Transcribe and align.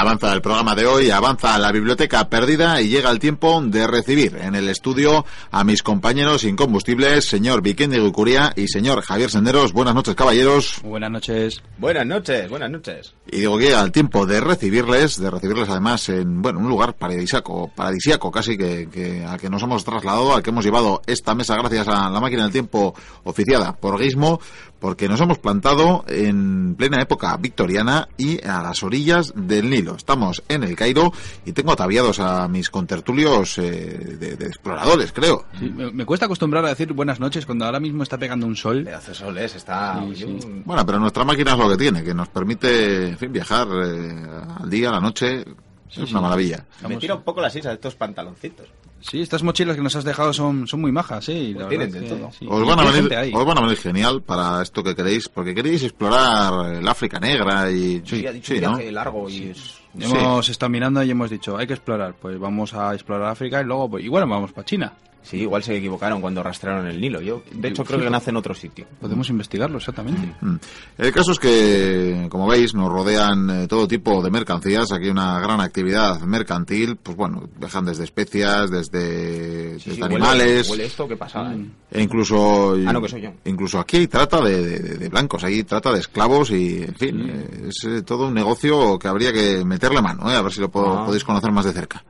Avanza 0.00 0.32
el 0.32 0.40
programa 0.40 0.74
de 0.74 0.86
hoy, 0.86 1.10
avanza 1.10 1.58
la 1.58 1.70
biblioteca 1.72 2.26
perdida 2.30 2.80
y 2.80 2.88
llega 2.88 3.10
el 3.10 3.18
tiempo 3.18 3.60
de 3.60 3.86
recibir 3.86 4.34
en 4.40 4.54
el 4.54 4.70
estudio 4.70 5.26
a 5.50 5.62
mis 5.62 5.82
compañeros 5.82 6.44
incombustibles, 6.44 7.26
señor 7.26 7.60
Vikendi 7.60 7.98
Gucuría 7.98 8.54
y 8.56 8.68
señor 8.68 9.02
Javier 9.02 9.30
Senderos. 9.30 9.74
Buenas 9.74 9.94
noches, 9.94 10.14
caballeros. 10.14 10.80
Buenas 10.82 11.10
noches. 11.10 11.62
Buenas 11.76 12.06
noches, 12.06 12.48
buenas 12.48 12.70
noches. 12.70 13.14
Y 13.30 13.40
digo 13.40 13.58
que 13.58 13.66
llega 13.66 13.82
el 13.82 13.92
tiempo 13.92 14.24
de 14.24 14.40
recibirles, 14.40 15.20
de 15.20 15.30
recibirles 15.30 15.68
además 15.68 16.08
en, 16.08 16.40
bueno, 16.40 16.60
un 16.60 16.68
lugar 16.70 16.94
paradisíaco, 16.94 17.70
paradisíaco 17.76 18.30
casi 18.30 18.56
que, 18.56 18.88
que 18.88 19.22
al 19.22 19.38
que 19.38 19.50
nos 19.50 19.62
hemos 19.62 19.84
trasladado, 19.84 20.34
al 20.34 20.42
que 20.42 20.48
hemos 20.48 20.64
llevado 20.64 21.02
esta 21.06 21.34
mesa 21.34 21.56
gracias 21.56 21.86
a 21.88 22.08
la 22.08 22.20
máquina 22.20 22.44
del 22.44 22.52
tiempo 22.52 22.94
oficiada 23.24 23.76
por 23.76 24.00
Gizmo, 24.00 24.40
porque 24.80 25.08
nos 25.08 25.20
hemos 25.20 25.38
plantado 25.38 26.04
en 26.08 26.74
plena 26.74 27.00
época 27.02 27.36
victoriana 27.36 28.08
y 28.16 28.44
a 28.44 28.62
las 28.62 28.82
orillas 28.82 29.32
del 29.36 29.68
Nilo. 29.70 29.94
Estamos 29.94 30.42
en 30.48 30.64
el 30.64 30.74
Cairo 30.74 31.12
y 31.44 31.52
tengo 31.52 31.72
ataviados 31.72 32.18
a 32.18 32.48
mis 32.48 32.70
contertulios 32.70 33.58
eh, 33.58 34.16
de, 34.18 34.36
de, 34.36 34.46
exploradores, 34.46 35.12
creo. 35.12 35.44
Sí, 35.58 35.70
me, 35.70 35.92
me, 35.92 36.04
cuesta 36.06 36.26
acostumbrar 36.26 36.64
a 36.64 36.70
decir 36.70 36.92
buenas 36.92 37.20
noches 37.20 37.44
cuando 37.44 37.66
ahora 37.66 37.78
mismo 37.78 38.02
está 38.02 38.18
pegando 38.18 38.46
un 38.46 38.56
sol. 38.56 38.88
Hace 38.88 39.14
sol, 39.14 39.36
¿eh? 39.38 39.44
está... 39.44 40.02
Sí, 40.14 40.16
sí. 40.16 40.62
Bueno, 40.64 40.84
pero 40.86 40.98
nuestra 40.98 41.24
máquina 41.24 41.52
es 41.52 41.58
lo 41.58 41.68
que 41.68 41.76
tiene, 41.76 42.02
que 42.02 42.14
nos 42.14 42.28
permite 42.28 43.10
en 43.10 43.18
fin, 43.18 43.32
viajar 43.32 43.68
eh, 43.84 44.26
al 44.60 44.70
día, 44.70 44.88
a 44.88 44.92
la 44.92 45.00
noche. 45.00 45.44
Sí, 45.88 46.02
es 46.02 46.08
sí. 46.08 46.14
una 46.14 46.22
maravilla. 46.22 46.64
Me 46.88 46.96
tira 46.96 47.16
un 47.16 47.22
poco 47.22 47.40
las 47.40 47.54
islas 47.54 47.72
de 47.72 47.74
estos 47.74 47.96
pantaloncitos. 47.96 48.68
Sí, 49.00 49.20
estas 49.22 49.42
mochilas 49.42 49.76
que 49.76 49.82
nos 49.82 49.96
has 49.96 50.04
dejado 50.04 50.32
son, 50.32 50.66
son 50.66 50.80
muy 50.80 50.92
majas, 50.92 51.24
sí. 51.24 51.52
La 51.54 51.66
Pues 51.66 51.68
tienen 51.70 51.90
verdad 51.90 52.08
de 52.08 52.14
que 52.14 52.20
todo. 52.22 52.32
sí. 52.38 52.46
Os 52.48 52.66
van, 52.66 52.78
a 52.80 52.82
venir, 52.84 52.94
gente 53.00 53.16
ahí. 53.16 53.32
os 53.34 53.44
van 53.46 53.58
a 53.58 53.60
venir 53.62 53.76
genial 53.78 54.22
para 54.22 54.62
esto 54.62 54.82
que 54.82 54.94
queréis, 54.94 55.28
porque 55.28 55.54
queréis 55.54 55.82
explorar 55.82 56.74
el 56.74 56.86
África 56.86 57.18
Negra 57.18 57.70
y... 57.70 58.02
Sí, 58.04 58.26
ha 58.26 58.32
dicho 58.32 58.52
sí, 58.54 58.58
viaje 58.60 58.92
largo 58.92 59.28
y... 59.28 59.50
es- 59.50 59.78
Hemos 59.98 60.48
estado 60.48 60.70
mirando 60.70 61.02
y 61.02 61.10
hemos 61.10 61.30
dicho, 61.30 61.56
hay 61.56 61.66
que 61.66 61.72
explorar. 61.72 62.14
Pues 62.20 62.38
vamos 62.38 62.72
a 62.74 62.94
explorar 62.94 63.30
África 63.30 63.60
y 63.60 63.64
luego, 63.64 63.90
pues, 63.90 64.04
igual 64.04 64.24
vamos 64.28 64.52
para 64.52 64.64
China. 64.64 64.92
Sí, 65.22 65.36
igual 65.38 65.62
se 65.62 65.76
equivocaron 65.76 66.20
cuando 66.20 66.42
rastrearon 66.42 66.86
el 66.86 67.00
Nilo. 67.00 67.20
Yo, 67.20 67.42
de 67.52 67.68
hecho, 67.68 67.84
creo 67.84 68.00
que 68.00 68.08
nace 68.10 68.30
en 68.30 68.36
otro 68.36 68.54
sitio. 68.54 68.86
Podemos 69.00 69.28
investigarlo 69.28 69.76
exactamente. 69.78 70.34
Mm. 70.40 70.56
El 70.98 71.12
caso 71.12 71.32
es 71.32 71.38
que, 71.38 72.26
como 72.30 72.46
veis, 72.46 72.74
nos 72.74 72.90
rodean 72.90 73.50
eh, 73.50 73.66
todo 73.68 73.86
tipo 73.86 74.22
de 74.22 74.30
mercancías. 74.30 74.90
Aquí 74.92 75.04
hay 75.04 75.10
una 75.10 75.38
gran 75.38 75.60
actividad 75.60 76.20
mercantil. 76.22 76.96
Pues 76.96 77.16
bueno, 77.16 77.48
dejan 77.58 77.84
desde 77.84 78.04
especias, 78.04 78.70
desde, 78.70 79.78
Sí, 79.78 79.90
desde 79.90 79.94
sí, 79.94 80.00
huele- 80.00 80.04
animales. 80.06 80.70
Huele, 80.70 80.84
esto, 80.86 81.06
¿qué 81.06 81.16
pasa? 81.16 81.52
eh? 81.54 81.66
E 81.92 82.02
incluso, 82.02 82.74
Ah, 82.86 82.92
no, 82.92 83.02
que 83.02 83.08
soy 83.08 83.20
yo. 83.20 83.30
incluso 83.44 83.78
aquí 83.78 83.98
hay 83.98 84.06
trata 84.06 84.40
de, 84.40 84.64
de- 84.78 84.96
de 84.96 85.08
blancos, 85.08 85.44
hay 85.44 85.62
trata 85.64 85.92
de 85.92 85.98
esclavos 86.00 86.50
y, 86.50 86.82
en 86.84 86.94
fin, 86.94 87.20
eh, 87.28 87.68
es 87.68 87.84
eh, 87.84 88.02
todo 88.02 88.28
un 88.28 88.34
negocio 88.34 88.98
que 88.98 89.08
habría 89.08 89.32
que 89.32 89.64
meterle 89.64 90.00
mano, 90.00 90.30
eh, 90.30 90.36
a 90.36 90.42
ver 90.42 90.52
si 90.52 90.60
lo 90.60 90.70
po- 90.70 90.98
Ah. 91.00 91.04
podéis 91.06 91.24
conocer 91.24 91.50
más 91.52 91.64
de 91.66 91.72
cerca. 91.72 92.02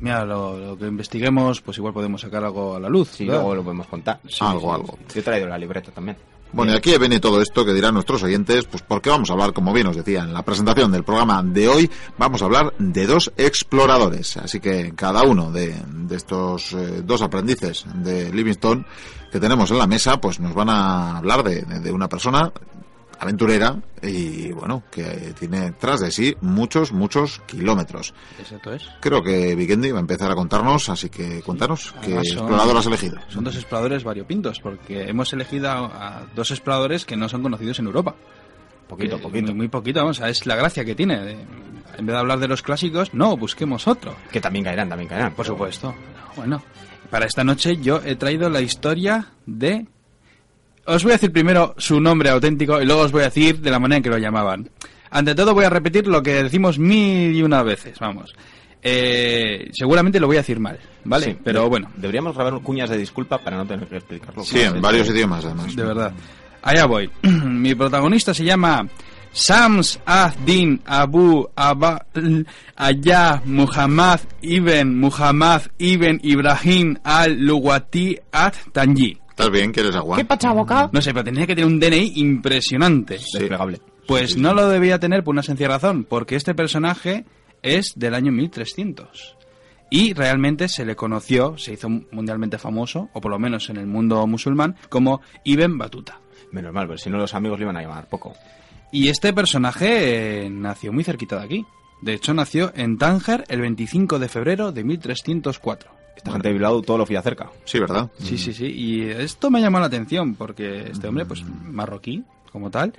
Mira, 0.00 0.24
lo, 0.24 0.58
lo 0.58 0.78
que 0.78 0.86
investiguemos, 0.86 1.60
pues 1.60 1.76
igual 1.78 1.92
podemos 1.94 2.15
sacar 2.18 2.44
algo 2.44 2.76
a 2.76 2.80
la 2.80 2.88
luz. 2.88 3.10
Sí, 3.12 3.24
¿verdad? 3.24 3.40
luego 3.40 3.54
lo 3.56 3.62
podemos 3.64 3.86
contar. 3.86 4.20
algo, 4.40 4.72
algo. 4.74 4.98
Yo 5.14 5.20
he 5.20 5.22
traído 5.22 5.46
la 5.48 5.58
libreta 5.58 5.90
también. 5.90 6.16
Bueno, 6.52 6.72
y 6.72 6.76
aquí 6.76 6.96
viene 6.96 7.18
todo 7.20 7.42
esto 7.42 7.64
que 7.64 7.74
dirán 7.74 7.92
nuestros 7.94 8.22
oyentes, 8.22 8.64
pues 8.66 8.82
porque 8.86 9.10
vamos 9.10 9.28
a 9.28 9.32
hablar, 9.32 9.52
como 9.52 9.72
bien 9.72 9.88
os 9.88 9.96
decía 9.96 10.20
en 10.22 10.32
la 10.32 10.42
presentación 10.42 10.92
del 10.92 11.02
programa 11.02 11.42
de 11.42 11.68
hoy, 11.68 11.90
vamos 12.16 12.40
a 12.40 12.44
hablar 12.44 12.72
de 12.78 13.06
dos 13.06 13.32
exploradores. 13.36 14.36
Así 14.36 14.60
que 14.60 14.92
cada 14.94 15.22
uno 15.24 15.50
de, 15.50 15.74
de 15.86 16.16
estos 16.16 16.72
eh, 16.72 17.02
dos 17.04 17.20
aprendices 17.20 17.84
de 17.96 18.32
Livingstone 18.32 18.84
que 19.32 19.40
tenemos 19.40 19.70
en 19.72 19.78
la 19.78 19.86
mesa, 19.88 20.18
pues 20.20 20.38
nos 20.40 20.54
van 20.54 20.70
a 20.70 21.18
hablar 21.18 21.42
de, 21.42 21.62
de- 21.62 21.80
de 21.80 21.92
una 21.92 22.08
persona 22.08 22.50
aventurera 23.18 23.76
y 24.02 24.52
bueno, 24.52 24.82
que 24.90 25.34
tiene 25.38 25.72
tras 25.72 26.00
de 26.00 26.10
sí 26.10 26.36
muchos, 26.40 26.92
muchos 26.92 27.40
kilómetros. 27.46 28.14
Exacto 28.38 28.72
es. 28.74 28.88
Creo 29.00 29.22
que 29.22 29.54
Vikendi 29.54 29.90
va 29.90 29.98
a 29.98 30.00
empezar 30.00 30.30
a 30.30 30.34
contarnos, 30.34 30.88
así 30.88 31.08
que 31.08 31.40
cuéntanos 31.42 31.92
qué 32.02 32.08
Además 32.08 32.28
son- 32.28 32.38
explorador 32.38 32.76
has 32.76 32.86
elegido. 32.86 33.16
Son 33.28 33.44
dos 33.44 33.56
exploradores 33.56 34.04
variopintos, 34.04 34.60
porque 34.60 35.08
hemos 35.08 35.32
elegido 35.32 35.70
a, 35.70 36.18
a 36.18 36.26
dos 36.34 36.50
exploradores 36.50 37.04
que 37.06 37.16
no 37.16 37.28
son 37.28 37.42
conocidos 37.42 37.78
en 37.78 37.86
Europa. 37.86 38.14
Poquito, 38.88 39.16
Que 39.16 39.22
poquito. 39.22 39.46
Muy, 39.46 39.54
muy 39.54 39.68
poquito, 39.68 40.00
vamos, 40.00 40.20
a- 40.20 40.28
es 40.28 40.46
la 40.46 40.54
gracia 40.56 40.84
que 40.84 40.94
tiene. 40.94 41.20
de- 41.20 41.32
en 41.98 42.04
vez 42.04 42.12
de 42.14 42.18
hablar 42.18 42.38
de 42.38 42.48
los 42.48 42.60
clásicos, 42.62 43.14
no, 43.14 43.36
busquemos 43.38 43.88
otro. 43.88 44.14
Que 44.30 44.40
también 44.40 44.64
caerán, 44.66 44.88
también 44.90 45.08
caerán. 45.08 45.32
Por 45.34 45.44
pero- 45.46 45.54
supuesto. 45.56 45.94
Bueno, 46.36 46.62
para 47.10 47.24
esta 47.24 47.42
noche 47.42 47.78
yo 47.78 48.02
he 48.04 48.14
traído 48.16 48.50
la 48.50 48.60
historia 48.60 49.28
de... 49.46 49.86
Os 50.86 51.02
voy 51.02 51.12
a 51.12 51.14
decir 51.16 51.32
primero 51.32 51.74
su 51.78 52.00
nombre 52.00 52.30
auténtico 52.30 52.80
y 52.80 52.86
luego 52.86 53.02
os 53.02 53.12
voy 53.12 53.22
a 53.22 53.26
decir 53.26 53.60
de 53.60 53.70
la 53.70 53.78
manera 53.78 53.96
en 53.98 54.02
que 54.02 54.10
lo 54.10 54.18
llamaban. 54.18 54.68
Ante 55.10 55.34
todo 55.34 55.54
voy 55.54 55.64
a 55.64 55.70
repetir 55.70 56.06
lo 56.06 56.22
que 56.22 56.42
decimos 56.42 56.78
mil 56.78 57.34
y 57.34 57.42
una 57.42 57.62
veces, 57.62 57.98
vamos. 57.98 58.34
Eh, 58.82 59.68
seguramente 59.72 60.20
lo 60.20 60.26
voy 60.28 60.36
a 60.36 60.40
decir 60.40 60.60
mal, 60.60 60.78
¿vale? 61.04 61.26
Sí, 61.26 61.36
Pero 61.42 61.62
de- 61.64 61.68
bueno, 61.68 61.90
Deberíamos 61.96 62.34
grabar 62.36 62.60
cuñas 62.62 62.88
de 62.90 62.98
disculpa 62.98 63.38
para 63.38 63.56
no 63.56 63.66
tener 63.66 63.86
que 63.88 63.96
explicarlo. 63.96 64.44
Sí, 64.44 64.60
en 64.60 64.80
varios 64.80 65.08
idiomas 65.08 65.44
además. 65.44 65.74
de 65.74 65.82
verdad. 65.84 66.12
Allá 66.62 66.86
voy. 66.86 67.10
Mi 67.22 67.74
protagonista 67.74 68.32
se 68.34 68.44
llama 68.44 68.86
Sams 69.32 70.00
ad-Din 70.06 70.80
Abu 70.86 71.48
Abal 71.56 72.46
Ayah 72.76 73.42
Muhammad 73.44 74.20
ibn 74.42 74.98
Muhammad 75.00 75.62
ibn 75.78 76.20
Ibrahim 76.22 76.96
al-Luwati 77.04 78.18
at-Tanji. 78.32 79.18
¿Estás 79.38 79.50
bien? 79.50 79.70
¿Quieres 79.70 79.94
agua? 79.94 80.16
No 80.94 81.02
sé, 81.02 81.12
pero 81.12 81.24
tenía 81.24 81.46
que 81.46 81.54
tener 81.54 81.70
un 81.70 81.78
DNI 81.78 82.12
impresionante. 82.14 83.18
Desplegable. 83.18 83.82
Pues 84.06 84.38
no 84.38 84.54
lo 84.54 84.66
debía 84.66 84.98
tener 84.98 85.22
por 85.22 85.32
una 85.34 85.42
sencilla 85.42 85.68
razón, 85.68 86.04
porque 86.04 86.36
este 86.36 86.54
personaje 86.54 87.26
es 87.62 87.92
del 87.96 88.14
año 88.14 88.32
1300. 88.32 89.36
Y 89.90 90.14
realmente 90.14 90.68
se 90.68 90.86
le 90.86 90.96
conoció, 90.96 91.58
se 91.58 91.74
hizo 91.74 91.90
mundialmente 91.90 92.56
famoso, 92.56 93.10
o 93.12 93.20
por 93.20 93.30
lo 93.30 93.38
menos 93.38 93.68
en 93.68 93.76
el 93.76 93.86
mundo 93.86 94.26
musulmán, 94.26 94.74
como 94.88 95.20
Ibn 95.44 95.76
Batuta. 95.76 96.18
Menos 96.50 96.72
mal, 96.72 96.86
pero 96.86 96.96
si 96.96 97.10
no 97.10 97.18
los 97.18 97.34
amigos 97.34 97.58
le 97.58 97.64
iban 97.64 97.76
a 97.76 97.82
llamar 97.82 98.08
poco. 98.08 98.32
Y 98.90 99.10
este 99.10 99.34
personaje 99.34 100.46
eh, 100.46 100.48
nació 100.48 100.94
muy 100.94 101.04
cerquita 101.04 101.40
de 101.40 101.44
aquí. 101.44 101.66
De 102.00 102.14
hecho, 102.14 102.32
nació 102.32 102.72
en 102.74 102.96
Tánger 102.96 103.44
el 103.48 103.60
25 103.60 104.18
de 104.18 104.28
febrero 104.30 104.72
de 104.72 104.82
1304. 104.82 105.95
Esta 106.16 106.32
gente 106.32 106.48
de 106.48 106.54
Bilbao 106.54 106.82
todo 106.82 106.98
lo 106.98 107.06
fía 107.06 107.22
cerca. 107.22 107.50
Sí, 107.64 107.78
¿verdad? 107.78 108.10
Sí, 108.18 108.38
sí, 108.38 108.52
sí. 108.52 108.66
Y 108.66 109.02
esto 109.02 109.50
me 109.50 109.60
llamó 109.60 109.78
la 109.78 109.86
atención 109.86 110.34
porque 110.34 110.88
este 110.90 111.06
hombre, 111.06 111.26
pues 111.26 111.44
marroquí, 111.44 112.24
como 112.50 112.70
tal, 112.70 112.94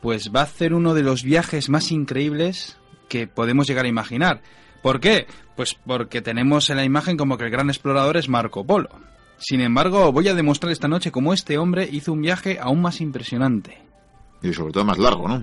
pues 0.00 0.30
va 0.34 0.40
a 0.40 0.44
hacer 0.44 0.72
uno 0.72 0.94
de 0.94 1.02
los 1.02 1.22
viajes 1.22 1.68
más 1.68 1.90
increíbles 1.90 2.76
que 3.08 3.26
podemos 3.26 3.66
llegar 3.66 3.84
a 3.84 3.88
imaginar. 3.88 4.42
¿Por 4.82 5.00
qué? 5.00 5.26
Pues 5.56 5.74
porque 5.74 6.22
tenemos 6.22 6.70
en 6.70 6.76
la 6.76 6.84
imagen 6.84 7.16
como 7.16 7.36
que 7.36 7.44
el 7.44 7.50
gran 7.50 7.68
explorador 7.68 8.16
es 8.16 8.28
Marco 8.28 8.64
Polo. 8.64 8.90
Sin 9.38 9.60
embargo, 9.60 10.12
voy 10.12 10.28
a 10.28 10.34
demostrar 10.34 10.72
esta 10.72 10.88
noche 10.88 11.10
cómo 11.10 11.32
este 11.32 11.58
hombre 11.58 11.88
hizo 11.90 12.12
un 12.12 12.22
viaje 12.22 12.58
aún 12.60 12.80
más 12.80 13.00
impresionante. 13.00 13.78
Y 14.42 14.52
sobre 14.52 14.72
todo 14.72 14.84
más 14.84 14.98
largo, 14.98 15.28
¿no? 15.28 15.42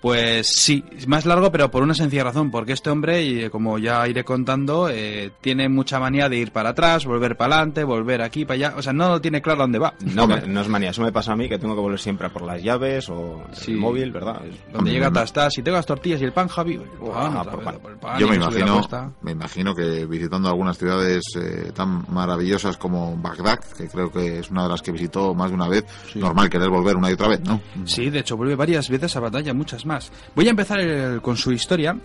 Pues 0.00 0.48
sí, 0.54 0.84
más 1.08 1.24
largo, 1.26 1.50
pero 1.50 1.68
por 1.70 1.82
una 1.82 1.94
sencilla 1.94 2.22
razón, 2.22 2.50
porque 2.50 2.74
este 2.74 2.90
hombre, 2.90 3.24
y 3.24 3.40
eh, 3.44 3.50
como 3.50 3.76
ya 3.78 4.06
iré 4.06 4.22
contando, 4.24 4.88
eh, 4.88 5.32
tiene 5.40 5.68
mucha 5.68 5.98
manía 5.98 6.28
de 6.28 6.36
ir 6.36 6.52
para 6.52 6.68
atrás, 6.70 7.06
volver 7.06 7.36
para 7.36 7.56
adelante, 7.56 7.82
volver 7.82 8.22
aquí, 8.22 8.44
para 8.44 8.54
allá, 8.54 8.74
o 8.76 8.82
sea, 8.82 8.92
no 8.92 9.20
tiene 9.20 9.42
claro 9.42 9.62
dónde 9.62 9.78
va. 9.80 9.94
No, 10.14 10.28
me- 10.28 10.46
no 10.46 10.60
es 10.60 10.68
manía, 10.68 10.90
eso 10.90 11.02
me 11.02 11.10
pasa 11.10 11.32
a 11.32 11.36
mí 11.36 11.48
que 11.48 11.58
tengo 11.58 11.74
que 11.74 11.80
volver 11.80 11.98
siempre 11.98 12.28
a 12.28 12.30
por 12.30 12.42
las 12.42 12.62
llaves 12.62 13.08
o 13.08 13.42
Sí. 13.52 13.72
el 13.72 13.78
móvil, 13.78 14.12
¿verdad? 14.12 14.42
Donde 14.72 14.92
llega 14.92 15.08
hasta 15.08 15.50
si 15.50 15.62
tengo 15.62 15.76
las 15.78 15.86
tortillas 15.86 16.20
y 16.20 16.24
el 16.24 16.32
pan, 16.32 16.46
Javi, 16.48 16.78
Ah, 17.12 17.42
por 17.50 17.64
pan. 17.64 17.78
por 17.82 17.90
el 17.90 17.98
pan, 17.98 18.18
Yo 18.20 18.28
me 18.28 18.36
imagino, 18.36 18.82
me 19.22 19.32
imagino 19.32 19.74
que 19.74 20.06
visitando 20.06 20.48
algunas 20.48 20.78
ciudades 20.78 21.24
eh, 21.36 21.72
tan 21.74 22.04
maravillosas 22.12 22.76
como 22.76 23.16
Bagdad, 23.16 23.58
que 23.76 23.88
creo 23.88 24.12
que 24.12 24.38
es 24.40 24.50
una 24.50 24.64
de 24.64 24.68
las 24.68 24.82
que 24.82 24.92
visitó 24.92 25.34
más 25.34 25.48
de 25.50 25.54
una 25.56 25.68
vez, 25.68 25.84
normal 26.14 26.48
querer 26.48 26.68
volver 26.68 26.94
una 26.96 27.10
y 27.10 27.14
otra 27.14 27.26
vez, 27.28 27.40
¿no? 27.40 27.60
Sí, 27.86 28.08
de 28.10 28.20
hecho, 28.20 28.35
vuelve 28.36 28.54
varias 28.54 28.88
veces 28.88 29.16
a 29.16 29.20
batalla, 29.20 29.52
muchas 29.54 29.86
más. 29.86 30.12
Voy 30.34 30.46
a 30.46 30.50
empezar 30.50 31.20
con 31.22 31.36
su 31.36 31.52
historia. 31.52 31.96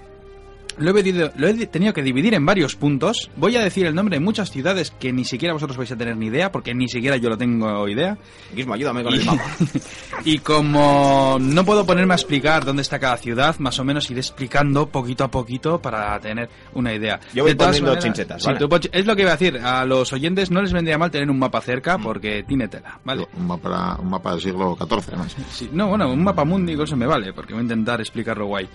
Lo 0.78 0.92
he, 0.92 1.04
dividido- 1.04 1.32
lo 1.36 1.48
he 1.48 1.66
tenido 1.68 1.94
que 1.94 2.02
dividir 2.02 2.34
en 2.34 2.46
varios 2.46 2.76
puntos. 2.76 3.30
Voy 3.36 3.56
a 3.56 3.62
decir 3.64 3.86
el 3.86 3.94
nombre 3.96 4.18
de 4.18 4.20
muchas 4.24 4.52
ciudades 4.52 4.92
que 4.92 5.12
ni 5.14 5.26
siquiera 5.26 5.54
vosotros 5.54 5.78
vais 5.78 5.92
a 5.92 5.96
tener 5.98 6.16
ni 6.18 6.28
idea, 6.28 6.52
porque 6.52 6.74
ni 6.74 6.88
siquiera 6.88 7.18
yo 7.18 7.30
lo 7.30 7.38
tengo 7.38 7.88
idea. 7.88 8.18
Guismo, 8.54 8.74
ayúdame 8.74 9.04
con 9.04 9.14
Y, 9.14 9.18
el 9.18 9.26
mapa. 9.26 9.44
y 10.26 10.38
como 10.40 11.38
no 11.40 11.66
puedo 11.66 11.86
ponerme 11.86 12.14
a 12.14 12.18
explicar 12.18 12.66
dónde 12.66 12.82
está 12.82 13.00
cada 13.00 13.18
ciudad, 13.18 13.58
más 13.60 13.78
o 13.80 13.84
menos 13.84 14.10
iré 14.12 14.20
explicando 14.22 14.88
poquito 14.88 15.24
a 15.24 15.32
poquito 15.32 15.82
para 15.82 16.20
tener 16.20 16.50
una 16.74 16.94
idea. 16.94 17.20
Yo 17.34 17.44
voy 17.44 17.56
poniendo 17.56 17.90
maneras- 17.90 18.04
chinchetas, 18.04 18.42
sí, 18.42 18.48
¿vale? 18.48 18.60
tú 18.60 18.70
pon- 18.70 18.82
es 18.92 19.06
lo 19.06 19.16
que 19.16 19.22
iba 19.24 19.32
a 19.32 19.38
decir. 19.38 19.58
A 19.60 19.86
los 19.86 20.12
oyentes 20.14 20.52
no 20.52 20.62
les 20.62 20.74
vendría 20.74 20.98
mal 20.98 21.12
tener 21.12 21.30
un 21.30 21.40
mapa 21.40 21.62
cerca 21.62 21.98
porque 21.98 22.44
tiene 22.48 22.68
tela, 22.68 23.00
¿vale? 23.04 23.28
Un 23.38 23.48
mapa, 23.48 23.98
un 24.02 24.10
mapa 24.10 24.32
del 24.32 24.42
siglo 24.42 24.76
XIV, 24.80 25.04
además. 25.10 25.36
Sí, 25.52 25.70
no, 25.74 25.90
bueno, 25.90 26.12
un 26.12 26.24
mapa 26.24 26.44
mundi 26.46 26.74
eso 26.82 26.96
me 26.96 27.06
vale, 27.06 27.34
porque 27.34 27.54
voy 27.54 27.60
a 27.62 27.64
intentar 27.64 28.00
explicarlo 28.02 28.46
guay. 28.48 28.68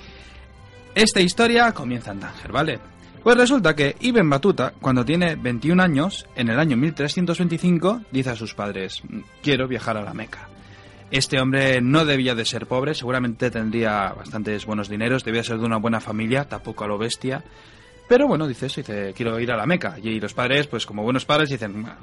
Esta 0.96 1.20
historia 1.20 1.72
comienza 1.72 2.12
en 2.12 2.20
Tánger, 2.20 2.50
¿vale? 2.50 2.78
Pues 3.22 3.36
resulta 3.36 3.76
que 3.76 3.96
Ibn 4.00 4.30
Batuta, 4.30 4.72
cuando 4.80 5.04
tiene 5.04 5.36
21 5.36 5.82
años, 5.82 6.26
en 6.34 6.48
el 6.48 6.58
año 6.58 6.76
1325, 6.78 8.00
dice 8.10 8.30
a 8.30 8.34
sus 8.34 8.54
padres, 8.54 9.02
quiero 9.42 9.68
viajar 9.68 9.98
a 9.98 10.02
la 10.02 10.14
Meca. 10.14 10.48
Este 11.10 11.38
hombre 11.38 11.82
no 11.82 12.06
debía 12.06 12.34
de 12.34 12.46
ser 12.46 12.66
pobre, 12.66 12.94
seguramente 12.94 13.50
tendría 13.50 14.08
bastantes 14.16 14.64
buenos 14.64 14.88
dineros, 14.88 15.22
debía 15.22 15.44
ser 15.44 15.58
de 15.58 15.66
una 15.66 15.76
buena 15.76 16.00
familia, 16.00 16.48
tampoco 16.48 16.84
a 16.84 16.88
lo 16.88 16.96
bestia. 16.96 17.44
Pero 18.08 18.26
bueno, 18.26 18.48
dice 18.48 18.66
eso, 18.66 18.80
dice, 18.80 19.12
quiero 19.14 19.38
ir 19.38 19.52
a 19.52 19.56
la 19.56 19.66
Meca. 19.66 19.98
Y 20.02 20.18
los 20.18 20.32
padres, 20.32 20.66
pues 20.66 20.86
como 20.86 21.02
buenos 21.02 21.26
padres, 21.26 21.50
dicen, 21.50 21.74
"Bueno, 21.82 21.94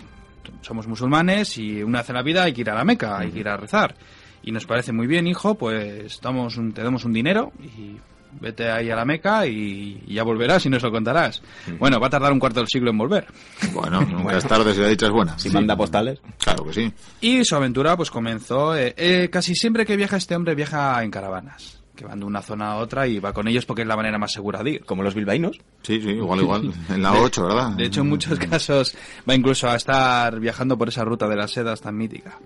somos 0.62 0.86
musulmanes 0.88 1.58
y 1.58 1.82
una 1.82 2.02
vez 2.02 2.10
en 2.10 2.16
la 2.16 2.22
vida 2.22 2.44
hay 2.44 2.54
que 2.54 2.62
ir 2.62 2.70
a 2.70 2.76
la 2.76 2.84
Meca, 2.86 3.18
hay 3.18 3.32
que 3.32 3.40
ir 3.40 3.48
a 3.50 3.58
rezar. 3.58 3.96
Y 4.44 4.52
nos 4.52 4.68
parece 4.68 4.92
muy 4.92 5.08
bien, 5.08 5.26
hijo, 5.26 5.56
pues 5.56 6.22
damos 6.22 6.58
un- 6.58 6.74
te 6.74 6.84
damos 6.84 7.06
un 7.06 7.14
dinero 7.14 7.52
y 7.60 7.98
vete 8.40 8.70
ahí 8.70 8.90
a 8.90 8.96
la 8.96 9.06
Meca 9.06 9.46
y, 9.48 10.04
y 10.08 10.14
ya 10.16 10.24
volverás 10.24 10.66
y 10.66 10.70
nos 10.70 10.84
lo 10.84 10.92
contarás. 10.92 11.42
Bueno, 11.80 12.00
va 12.00 12.08
a 12.08 12.10
tardar 12.10 12.32
un 12.32 12.40
cuarto 12.40 12.60
del 12.60 12.68
siglo 12.68 12.92
en 12.92 12.98
volver. 12.98 13.28
Bueno, 13.74 14.02
nunca 14.10 14.38
es 14.38 14.46
tarde 14.48 14.74
si 14.74 14.82
la 14.82 14.88
dicha 14.88 15.06
es 15.08 15.12
buena. 15.12 15.38
Si 15.40 15.50
manda 15.50 15.76
postales. 15.76 16.20
Claro 16.44 16.66
que 16.66 16.74
sí. 16.74 16.94
Y 17.22 17.44
su 17.46 17.56
aventura 17.56 17.96
pues 17.98 18.10
comenzó... 18.12 18.76
eh, 18.76 18.94
eh, 18.98 19.30
casi 19.32 19.56
siempre 19.56 19.86
que 19.86 19.96
viaja 19.98 20.18
este 20.18 20.36
hombre 20.36 20.56
viaja 20.56 21.04
en 21.04 21.12
caravanas, 21.12 21.82
que 21.96 22.06
van 22.06 22.20
de 22.20 22.26
una 22.26 22.42
zona 22.42 22.72
a 22.74 22.76
otra 22.78 23.08
y 23.08 23.20
va 23.20 23.34
con 23.34 23.48
ellos 23.48 23.66
porque 23.66 23.82
es 23.84 23.88
la 23.88 23.96
manera 23.96 24.18
más 24.18 24.32
segura 24.32 24.64
de 24.64 24.72
ir. 24.72 24.86
Como 24.86 25.04
los 25.04 25.14
bilbaínos. 25.16 25.58
Sí, 25.84 26.02
sí, 26.02 26.10
igual, 26.10 26.40
igual. 26.42 26.74
En 26.90 27.02
la 27.02 27.14
8, 27.14 27.44
¿verdad? 27.44 27.70
De 27.72 27.86
hecho, 27.86 28.02
en 28.02 28.10
muchos 28.10 28.38
casos 28.40 28.96
va 29.30 29.36
incluso 29.36 29.70
a 29.70 29.76
estar 29.76 30.40
viajando 30.40 30.78
por 30.78 30.90
esa 30.90 31.04
ruta 31.04 31.28
de 31.28 31.36
las 31.36 31.52
sedas 31.52 31.82
tan 31.82 31.96
mítica. 31.98 32.38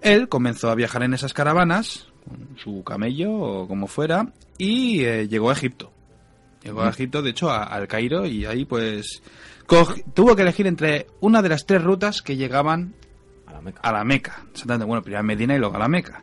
Él 0.00 0.28
comenzó 0.28 0.70
a 0.70 0.74
viajar 0.74 1.02
en 1.02 1.14
esas 1.14 1.32
caravanas, 1.34 2.08
con 2.28 2.56
su 2.58 2.82
camello 2.84 3.32
o 3.32 3.68
como 3.68 3.86
fuera, 3.86 4.32
y 4.58 5.04
eh, 5.04 5.28
llegó 5.28 5.50
a 5.50 5.52
Egipto. 5.54 5.92
Llegó 6.62 6.82
a 6.82 6.88
Egipto, 6.90 7.22
de 7.22 7.30
hecho, 7.30 7.50
a- 7.50 7.62
al 7.64 7.86
Cairo, 7.86 8.26
y 8.26 8.44
ahí 8.44 8.64
pues 8.64 9.22
tuvo 10.14 10.34
que 10.36 10.42
elegir 10.42 10.66
entre 10.66 11.06
una 11.20 11.42
de 11.42 11.48
las 11.48 11.64
tres 11.66 11.82
rutas 11.82 12.22
que 12.22 12.36
llegaban 12.36 12.94
A 13.46 13.52
la 13.52 13.60
Meca. 13.60 13.80
a 13.82 13.92
la 13.92 14.04
Meca. 14.04 14.44
Exactamente, 14.52 14.84
Bueno, 14.86 15.02
primero 15.02 15.20
a 15.20 15.22
Medina 15.24 15.54
y 15.54 15.58
luego 15.58 15.76
a 15.76 15.78
la 15.78 15.88
Meca. 15.88 16.22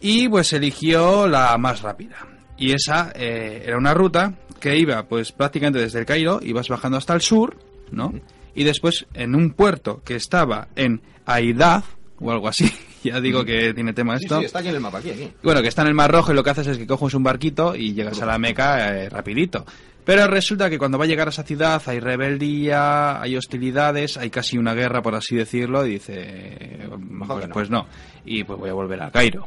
Y 0.00 0.28
pues 0.28 0.52
eligió 0.52 1.26
la 1.28 1.56
más 1.58 1.82
rápida. 1.82 2.16
Y 2.56 2.72
esa 2.72 3.12
eh, 3.14 3.62
era 3.66 3.76
una 3.78 3.94
ruta 3.94 4.34
que 4.60 4.76
iba 4.76 5.04
pues 5.04 5.30
prácticamente 5.32 5.78
desde 5.80 6.00
el 6.00 6.06
Cairo, 6.06 6.40
ibas 6.42 6.68
bajando 6.68 6.98
hasta 6.98 7.14
el 7.14 7.20
sur, 7.20 7.56
¿no? 7.92 8.12
Y 8.54 8.64
después 8.64 9.06
en 9.14 9.36
un 9.36 9.50
puerto 9.52 10.02
que 10.04 10.16
estaba 10.16 10.66
en 10.74 11.00
Aidad 11.26 11.84
o 12.20 12.32
algo 12.32 12.48
así. 12.48 12.68
ya 13.04 13.20
digo 13.20 13.44
que 13.44 13.74
tiene 13.74 13.92
tema 13.92 14.16
esto. 14.16 14.38
sí, 14.38 14.46
está 14.46 14.60
aquí 14.60 14.68
en 14.68 14.76
el 14.76 14.80
mapa, 14.80 14.98
aquí, 14.98 15.10
aquí. 15.10 15.32
Bueno, 15.42 15.62
que 15.62 15.68
está 15.68 15.82
en 15.82 15.88
el 15.88 15.94
Mar 15.94 16.10
Rojo 16.10 16.32
y 16.32 16.34
lo 16.34 16.42
que 16.42 16.50
haces 16.50 16.66
es 16.66 16.78
que 16.78 16.86
coges 16.86 17.14
un 17.14 17.22
barquito 17.22 17.74
y 17.74 17.94
llegas 17.94 18.20
a 18.22 18.26
la 18.26 18.38
Meca 18.38 18.94
eh, 18.94 19.08
rapidito. 19.08 19.64
Pero 20.08 20.26
resulta 20.26 20.70
que 20.70 20.78
cuando 20.78 20.96
va 20.96 21.04
a 21.04 21.06
llegar 21.06 21.26
a 21.26 21.30
esa 21.30 21.42
ciudad 21.42 21.82
hay 21.84 22.00
rebeldía, 22.00 23.20
hay 23.20 23.36
hostilidades, 23.36 24.16
hay 24.16 24.30
casi 24.30 24.56
una 24.56 24.72
guerra, 24.72 25.02
por 25.02 25.14
así 25.14 25.36
decirlo, 25.36 25.84
y 25.84 25.90
dice, 25.90 26.80
pues, 26.88 27.46
no. 27.46 27.52
pues 27.52 27.68
no. 27.68 27.86
Y 28.24 28.42
pues 28.42 28.58
voy 28.58 28.70
a 28.70 28.72
volver 28.72 29.02
a 29.02 29.10
Cairo. 29.10 29.46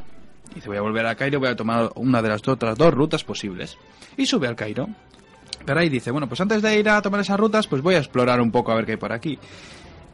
Y 0.52 0.54
dice, 0.56 0.68
voy 0.68 0.76
a 0.76 0.82
volver 0.82 1.04
a 1.06 1.16
Cairo, 1.16 1.40
voy 1.40 1.48
a 1.48 1.56
tomar 1.56 1.90
una 1.96 2.22
de 2.22 2.28
las 2.28 2.46
otras 2.46 2.78
dos 2.78 2.94
rutas 2.94 3.24
posibles. 3.24 3.76
Y 4.16 4.24
sube 4.24 4.46
al 4.46 4.54
Cairo. 4.54 4.88
Pero 5.66 5.80
ahí 5.80 5.88
dice, 5.88 6.12
bueno, 6.12 6.28
pues 6.28 6.40
antes 6.40 6.62
de 6.62 6.78
ir 6.78 6.88
a 6.88 7.02
tomar 7.02 7.20
esas 7.22 7.40
rutas, 7.40 7.66
pues 7.66 7.82
voy 7.82 7.96
a 7.96 7.98
explorar 7.98 8.40
un 8.40 8.52
poco 8.52 8.70
a 8.70 8.76
ver 8.76 8.86
qué 8.86 8.92
hay 8.92 8.98
por 8.98 9.12
aquí. 9.12 9.38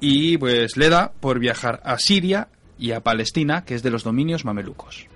Y 0.01 0.39
pues 0.39 0.79
le 0.79 0.89
da 0.89 1.13
por 1.13 1.39
viajar 1.39 1.83
a 1.85 1.99
Siria 1.99 2.49
y 2.79 2.93
a 2.93 3.01
Palestina, 3.01 3.65
que 3.65 3.75
es 3.75 3.83
de 3.83 3.91
los 3.91 4.05
dominios 4.05 4.45
mamelucos. 4.45 5.07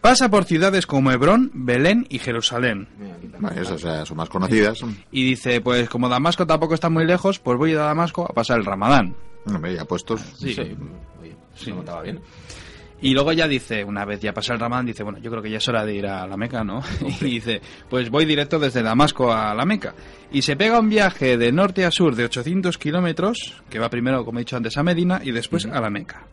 Pasa 0.00 0.30
por 0.30 0.44
ciudades 0.44 0.86
como 0.86 1.10
Hebrón, 1.12 1.50
Belén 1.52 2.06
y 2.08 2.18
Jerusalén. 2.18 2.88
Esas 3.54 3.72
o 3.72 3.78
sea, 3.78 4.06
son 4.06 4.16
más 4.16 4.28
conocidas. 4.30 4.80
Y 5.10 5.24
dice, 5.24 5.60
pues 5.60 5.88
como 5.90 6.08
Damasco 6.08 6.46
tampoco 6.46 6.74
está 6.74 6.88
muy 6.88 7.04
lejos, 7.04 7.38
pues 7.38 7.58
voy 7.58 7.70
a 7.70 7.72
ir 7.74 7.78
a 7.80 7.84
Damasco 7.86 8.24
a 8.24 8.32
pasar 8.32 8.58
el 8.58 8.64
Ramadán. 8.64 9.14
Hombre, 9.46 9.74
ya 9.74 9.84
puestos. 9.84 10.20
Sí. 10.38 10.54
Sí. 10.54 10.60
Oye, 11.20 11.34
Sí. 11.54 11.66
se 11.66 11.74
montaba 11.74 12.02
bien. 12.02 12.20
Y 13.02 13.14
luego 13.14 13.32
ya 13.32 13.48
dice, 13.48 13.82
una 13.82 14.04
vez 14.04 14.20
ya 14.20 14.32
pasa 14.34 14.52
el 14.52 14.60
Ramadán, 14.60 14.84
dice, 14.86 15.02
bueno, 15.02 15.18
yo 15.18 15.30
creo 15.30 15.42
que 15.42 15.50
ya 15.50 15.56
es 15.58 15.68
hora 15.68 15.84
de 15.86 15.94
ir 15.94 16.06
a 16.06 16.26
la 16.26 16.36
Meca, 16.36 16.62
¿no? 16.64 16.82
Y 17.22 17.24
dice, 17.24 17.60
pues 17.88 18.10
voy 18.10 18.24
directo 18.26 18.58
desde 18.58 18.82
Damasco 18.82 19.32
a 19.32 19.54
la 19.54 19.64
Meca. 19.64 19.94
Y 20.30 20.42
se 20.42 20.54
pega 20.56 20.78
un 20.80 20.88
viaje 20.90 21.36
de 21.36 21.50
norte 21.50 21.84
a 21.84 21.90
sur 21.90 22.14
de 22.14 22.24
800 22.24 22.76
kilómetros, 22.78 23.62
que 23.70 23.78
va 23.78 23.88
primero, 23.90 24.24
como 24.24 24.38
he 24.38 24.42
dicho 24.42 24.56
antes, 24.56 24.76
a 24.78 24.82
Medina 24.82 25.20
y 25.24 25.32
después 25.32 25.64
a 25.66 25.80
la 25.80 25.90
Meca. 25.90 26.26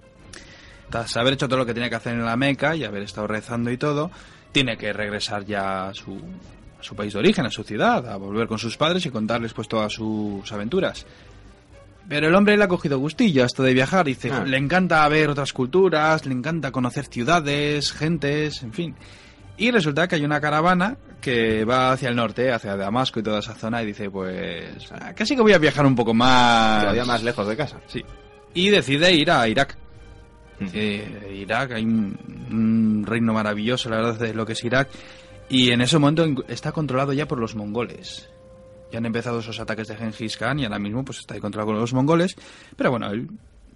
Tras 0.89 1.15
haber 1.17 1.33
hecho 1.33 1.47
todo 1.47 1.59
lo 1.59 1.65
que 1.65 1.73
tenía 1.73 1.89
que 1.89 1.95
hacer 1.95 2.13
en 2.13 2.23
la 2.25 2.35
Meca 2.37 2.75
y 2.75 2.83
haber 2.83 3.03
estado 3.03 3.27
rezando 3.27 3.71
y 3.71 3.77
todo, 3.77 4.09
tiene 4.51 4.77
que 4.77 4.93
regresar 4.93 5.45
ya 5.45 5.89
a 5.89 5.93
su, 5.93 6.15
a 6.79 6.83
su 6.83 6.95
país 6.95 7.13
de 7.13 7.19
origen, 7.19 7.45
a 7.45 7.49
su 7.49 7.63
ciudad, 7.63 8.07
a 8.07 8.15
volver 8.17 8.47
con 8.47 8.57
sus 8.57 8.77
padres 8.77 9.05
y 9.05 9.09
contarles 9.09 9.53
pues 9.53 9.67
todas 9.67 9.91
sus 9.91 10.49
aventuras. 10.51 11.05
Pero 12.09 12.27
el 12.29 12.35
hombre 12.35 12.55
le 12.55 12.63
ha 12.63 12.67
cogido 12.69 12.99
gustillo 12.99 13.43
a 13.43 13.47
esto 13.47 13.63
de 13.63 13.73
viajar, 13.73 14.05
dice, 14.05 14.31
Ah. 14.31 14.43
le 14.45 14.55
encanta 14.57 15.05
ver 15.09 15.29
otras 15.29 15.51
culturas, 15.51 16.25
le 16.25 16.33
encanta 16.33 16.71
conocer 16.71 17.05
ciudades, 17.07 17.91
gentes, 17.91 18.63
en 18.63 18.71
fin. 18.71 18.95
Y 19.57 19.71
resulta 19.71 20.07
que 20.07 20.15
hay 20.15 20.23
una 20.23 20.39
caravana 20.39 20.95
que 21.19 21.65
va 21.65 21.91
hacia 21.91 22.07
el 22.09 22.15
norte, 22.15 22.51
hacia 22.53 22.77
Damasco 22.77 23.19
y 23.19 23.23
toda 23.23 23.39
esa 23.39 23.55
zona, 23.55 23.83
y 23.83 23.87
dice, 23.87 24.09
pues, 24.09 24.87
casi 25.15 25.35
que 25.35 25.41
voy 25.41 25.51
a 25.51 25.57
viajar 25.57 25.85
un 25.85 25.95
poco 25.95 26.13
más... 26.13 26.81
Todavía 26.83 27.03
más 27.05 27.23
lejos 27.23 27.45
de 27.47 27.57
casa. 27.57 27.77
Sí. 27.87 28.05
Y 28.53 28.69
decide 28.69 29.11
ir 29.13 29.29
a 29.29 29.45
Irak. 29.47 29.75
Eh, 30.73 31.37
Irak, 31.41 31.71
hay 31.73 31.83
un, 31.85 32.17
un 32.51 33.05
reino 33.05 33.33
maravilloso, 33.33 33.89
la 33.89 33.97
verdad, 33.97 34.19
de 34.19 34.33
lo 34.33 34.45
que 34.45 34.53
es 34.53 34.63
Irak. 34.63 34.89
Y 35.49 35.71
en 35.71 35.81
ese 35.81 35.97
momento 35.97 36.23
en- 36.23 36.43
está 36.47 36.71
controlado 36.71 37.13
ya 37.13 37.27
por 37.27 37.39
los 37.39 37.55
mongoles. 37.55 38.27
Ya 38.91 38.97
han 38.99 39.05
empezado 39.05 39.39
esos 39.39 39.59
ataques 39.59 39.87
de 39.87 39.95
Genghis 39.95 40.37
Khan 40.37 40.59
y 40.59 40.63
ahora 40.65 40.79
mismo 40.79 41.03
pues 41.05 41.19
está 41.19 41.33
ahí 41.35 41.39
controlado 41.39 41.71
por 41.73 41.79
los 41.81 41.93
mongoles. 41.93 42.35
Pero 42.75 42.91
bueno, 42.91 43.09
él- 43.11 43.29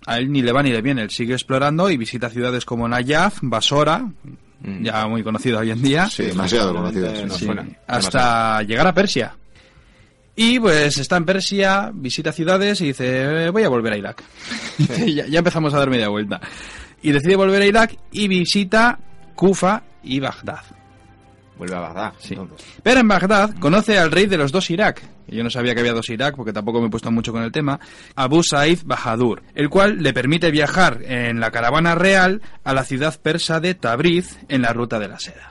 a 0.08 0.18
él 0.18 0.32
ni 0.32 0.42
le 0.42 0.52
va 0.52 0.64
ni 0.64 0.72
le 0.72 0.82
viene. 0.82 1.02
Él 1.04 1.10
sigue 1.12 1.34
explorando 1.34 1.90
y 1.90 1.98
visita 1.98 2.30
ciudades 2.30 2.66
como 2.66 2.88
Nayaf, 2.88 3.40
Basora, 3.42 4.10
Mm. 4.64 4.84
ya 4.84 5.08
muy 5.08 5.24
conocido 5.24 5.60
hoy 5.60 5.72
en 5.72 5.82
día. 5.82 6.08
Sí, 6.08 6.24
demasiado 6.24 6.72
nos 6.74 6.94
Sí, 7.40 7.48
hasta 7.88 8.62
llegar 8.64 8.86
a 8.88 8.94
Persia. 8.94 9.36
Y 10.36 10.60
pues 10.60 10.98
está 10.98 11.18
en 11.18 11.26
Persia, 11.26 11.92
visita 11.94 12.32
ciudades 12.32 12.80
y 12.82 12.88
dice, 12.88 13.46
"Eh, 13.46 13.50
voy 13.50 13.64
a 13.64 13.70
volver 13.70 13.94
a 13.94 13.98
Irak. 13.98 14.24
ya, 15.06 15.28
ya 15.28 15.40
empezamos 15.40 15.74
a 15.74 15.78
dar 15.80 15.90
media 15.90 16.10
vuelta. 16.10 16.40
Y 17.02 17.12
decide 17.12 17.36
volver 17.36 17.62
a 17.62 17.66
Irak 17.66 17.98
y 18.12 18.28
visita 18.28 19.00
Kufa 19.36 19.84
y 20.04 20.20
Bagdad. 20.20 20.62
Vuelve 21.58 21.76
a 21.76 21.80
Bagdad. 21.80 22.14
Sí. 22.20 22.34
entonces. 22.34 22.66
Pero 22.82 23.02
en 23.02 23.08
Bagdad 23.08 23.56
conoce 23.60 23.98
al 24.00 24.12
rey 24.12 24.26
de 24.26 24.38
los 24.38 24.52
dos 24.52 24.70
Irak. 24.72 25.04
Yo 25.28 25.44
no 25.44 25.50
sabía 25.50 25.74
que 25.74 25.80
había 25.82 25.94
dos 25.94 26.10
Irak 26.10 26.36
porque 26.36 26.52
tampoco 26.52 26.82
me 26.82 26.88
he 26.88 26.90
puesto 26.90 27.12
mucho 27.12 27.32
con 27.32 27.44
el 27.44 27.52
tema. 27.52 27.80
Abu 28.16 28.44
Said 28.44 28.80
Bahadur, 28.84 29.44
el 29.56 29.70
cual 29.70 30.02
le 30.02 30.14
permite 30.14 30.50
viajar 30.52 31.00
en 31.04 31.40
la 31.40 31.52
caravana 31.52 31.96
real 31.96 32.42
a 32.64 32.74
la 32.74 32.84
ciudad 32.84 33.20
persa 33.22 33.60
de 33.60 33.76
Tabriz 33.76 34.40
en 34.50 34.62
la 34.64 34.74
ruta 34.74 35.00
de 35.00 35.08
la 35.08 35.20
seda. 35.20 35.51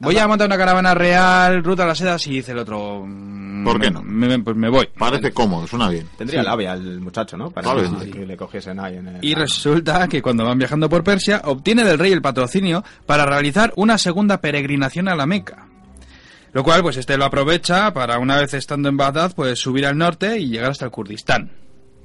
Voy 0.00 0.16
a 0.18 0.26
montar 0.26 0.46
una 0.46 0.56
caravana 0.56 0.94
real, 0.94 1.62
ruta 1.62 1.82
de 1.82 1.88
la 1.88 1.94
seda, 1.94 2.18
si 2.18 2.30
dice 2.30 2.52
el 2.52 2.58
otro. 2.58 3.04
mm, 3.06 3.64
¿Por 3.64 3.80
qué 3.80 3.90
me- 3.90 3.94
no? 3.94 4.02
me- 4.02 4.38
pues 4.40 4.56
me 4.56 4.68
voy. 4.68 4.88
Parece 4.98 5.32
cómodo, 5.32 5.66
suena 5.66 5.88
bien. 5.88 6.06
Tendría 6.18 6.40
Sí. 6.40 6.46
labia 6.46 6.72
el 6.74 7.00
muchacho, 7.00 7.36
¿no? 7.36 7.50
Para 7.50 7.74
que, 7.74 7.86
sí. 8.04 8.10
que 8.10 8.26
le 8.26 8.36
cogiesen 8.36 8.78
ahí 8.80 8.96
en 8.96 9.08
el... 9.08 9.24
Y 9.24 9.34
resulta 9.34 10.06
que 10.08 10.20
cuando 10.22 10.44
van 10.44 10.58
viajando 10.58 10.88
por 10.88 11.02
Persia, 11.04 11.42
obtiene 11.44 11.84
del 11.84 11.98
rey 11.98 12.12
el 12.12 12.22
patrocinio 12.22 12.82
para 13.06 13.26
realizar 13.26 13.72
una 13.76 13.98
segunda 13.98 14.40
peregrinación 14.40 15.08
a 15.08 15.14
la 15.14 15.26
Meca. 15.26 15.66
Lo 16.52 16.62
cual, 16.62 16.82
pues 16.82 16.96
este 16.98 17.16
lo 17.16 17.24
aprovecha 17.24 17.92
para, 17.92 18.18
una 18.18 18.36
vez 18.38 18.54
estando 18.54 18.88
en 18.88 18.96
Bagdad, 18.96 19.32
pues 19.34 19.58
subir 19.58 19.86
al 19.86 19.98
norte 19.98 20.38
y 20.38 20.48
llegar 20.48 20.70
hasta 20.70 20.84
el 20.84 20.90
Kurdistán. 20.92 21.50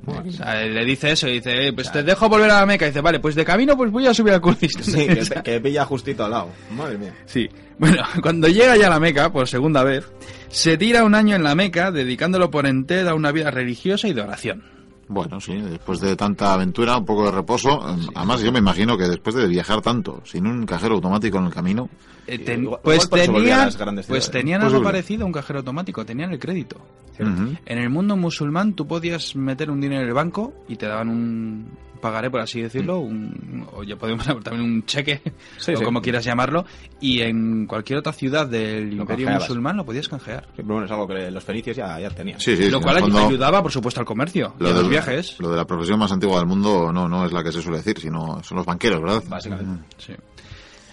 O 0.08 0.32
sea, 0.32 0.56
le 0.66 0.86
dice 0.86 1.12
eso, 1.12 1.28
y 1.28 1.34
dice, 1.34 1.68
"Eh, 1.68 1.74
pues 1.74 1.92
te 1.92 2.04
dejo 2.04 2.30
volver 2.30 2.50
a 2.50 2.62
la 2.62 2.66
Meca. 2.66 2.86
Y 2.86 2.90
dice, 2.90 3.02
vale, 3.02 3.20
pues 3.20 3.36
de 3.36 3.44
camino 3.46 3.76
pues 3.76 3.92
voy 3.92 4.08
a 4.08 4.14
subir 4.14 4.34
al 4.34 4.42
Kurdistán. 4.42 4.84
Sí, 4.84 5.06
que, 5.08 5.42
que 5.44 5.60
pilla 5.60 5.86
justito 5.86 6.24
al 6.26 6.32
lado. 6.32 6.48
Madre 6.72 6.98
mía. 6.98 7.14
Sí. 7.26 7.48
Bueno, 7.80 8.04
cuando 8.22 8.48
llega 8.48 8.78
ya 8.78 8.88
a 8.88 8.92
la 8.92 9.00
Meca, 9.00 9.32
por 9.32 9.48
segunda 9.48 9.84
vez, 9.84 10.06
se 10.50 10.78
tira 10.78 11.04
un 11.04 11.16
año 11.16 11.36
en 11.36 11.44
la 11.44 11.56
Meca 11.56 11.92
dedicándolo 11.92 12.52
por 12.52 12.68
entero 12.68 13.10
a 13.10 13.14
una 13.16 13.32
vida 13.32 13.50
religiosa 13.52 14.08
y 14.08 14.14
de 14.14 14.22
oración. 14.22 14.64
Bueno, 15.08 15.42
sí, 15.42 15.56
después 15.60 16.00
de 16.02 16.16
tanta 16.16 16.54
aventura, 16.54 16.96
un 16.98 17.06
poco 17.06 17.26
de 17.26 17.32
reposo. 17.32 17.70
em, 17.90 18.08
Además, 18.14 18.42
yo 18.42 18.52
me 18.52 18.60
imagino 18.60 18.96
que 18.96 19.06
después 19.08 19.36
de 19.36 19.48
viajar 19.48 19.82
tanto, 19.82 20.22
sin 20.24 20.46
un 20.46 20.68
cajero 20.68 20.94
automático 20.96 21.40
en 21.40 21.46
el 21.46 21.52
camino, 21.54 21.90
Eh, 22.28 22.38
ten- 22.38 22.62
igual- 22.66 22.80
pues 22.84 23.06
igual 23.06 23.22
tenían, 23.22 23.70
pues 23.74 24.06
ciudades. 24.06 24.30
tenían 24.32 24.62
algo 24.62 24.84
parecido 24.84 25.24
a 25.24 25.26
un 25.26 25.32
cajero 25.32 25.60
automático, 25.60 26.06
tenían 26.06 26.32
el 26.32 26.38
crédito. 26.38 26.78
En 27.18 27.78
el 27.78 27.90
mundo 27.90 28.16
musulmán 28.16 28.74
tú 28.74 28.88
podías 28.88 29.36
meter 29.36 29.72
un 29.72 29.82
dinero 29.82 30.04
en 30.04 30.08
el 30.10 30.14
banco 30.14 30.54
y 30.70 30.76
te 30.76 30.86
daban 30.86 31.10
un 31.10 31.66
pagaré, 32.00 32.30
por 32.32 32.42
así 32.42 32.62
decirlo, 32.62 33.00
un, 33.00 33.68
o 33.74 33.84
ya 33.84 33.96
podemos 33.96 34.28
hablar 34.28 34.44
también 34.46 34.66
un 34.66 34.86
cheque, 34.86 35.22
Sí, 35.58 35.74
o 35.74 35.78
sí. 35.78 35.84
como 35.84 36.02
quieras 36.02 36.24
llamarlo, 36.26 36.66
y 37.02 37.22
en 37.22 37.66
cualquier 37.66 38.00
otra 38.00 38.14
ciudad 38.14 38.48
del 38.48 38.96
Lo 38.96 39.02
imperio 39.04 39.26
canjeabas. 39.26 39.50
musulmán 39.50 39.78
lo 39.78 39.86
podías 39.86 40.08
canjear. 40.08 40.44
Sí, 40.48 40.52
pero 40.58 40.68
bueno, 40.68 40.86
es 40.86 40.92
algo 40.92 41.08
que 41.08 41.30
los 41.32 41.44
fenicios 41.44 41.78
ya, 41.78 42.00
ya 42.00 42.10
tenían. 42.10 42.40
sí, 42.40 42.56
sí. 42.58 42.70
lo 42.70 42.82
cual 42.82 43.00
fondo, 43.00 43.20
ayudaba, 43.28 43.62
por 43.62 43.72
supuesto, 43.72 44.00
al 44.00 44.06
comercio 44.06 44.54
y 44.60 44.66
a 44.66 44.72
los 44.72 44.90
viajes. 44.90 45.36
Lo 45.40 45.50
de 45.52 45.58
la 45.58 45.66
profesión 45.66 46.00
más 46.00 46.12
antigua 46.12 46.38
del 46.40 46.48
mundo 46.48 46.92
no, 46.92 47.08
no 47.08 47.26
es 47.26 47.32
la 47.32 47.44
que 47.44 47.52
se 47.52 47.62
suele 47.62 47.78
decir, 47.78 48.00
sino 48.00 48.42
son 48.44 48.58
los 48.58 48.66
banqueros, 48.66 49.02
¿verdad? 49.02 49.24
Básicamente. 49.28 49.84
Sí. 49.98 50.14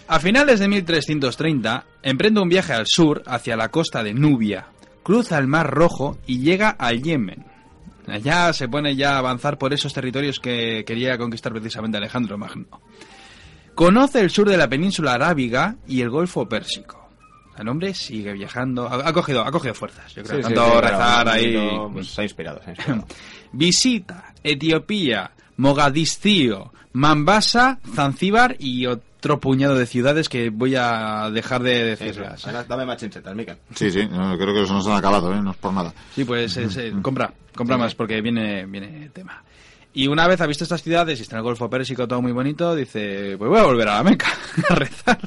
A 0.08 0.20
finales 0.20 0.60
de 0.60 0.68
1330, 0.68 1.84
emprende 2.02 2.40
un 2.40 2.48
viaje 2.48 2.72
al 2.72 2.84
sur, 2.86 3.22
hacia 3.26 3.56
la 3.56 3.70
costa 3.70 4.04
de 4.04 4.14
Nubia, 4.14 4.68
cruza 5.02 5.36
el 5.38 5.48
Mar 5.48 5.68
Rojo 5.70 6.18
y 6.26 6.38
llega 6.40 6.70
al 6.70 7.02
Yemen. 7.02 7.44
Allá 8.06 8.52
se 8.52 8.68
pone 8.68 8.94
ya 8.94 9.14
a 9.14 9.18
avanzar 9.18 9.58
por 9.58 9.72
esos 9.72 9.92
territorios 9.92 10.38
que 10.38 10.84
quería 10.86 11.18
conquistar 11.18 11.52
precisamente 11.52 11.96
Alejandro 11.96 12.38
Magno. 12.38 12.80
Conoce 13.74 14.20
el 14.20 14.30
sur 14.30 14.48
de 14.48 14.56
la 14.56 14.68
península 14.68 15.14
arábiga 15.14 15.76
y 15.86 16.00
el 16.00 16.10
Golfo 16.10 16.48
Pérsico. 16.48 17.10
El 17.58 17.68
hombre 17.68 17.94
sigue 17.94 18.32
viajando, 18.32 18.86
ha, 18.86 19.08
ha 19.08 19.12
cogido, 19.12 19.42
ha 19.42 19.50
cogido 19.50 19.74
fuerzas, 19.74 20.14
yo 20.14 20.22
creo. 20.22 20.36
Sí, 20.36 20.48
sí, 20.48 20.54
tanto 20.54 20.64
sí, 20.64 20.70
claro, 20.70 20.88
rezar 20.88 21.28
ahí. 21.28 21.56
Pues 21.92 22.08
se 22.08 22.20
ha 22.20 22.24
inspirado, 22.24 22.60
se 22.62 22.70
ha 22.70 22.74
inspirado. 22.74 23.06
Visita 23.52 24.34
Etiopía, 24.42 25.32
Mogadiscio, 25.56 26.72
Mambasa, 26.92 27.78
Zanzíbar 27.94 28.56
y 28.58 28.86
otro 29.26 29.40
puñado 29.40 29.74
de 29.76 29.86
ciudades 29.86 30.28
que 30.28 30.50
voy 30.50 30.74
a 30.76 31.30
dejar 31.32 31.62
de 31.62 31.92
Eso. 31.92 32.04
decirlas. 32.04 32.46
Ahora 32.46 32.64
Dame 32.64 32.86
más 32.86 32.96
chinchetas, 32.96 33.34
Miquel. 33.34 33.56
Sí, 33.74 33.90
sí, 33.90 34.06
no, 34.10 34.36
creo 34.38 34.54
que 34.54 34.66
se 34.66 34.72
nos 34.72 34.86
han 34.86 34.96
acabado, 34.96 35.32
¿eh? 35.34 35.42
no 35.42 35.50
es 35.50 35.56
por 35.56 35.72
nada. 35.72 35.92
Sí, 36.14 36.24
pues 36.24 36.56
es, 36.56 36.76
eh, 36.76 36.92
compra, 37.02 37.32
compra 37.54 37.76
más 37.76 37.94
porque 37.94 38.20
viene, 38.20 38.64
viene 38.66 39.10
tema. 39.12 39.42
Y 39.92 40.08
una 40.08 40.26
vez 40.28 40.40
ha 40.40 40.46
visto 40.46 40.64
estas 40.64 40.82
ciudades 40.82 41.18
y 41.18 41.22
está 41.22 41.36
en 41.36 41.38
el 41.38 41.44
Golfo 41.44 41.68
Pérsico 41.70 42.06
todo 42.06 42.22
muy 42.22 42.32
bonito, 42.32 42.74
dice, 42.74 43.34
pues 43.38 43.48
voy 43.50 43.58
a 43.58 43.64
volver 43.64 43.88
a 43.88 43.94
la 43.96 44.02
Meca 44.04 44.28
a 44.70 44.74
rezar. 44.74 45.18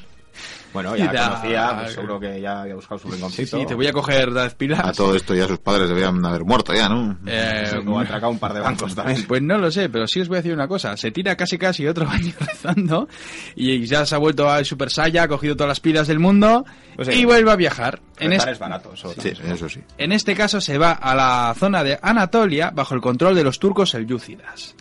Bueno, 0.73 0.95
ya 0.95 1.11
da- 1.11 1.29
conocía, 1.29 1.75
pues 1.79 1.93
seguro 1.93 2.19
que 2.19 2.39
ya 2.41 2.61
había 2.61 2.75
buscado 2.75 2.99
su 2.99 3.09
rinconcito. 3.09 3.57
sí, 3.59 3.65
te 3.65 3.73
voy 3.73 3.87
a 3.87 3.91
coger 3.93 4.31
las 4.31 4.53
pilas. 4.53 4.79
A 4.85 4.91
todo 4.91 5.15
esto 5.15 5.33
ya 5.33 5.47
sus 5.47 5.57
padres 5.59 5.89
debían 5.89 6.23
haber 6.23 6.43
muerto 6.45 6.73
ya, 6.73 6.87
¿no? 6.87 7.17
Eh, 7.25 7.67
Sí, 7.71 7.75
como 7.77 7.99
ha 7.99 8.03
atracado 8.03 8.31
un 8.31 8.37
par 8.39 8.53
de 8.53 8.59
bancos 8.59 8.93
también. 8.93 9.25
Pues 9.27 9.41
no 9.41 9.57
lo 9.57 9.71
sé, 9.71 9.89
pero 9.89 10.05
sí 10.07 10.19
os 10.21 10.27
voy 10.27 10.37
a 10.37 10.41
decir 10.41 10.53
una 10.53 10.67
cosa. 10.67 10.95
Se 10.95 11.09
tira 11.11 11.35
casi 11.35 11.57
casi 11.57 11.87
otro 11.87 12.05
año 12.09 12.33
rezando 12.39 13.07
y 13.55 13.83
ya 13.85 14.05
se 14.05 14.13
ha 14.15 14.17
vuelto 14.19 14.49
al 14.49 14.63
Super 14.65 14.91
Saiyan, 14.91 15.25
ha 15.25 15.27
cogido 15.27 15.55
todas 15.55 15.69
las 15.69 15.79
pilas 15.79 16.07
del 16.07 16.19
mundo 16.19 16.65
Pues 16.95 17.07
sí. 17.07 17.13
y 17.21 17.25
vuelve 17.25 17.51
a 17.51 17.55
viajar. 17.55 17.99
En, 18.19 18.29
Rezar 18.31 18.49
es- 18.49 18.53
es 18.53 18.59
barato, 18.59 18.93
eso. 18.93 19.11
Sí, 19.17 19.31
eso 19.43 19.69
sí. 19.69 19.81
en 19.97 20.11
este 20.11 20.35
caso 20.35 20.61
se 20.61 20.77
va 20.77 20.91
a 20.91 21.15
la 21.15 21.53
zona 21.57 21.83
de 21.83 21.97
Anatolia 22.01 22.69
bajo 22.71 22.93
el 22.93 23.01
control 23.01 23.33
de 23.35 23.43
los 23.43 23.57
turcos 23.59 23.89
selyúcidas. 23.91 24.75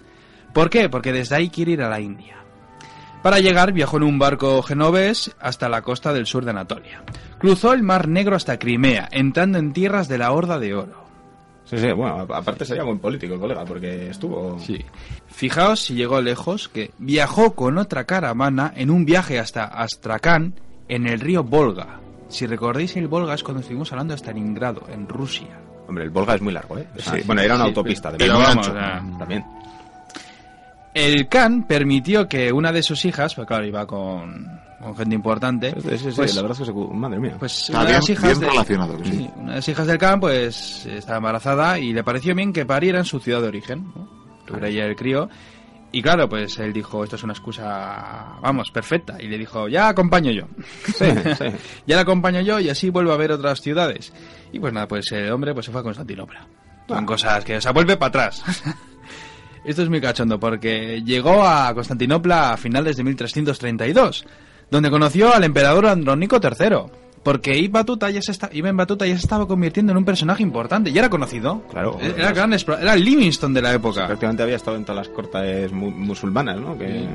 ¿Por 0.52 0.68
qué? 0.70 0.88
Porque 0.88 1.12
desde 1.12 1.36
ahí 1.36 1.48
quiere 1.50 1.72
ir 1.72 1.82
a 1.82 1.88
la 1.88 2.00
India. 2.00 2.37
Para 3.22 3.40
llegar 3.40 3.72
viajó 3.72 3.96
en 3.96 4.04
un 4.04 4.18
barco 4.18 4.62
genovés 4.62 5.34
hasta 5.40 5.68
la 5.68 5.82
costa 5.82 6.12
del 6.12 6.26
sur 6.26 6.44
de 6.44 6.50
Anatolia. 6.52 7.02
Cruzó 7.38 7.72
el 7.72 7.82
Mar 7.82 8.08
Negro 8.08 8.36
hasta 8.36 8.58
Crimea, 8.58 9.08
entrando 9.10 9.58
en 9.58 9.72
tierras 9.72 10.08
de 10.08 10.18
la 10.18 10.32
Horda 10.32 10.58
de 10.58 10.74
Oro. 10.74 11.08
Sí, 11.64 11.76
sí, 11.78 11.92
bueno, 11.92 12.20
aparte 12.32 12.64
sería 12.64 12.82
buen 12.84 12.98
político 12.98 13.34
el 13.34 13.40
colega, 13.40 13.64
porque 13.66 14.08
estuvo... 14.08 14.58
Sí. 14.58 14.82
Fijaos 15.26 15.80
si 15.80 15.94
llegó 15.94 16.20
lejos 16.22 16.68
que 16.68 16.92
viajó 16.98 17.54
con 17.54 17.76
otra 17.76 18.04
caravana 18.04 18.72
en 18.74 18.90
un 18.90 19.04
viaje 19.04 19.38
hasta 19.38 19.64
Astrakán 19.64 20.54
en 20.88 21.06
el 21.06 21.20
río 21.20 21.44
Volga. 21.44 22.00
Si 22.28 22.46
recordáis 22.46 22.96
el 22.96 23.08
Volga 23.08 23.34
es 23.34 23.42
cuando 23.42 23.60
estuvimos 23.60 23.92
hablando 23.92 24.14
de 24.14 24.18
Stalingrado, 24.18 24.84
en 24.90 25.06
Rusia. 25.08 25.60
Hombre, 25.86 26.04
el 26.04 26.10
Volga 26.10 26.34
es 26.36 26.40
muy 26.40 26.52
largo, 26.54 26.78
¿eh? 26.78 26.86
O 26.96 27.00
sea, 27.00 27.14
Sí. 27.14 27.20
bueno, 27.26 27.42
era 27.42 27.54
una 27.56 27.64
Sí, 27.64 27.68
autopista, 27.68 28.12
de 28.12 28.18
pero 28.18 28.38
verdad. 28.38 28.48
vamos, 28.48 28.68
ancho. 28.68 28.78
ah. 28.80 29.18
También. 29.18 29.44
El 30.94 31.28
Khan 31.28 31.64
permitió 31.64 32.28
que 32.28 32.52
una 32.52 32.72
de 32.72 32.82
sus 32.82 33.04
hijas, 33.04 33.34
pues 33.34 33.46
claro, 33.46 33.64
iba 33.66 33.86
con, 33.86 34.60
con 34.80 34.96
gente 34.96 35.14
importante, 35.14 35.72
Sí, 35.80 35.90
sí, 35.98 35.98
sí, 36.10 36.12
pues, 36.16 36.34
la 36.34 36.42
verdad 36.42 36.60
es 36.60 36.68
que 36.68 36.74
se... 36.74 36.94
Madre 36.94 37.20
mía. 37.20 37.36
pues 37.38 37.70
una 37.70 37.84
de 37.84 37.92
las 37.92 38.08
hijas 38.10 38.24
bien 38.24 38.40
de- 38.40 38.46
relacionado, 38.48 38.96
que 38.98 39.04
sí. 39.04 39.10
sí, 39.12 39.30
una 39.36 39.50
de 39.50 39.56
las 39.56 39.68
hijas 39.68 39.86
del 39.86 39.98
Khan 39.98 40.18
pues 40.20 40.86
estaba 40.86 41.18
embarazada 41.18 41.78
y 41.78 41.92
le 41.92 42.02
pareció 42.02 42.34
bien 42.34 42.52
que 42.52 42.66
pariera 42.66 42.98
en 42.98 43.04
su 43.04 43.20
ciudad 43.20 43.42
de 43.42 43.48
origen, 43.48 43.92
¿no? 43.94 44.08
Tuviera 44.46 44.68
ella 44.68 44.84
el 44.86 44.96
crío. 44.96 45.28
Y 45.90 46.02
claro, 46.02 46.28
pues 46.28 46.58
él 46.58 46.72
dijo, 46.72 47.02
esto 47.04 47.16
es 47.16 47.22
una 47.22 47.32
excusa, 47.32 48.36
vamos, 48.42 48.70
perfecta. 48.70 49.16
Y 49.22 49.26
le 49.28 49.38
dijo, 49.38 49.68
ya 49.68 49.88
acompaño 49.88 50.30
yo. 50.32 50.44
Sí, 50.84 51.06
sí. 51.38 51.44
ya 51.86 51.96
la 51.96 52.02
acompaño 52.02 52.40
yo 52.42 52.58
y 52.60 52.68
así 52.68 52.90
vuelvo 52.90 53.12
a 53.12 53.16
ver 53.16 53.32
otras 53.32 53.60
ciudades. 53.60 54.12
Y 54.52 54.58
pues 54.58 54.72
nada, 54.72 54.86
pues 54.88 55.10
el 55.12 55.30
hombre 55.32 55.54
pues 55.54 55.64
se 55.66 55.72
fue 55.72 55.80
a 55.80 55.84
Constantinopla. 55.84 56.46
Son 56.88 57.04
Ah. 57.04 57.06
cosas 57.06 57.44
que, 57.44 57.56
o 57.56 57.60
sea, 57.60 57.72
vuelve 57.72 57.96
para 57.96 58.08
atrás. 58.08 58.42
Esto 59.64 59.82
es 59.82 59.88
muy 59.88 60.00
cachondo 60.00 60.38
porque 60.40 61.02
llegó 61.04 61.44
a 61.44 61.72
Constantinopla 61.74 62.52
a 62.52 62.56
finales 62.56 62.96
de 62.96 63.04
1332, 63.04 64.24
donde 64.70 64.90
conoció 64.90 65.34
al 65.34 65.44
emperador 65.44 65.86
Andrónico 65.86 66.38
III. 66.42 66.76
Porque 67.20 67.58
Ibn 67.58 67.72
Batuta 67.72 68.08
ya 68.10 68.22
se 68.22 68.30
está, 68.32 68.48
Ibn 68.50 68.76
Batuta 68.76 69.04
ya 69.04 69.12
se 69.14 69.20
estaba 69.20 69.46
convirtiendo 69.46 69.90
en 69.92 69.98
un 69.98 70.04
personaje 70.04 70.42
importante, 70.42 70.92
ya 70.92 71.00
era 71.00 71.10
conocido. 71.10 71.62
Claro. 71.70 71.98
Era, 72.00 72.32
gran 72.32 72.52
era 72.54 72.94
el 72.94 73.04
Livingston 73.04 73.52
de 73.52 73.60
la 73.60 73.74
época. 73.74 74.06
Prácticamente 74.06 74.44
había 74.44 74.56
estado 74.56 74.76
en 74.76 74.84
todas 74.84 75.06
las 75.08 75.14
cortes 75.14 75.70
mu- 75.72 75.90
musulmanas, 75.90 76.58
¿no? 76.58 76.78
Que... 76.78 77.06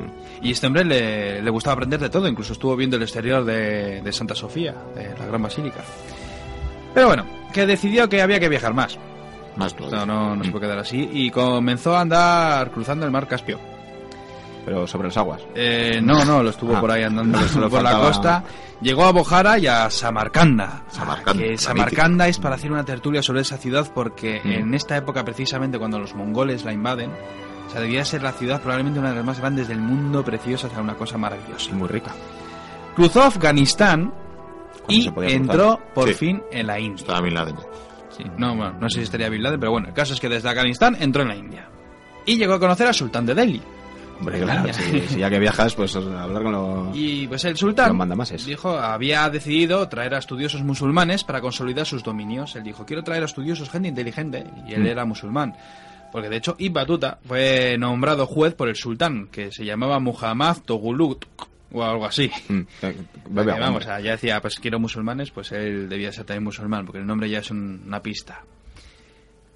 Y 0.41 0.51
este 0.51 0.67
hombre 0.67 0.83
le, 0.83 1.41
le 1.41 1.49
gustaba 1.49 1.75
aprender 1.75 1.99
de 2.01 2.09
todo, 2.09 2.27
incluso 2.27 2.53
estuvo 2.53 2.75
viendo 2.75 2.97
el 2.97 3.03
exterior 3.03 3.43
de, 3.45 4.01
de 4.01 4.11
Santa 4.11 4.35
Sofía, 4.35 4.75
de 4.93 5.17
la 5.17 5.25
Gran 5.25 5.41
Basílica. 5.41 5.79
Pero 6.93 7.07
bueno, 7.07 7.25
que 7.53 7.65
decidió 7.65 8.07
que 8.09 8.21
había 8.21 8.39
que 8.39 8.49
viajar 8.49 8.73
más. 8.73 8.99
Más. 9.55 9.73
Esto 9.79 10.05
no, 10.05 10.35
no 10.35 10.43
se 10.43 10.51
puede 10.51 10.65
quedar 10.65 10.79
así. 10.79 11.09
Y 11.13 11.29
comenzó 11.31 11.95
a 11.95 12.01
andar 12.01 12.71
cruzando 12.71 13.05
el 13.05 13.11
mar 13.11 13.27
Caspio. 13.27 13.59
Pero 14.65 14.87
sobre 14.87 15.09
las 15.09 15.17
aguas. 15.17 15.41
Eh, 15.55 15.99
no, 16.01 16.23
no, 16.23 16.41
lo 16.41 16.49
estuvo 16.49 16.75
Ah, 16.77 16.79
por 16.79 16.89
ahí 16.91 17.03
andando 17.03 17.37
por 17.69 17.81
la 17.83 17.99
costa. 17.99 18.43
Llegó 18.81 19.03
a 19.05 19.11
Bojara 19.11 19.57
y 19.59 19.67
a 19.67 19.89
Samarcanda. 19.89 20.83
Samarcanda, 20.89 21.43
Que 21.43 21.57
Samarcanda 21.57 22.27
es 22.27 22.39
para 22.39 22.55
hacer 22.55 22.71
una 22.71 22.83
tertulia 22.85 23.21
sobre 23.21 23.41
esa 23.41 23.57
ciudad 23.57 23.87
porque 23.93 24.41
Mm. 24.43 24.51
en 24.51 24.73
esta 24.73 24.95
época, 24.97 25.23
precisamente 25.25 25.77
cuando 25.77 25.99
los 25.99 26.15
mongoles 26.15 26.63
la 26.63 26.71
invaden, 26.73 27.11
o 27.67 27.69
sea, 27.71 27.81
debía 27.81 28.05
ser 28.05 28.23
la 28.23 28.31
ciudad 28.31 28.61
probablemente 28.61 28.99
una 28.99 29.09
de 29.09 29.15
las 29.17 29.25
más 29.25 29.39
grandes 29.39 29.67
del 29.67 29.79
mundo, 29.79 30.23
preciosa, 30.23 30.67
o 30.67 30.69
sea, 30.69 30.81
una 30.81 30.95
cosa 30.95 31.17
maravillosa. 31.17 31.69
Y 31.71 31.73
muy 31.73 31.87
rica. 31.89 32.11
Cruzó 32.95 33.23
Afganistán 33.23 34.13
y 34.87 35.07
entró 35.29 35.77
cruzar. 35.77 35.93
por 35.93 36.07
Sí. 36.09 36.13
fin 36.15 36.43
en 36.51 36.67
la 36.67 36.79
India. 36.79 37.01
Estaba. 37.01 37.21
Sí, 38.17 38.23
no, 38.37 38.55
bueno, 38.55 38.73
no 38.79 38.89
sé 38.89 38.99
si 38.99 39.03
estaría 39.03 39.29
Bin 39.29 39.41
Laden, 39.43 39.59
pero 39.59 39.71
bueno, 39.71 39.87
el 39.87 39.93
caso 39.93 40.13
es 40.13 40.19
que 40.19 40.29
desde 40.29 40.47
Afganistán 40.49 40.95
entró 40.99 41.23
en 41.23 41.27
la 41.29 41.35
India. 41.35 41.69
Y 42.25 42.37
llegó 42.37 42.53
a 42.53 42.59
conocer 42.59 42.87
al 42.87 42.93
sultán 42.93 43.25
de 43.25 43.33
Delhi. 43.35 43.61
Hombre, 44.19 44.39
claro, 44.41 44.71
si, 44.73 45.01
si 45.01 45.19
ya 45.19 45.29
que 45.29 45.39
viajas, 45.39 45.73
pues 45.75 45.95
hablar 45.95 46.43
con 46.43 46.51
los... 46.51 46.95
Y 46.95 47.27
pues 47.27 47.43
el 47.45 47.57
sultán 47.57 47.97
dijo, 48.45 48.77
había 48.77 49.29
decidido 49.29 49.89
traer 49.89 50.13
a 50.13 50.19
estudiosos 50.19 50.61
musulmanes 50.63 51.23
para 51.23 51.41
consolidar 51.41 51.85
sus 51.85 52.03
dominios. 52.03 52.55
Él 52.55 52.63
dijo, 52.63 52.85
quiero 52.85 53.03
traer 53.03 53.23
a 53.23 53.25
estudiosos, 53.25 53.69
gente 53.69 53.89
inteligente, 53.89 54.45
y 54.67 54.73
él 54.75 54.83
Mm. 54.83 54.87
era 54.87 55.05
musulmán. 55.05 55.55
Porque 56.11 56.29
de 56.29 56.37
hecho 56.37 56.55
Ibn 56.59 56.73
Batuta 56.73 57.17
fue 57.27 57.75
nombrado 57.79 58.27
juez 58.27 58.53
por 58.53 58.69
el 58.69 58.75
sultán, 58.75 59.27
que 59.31 59.51
se 59.51 59.65
llamaba 59.65 59.99
Muhammad 59.99 60.57
Togulut 60.63 61.25
o 61.73 61.83
algo 61.83 62.05
así. 62.05 62.31
Mm, 62.47 62.59
eh, 62.59 62.65
Que, 62.81 62.95
bebe 63.29 63.51
agua, 63.51 63.65
vamos, 63.65 63.85
hombre. 63.85 64.03
ya 64.03 64.11
decía, 64.11 64.41
pues 64.41 64.55
quiero 64.59 64.79
musulmanes, 64.79 65.31
pues 65.31 65.51
él 65.51 65.89
debía 65.89 66.11
ser 66.11 66.23
también 66.25 66.43
musulmán, 66.45 66.85
porque 66.85 66.99
el 66.99 67.05
nombre 67.07 67.29
ya 67.29 67.39
es 67.39 67.51
un- 67.51 67.83
una 67.85 68.01
pista. 68.01 68.43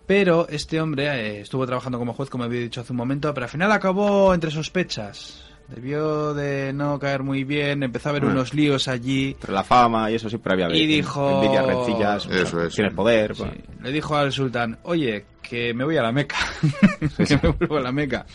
Pero 0.06 0.48
este 0.50 0.80
hombre 0.80 1.06
eh, 1.08 1.42
estuvo 1.42 1.66
trabajando 1.66 2.00
como 2.00 2.14
juez, 2.14 2.30
como 2.30 2.46
había 2.46 2.62
dicho 2.62 2.82
hace 2.82 2.94
un 2.94 2.98
momento, 2.98 3.34
pero 3.34 3.46
al 3.46 3.50
final 3.50 3.72
acabó 3.72 4.34
entre 4.34 4.52
sospechas. 4.52 5.44
Debió 5.68 6.34
de 6.34 6.72
no 6.72 6.98
caer 6.98 7.24
muy 7.24 7.44
bien, 7.44 7.84
empezó 7.84 8.08
a 8.08 8.12
haber 8.12 8.24
Ah. 8.24 8.28
unos 8.28 8.54
líos 8.54 8.88
allí. 8.88 9.32
Entre 9.32 9.52
la 9.52 9.66
fama 9.66 10.10
y 10.10 10.16
eso 10.16 10.30
siempre 10.30 10.54
había 10.54 10.74
Y 10.74 10.86
dijo- 10.88 11.44
envidias, 11.44 11.66
rencillas, 11.66 12.26
Eso 12.28 12.64
es. 12.64 12.74
tienes 12.74 12.94
poder. 12.94 13.36
Sí, 13.36 13.44
pues. 13.44 13.84
Le 13.84 13.92
dijo 13.92 14.16
al 14.16 14.32
sultán, 14.32 14.80
oye, 14.84 15.26
que 15.42 15.74
me 15.74 15.84
voy 15.84 15.98
a 15.98 16.04
la 16.04 16.14
Meca, 16.14 16.38
que 17.28 17.38
me 17.44 17.50
vuelvo 17.50 17.78
a 17.78 17.82
la 17.82 17.92
Meca. 17.92 18.26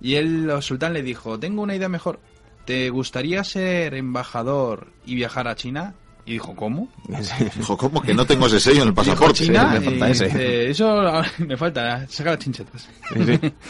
Y 0.00 0.14
él, 0.14 0.48
el 0.48 0.62
sultán 0.62 0.92
le 0.92 1.02
dijo, 1.02 1.40
tengo 1.40 1.62
una 1.62 1.74
idea 1.74 1.88
mejor. 1.88 2.20
¿Te 2.66 2.90
gustaría 2.90 3.42
ser 3.44 3.94
embajador 3.94 4.88
y 5.06 5.14
viajar 5.14 5.48
a 5.48 5.54
China? 5.54 5.94
Y 6.26 6.32
dijo, 6.32 6.56
¿cómo? 6.56 6.88
Dijo, 7.56 7.76
¿cómo 7.76 8.02
que 8.02 8.12
no 8.12 8.26
tengo 8.26 8.48
ese 8.48 8.58
sello 8.58 8.82
en 8.82 8.88
el 8.88 8.94
Dijo 8.94 9.06
pasaporte? 9.06 9.44
China 9.44 9.66
me 9.66 9.80
falta 9.80 10.10
ese. 10.10 10.24
dice, 10.26 10.70
eso 10.70 11.22
me 11.38 11.56
falta, 11.56 12.06
saca 12.08 12.30
las 12.32 12.40
chinchetas. 12.40 12.88
Sí, 13.14 13.24
sí. 13.24 13.52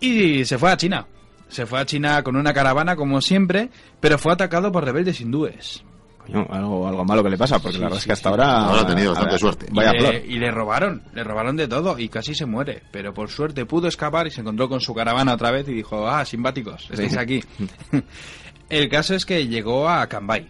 Y 0.00 0.44
se 0.46 0.56
fue 0.56 0.70
a 0.70 0.76
China. 0.76 1.06
Se 1.48 1.66
fue 1.66 1.80
a 1.80 1.84
China 1.84 2.22
con 2.22 2.36
una 2.36 2.54
caravana, 2.54 2.96
como 2.96 3.20
siempre, 3.20 3.70
pero 4.00 4.18
fue 4.18 4.32
atacado 4.32 4.72
por 4.72 4.84
rebeldes 4.84 5.20
hindúes. 5.20 5.84
Coño, 6.32 6.46
algo, 6.50 6.88
algo 6.88 7.04
malo 7.04 7.22
que 7.22 7.30
le 7.30 7.38
pasa, 7.38 7.58
porque 7.58 7.74
Sí, 7.76 7.80
la 7.80 7.86
verdad 7.86 7.98
es 7.98 8.02
sí, 8.04 8.08
que 8.08 8.12
hasta 8.12 8.28
sí. 8.28 8.32
ahora... 8.32 8.64
Ahora 8.66 8.80
ha 8.82 8.86
tenido 8.86 9.10
bastante 9.12 9.38
suerte. 9.38 9.66
Vaya 9.72 9.92
y, 9.94 9.98
flor. 10.00 10.12
le, 10.14 10.26
y 10.26 10.38
le 10.38 10.50
robaron, 10.50 11.02
le 11.14 11.24
robaron 11.24 11.56
de 11.56 11.68
todo 11.68 11.98
y 11.98 12.08
casi 12.08 12.34
se 12.34 12.46
muere. 12.46 12.82
Pero 12.90 13.12
por 13.14 13.28
suerte 13.30 13.66
pudo 13.66 13.88
escapar 13.88 14.26
y 14.26 14.30
se 14.30 14.40
encontró 14.40 14.68
con 14.68 14.80
su 14.80 14.94
caravana 14.94 15.34
otra 15.34 15.50
vez 15.50 15.68
y 15.68 15.72
dijo, 15.74 16.06
ah, 16.08 16.24
simpáticos, 16.24 16.88
estáis 16.90 17.16
aquí. 17.16 17.42
El 18.68 18.88
caso 18.88 19.14
es 19.14 19.26
que 19.26 19.46
llegó 19.48 19.88
a 19.88 20.06
Cambay. 20.06 20.46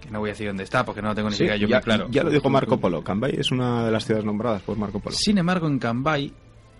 Que 0.00 0.10
no 0.10 0.18
voy 0.20 0.30
a 0.30 0.32
decir 0.32 0.48
dónde 0.48 0.64
está 0.64 0.84
porque 0.84 1.00
no 1.02 1.08
lo 1.08 1.14
tengo 1.14 1.28
ni 1.28 1.34
Sí, 1.34 1.38
siquiera 1.44 1.56
yo 1.56 1.68
ya, 1.68 1.76
muy 1.76 1.84
claro. 1.84 2.08
ya 2.10 2.22
lo 2.24 2.30
dijo 2.30 2.48
Marco 2.50 2.78
Polo. 2.78 3.02
Cambay 3.04 3.34
es 3.38 3.50
una 3.52 3.84
de 3.84 3.92
las 3.92 4.04
ciudades 4.04 4.24
nombradas 4.24 4.62
por 4.62 4.76
Marco 4.76 4.98
Polo. 4.98 5.14
Sin 5.16 5.38
embargo, 5.38 5.66
en 5.68 5.78
Cambay 5.78 6.32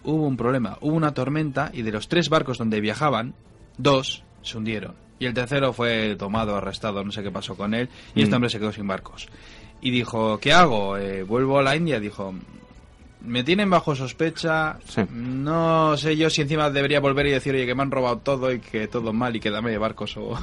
hubo 0.04 0.26
un 0.26 0.36
problema. 0.36 0.76
Hubo 0.80 0.94
una 0.96 1.12
tormenta 1.14 1.70
y 1.72 1.82
de 1.82 1.92
los 1.92 2.08
tres 2.08 2.28
barcos 2.28 2.58
donde 2.58 2.80
viajaban, 2.80 3.34
dos 3.78 4.24
se 4.42 4.56
hundieron. 4.58 4.94
Y 5.20 5.26
el 5.26 5.34
tercero 5.34 5.72
fue 5.72 6.16
tomado, 6.16 6.56
arrestado, 6.56 7.04
no 7.04 7.12
sé 7.12 7.22
qué 7.22 7.30
pasó 7.30 7.54
con 7.54 7.74
él. 7.74 7.88
Y 8.16 8.22
este 8.22 8.32
Mm. 8.32 8.34
hombre 8.36 8.50
se 8.50 8.58
quedó 8.58 8.72
sin 8.72 8.88
barcos. 8.88 9.28
Y 9.80 9.90
dijo, 9.92 10.38
¿qué 10.40 10.52
hago? 10.52 10.96
Eh, 10.96 11.22
¿Vuelvo 11.22 11.58
a 11.58 11.62
la 11.62 11.76
India? 11.76 12.00
Dijo, 12.00 12.34
me 13.22 13.44
tienen 13.44 13.68
bajo 13.70 13.94
sospecha. 13.94 14.78
Sí. 14.88 15.02
No 15.12 15.96
sé 15.96 16.16
yo 16.16 16.28
si 16.30 16.40
encima 16.42 16.70
debería 16.70 17.00
volver 17.00 17.26
y 17.26 17.30
decir, 17.32 17.54
oye, 17.54 17.66
que 17.66 17.74
me 17.74 17.82
han 17.82 17.90
robado 17.90 18.18
todo 18.18 18.50
y 18.52 18.60
que 18.60 18.88
todo 18.88 19.12
mal 19.12 19.36
y 19.36 19.40
que 19.40 19.50
dame 19.50 19.70
de 19.70 19.78
barcos. 19.78 20.16
O... 20.16 20.38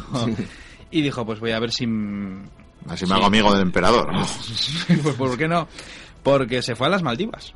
y 0.92 1.02
dijo, 1.02 1.26
pues 1.26 1.40
voy 1.40 1.52
a 1.52 1.60
ver 1.60 1.72
si... 1.72 1.86
Así 2.88 3.06
me 3.06 3.16
hago 3.16 3.26
amigo 3.26 3.52
del 3.52 3.64
emperador. 3.64 4.14
¿no? 4.14 4.26
pues 5.04 5.16
¿por 5.16 5.38
qué 5.38 5.48
no? 5.48 5.68
Porque 6.24 6.62
se 6.62 6.76
fue 6.76 6.88
a 6.88 6.92
las 6.92 7.02
Maldivas. 7.04 7.54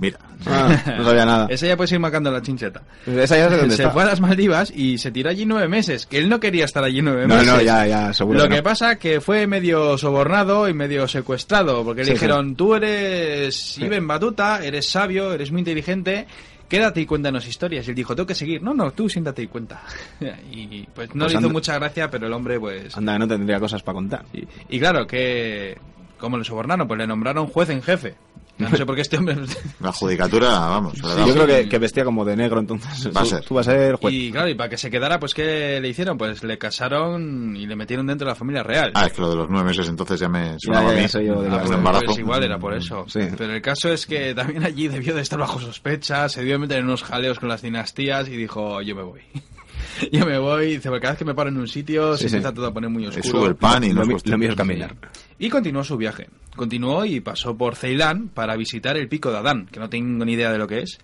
Mira. 0.00 0.18
Ah, 0.46 0.94
no 0.98 1.04
sabía 1.04 1.26
nada. 1.26 1.46
Ese 1.50 1.68
ya 1.68 1.76
puedes 1.76 1.92
ir 1.92 2.00
marcando 2.00 2.30
la 2.30 2.40
chincheta. 2.40 2.82
Esa 3.06 3.36
ya 3.36 3.50
sé 3.50 3.56
dónde 3.58 3.76
se 3.76 3.82
está. 3.82 3.92
fue 3.92 4.02
a 4.02 4.06
las 4.06 4.20
Maldivas 4.20 4.72
y 4.74 4.96
se 4.98 5.10
tiró 5.10 5.28
allí 5.30 5.44
nueve 5.44 5.68
meses, 5.68 6.06
que 6.06 6.16
él 6.18 6.28
no 6.30 6.40
quería 6.40 6.64
estar 6.64 6.82
allí 6.82 7.02
nueve 7.02 7.26
No, 7.28 7.34
meses. 7.34 7.52
no, 7.52 7.60
ya, 7.60 7.86
ya, 7.86 8.12
seguro 8.14 8.38
Lo 8.38 8.48
que 8.48 8.56
no. 8.56 8.62
pasa 8.62 8.96
que 8.98 9.20
fue 9.20 9.46
medio 9.46 9.98
sobornado 9.98 10.68
y 10.68 10.72
medio 10.74 11.06
secuestrado, 11.06 11.84
porque 11.84 12.04
Sí, 12.04 12.08
le 12.10 12.14
dijeron, 12.14 12.56
tú 12.56 12.74
eres 12.74 13.76
Ibn 13.78 14.06
Batuta, 14.06 14.64
eres 14.64 14.88
sabio, 14.88 15.34
eres 15.34 15.52
muy 15.52 15.58
inteligente, 15.60 16.26
quédate 16.68 17.02
y 17.02 17.06
cuéntanos 17.06 17.46
historias. 17.46 17.86
Y 17.86 17.90
él 17.90 17.96
dijo, 17.96 18.14
tengo 18.16 18.26
que 18.26 18.34
seguir. 18.34 18.62
No, 18.62 18.72
no, 18.72 18.90
tú 18.92 19.08
siéntate 19.10 19.42
y 19.42 19.46
cuenta. 19.48 19.82
y 20.50 20.84
pues 20.94 21.14
no 21.14 21.24
Pues 21.26 21.34
le 21.34 21.38
hizo 21.40 21.50
mucha 21.50 21.74
gracia, 21.78 22.10
pero 22.10 22.26
el 22.28 22.32
hombre 22.32 22.58
pues... 22.58 22.96
Anda, 22.96 23.18
no 23.18 23.28
tendría 23.28 23.60
cosas 23.60 23.82
para 23.82 23.94
contar. 23.96 24.24
Y, 24.32 24.44
y 24.70 24.78
claro, 24.80 25.06
que... 25.06 25.76
¿Cómo 26.18 26.36
le 26.36 26.44
sobornaron? 26.44 26.86
Pues 26.86 26.98
le 26.98 27.06
nombraron 27.06 27.46
juez 27.46 27.70
en 27.70 27.80
jefe. 27.82 28.14
No 28.60 28.76
sé 28.76 28.84
por 28.86 28.94
qué 28.94 29.00
este 29.02 29.16
hombre... 29.18 29.36
La 29.80 29.92
judicatura, 29.92 30.48
vamos. 30.50 31.00
da- 31.00 31.26
Yo 31.26 31.32
creo 31.34 31.46
que, 31.46 31.68
que 31.68 31.78
vestía 31.78 32.04
como 32.04 32.24
de 32.24 32.36
negro, 32.36 32.60
entonces. 32.60 33.06
Va 33.14 33.20
a 33.20 33.24
tú- 33.24 33.30
ser. 33.30 33.44
Tú 33.44 33.54
vas 33.54 33.68
a 33.68 33.72
ser 33.72 33.94
juez. 33.96 34.12
Y 34.14 34.30
claro, 34.30 34.48
y 34.48 34.54
para 34.54 34.68
que 34.70 34.76
se 34.76 34.90
quedara, 34.90 35.18
pues 35.18 35.34
¿qué 35.34 35.78
le 35.80 35.88
hicieron? 35.88 36.16
Pues 36.18 36.42
le 36.44 36.58
casaron 36.58 37.56
y 37.56 37.66
le 37.66 37.76
metieron 37.76 38.06
dentro 38.06 38.26
de 38.26 38.32
la 38.32 38.36
familia 38.36 38.62
real. 38.62 38.92
Ah, 38.94 39.06
es 39.06 39.12
que 39.12 39.20
lo 39.22 39.30
de 39.30 39.36
los 39.36 39.48
nueve 39.50 39.68
meses 39.68 39.88
entonces 39.88 40.20
ya 40.20 40.28
me 40.28 40.52
Ya, 40.52 40.56
sonaba 40.60 40.92
ya, 40.92 40.98
a 40.98 41.02
mí. 41.02 41.08
ya 41.08 41.20
yo 41.22 41.42
de 41.42 41.48
Ah, 41.48 41.64
embarazo. 41.72 42.04
Pues 42.06 42.18
igual 42.18 42.44
era 42.44 42.58
por 42.58 42.74
eso. 42.74 43.04
Sí. 43.08 43.20
Pero 43.36 43.54
el 43.54 43.62
caso 43.62 43.90
es 43.92 44.06
que 44.06 44.34
también 44.34 44.64
allí 44.64 44.88
debió 44.88 45.14
de 45.14 45.22
estar 45.22 45.38
bajo 45.38 45.60
sospecha, 45.60 46.28
se 46.28 46.42
dio 46.42 46.52
de 46.54 46.58
meter 46.58 46.78
en 46.78 46.84
unos 46.84 47.02
jaleos 47.02 47.38
con 47.38 47.48
las 47.48 47.62
dinastías 47.62 48.28
y 48.28 48.36
dijo, 48.36 48.82
yo 48.82 48.94
me 48.96 49.02
voy. 49.02 49.20
yo 50.12 50.26
me 50.26 50.38
voy, 50.38 50.66
dice, 50.76 50.88
porque 50.88 51.02
cada 51.02 51.12
vez 51.12 51.18
que 51.18 51.24
me 51.24 51.34
paro 51.34 51.48
en 51.50 51.58
un 51.58 51.68
sitio 51.68 52.16
Sí, 52.16 52.24
se 52.24 52.28
sí. 52.30 52.36
empieza 52.36 52.54
todo 52.54 52.66
a 52.66 52.72
poner 52.74 52.90
muy 52.90 53.06
oscuro. 53.06 53.28
sube 53.28 53.46
el 53.48 53.56
pan 53.56 53.84
y 53.84 53.92
lo 53.92 54.04
mío 54.06 54.16
es 54.50 54.56
caminar. 54.56 54.96
Y 55.38 55.48
continuó 55.48 55.84
su 55.84 55.96
viaje. 55.96 56.28
Continuó 56.56 57.04
y 57.04 57.20
pasó 57.20 57.56
por 57.56 57.76
Ceilán 57.76 58.28
para 58.28 58.56
visitar 58.56 58.96
el 58.96 59.08
pico 59.08 59.30
de 59.30 59.38
Adán, 59.38 59.66
que 59.70 59.80
no 59.80 59.88
tengo 59.88 60.24
ni 60.24 60.32
idea 60.34 60.50
de 60.52 60.58
lo 60.58 60.66
que 60.66 60.80
es. 60.80 60.98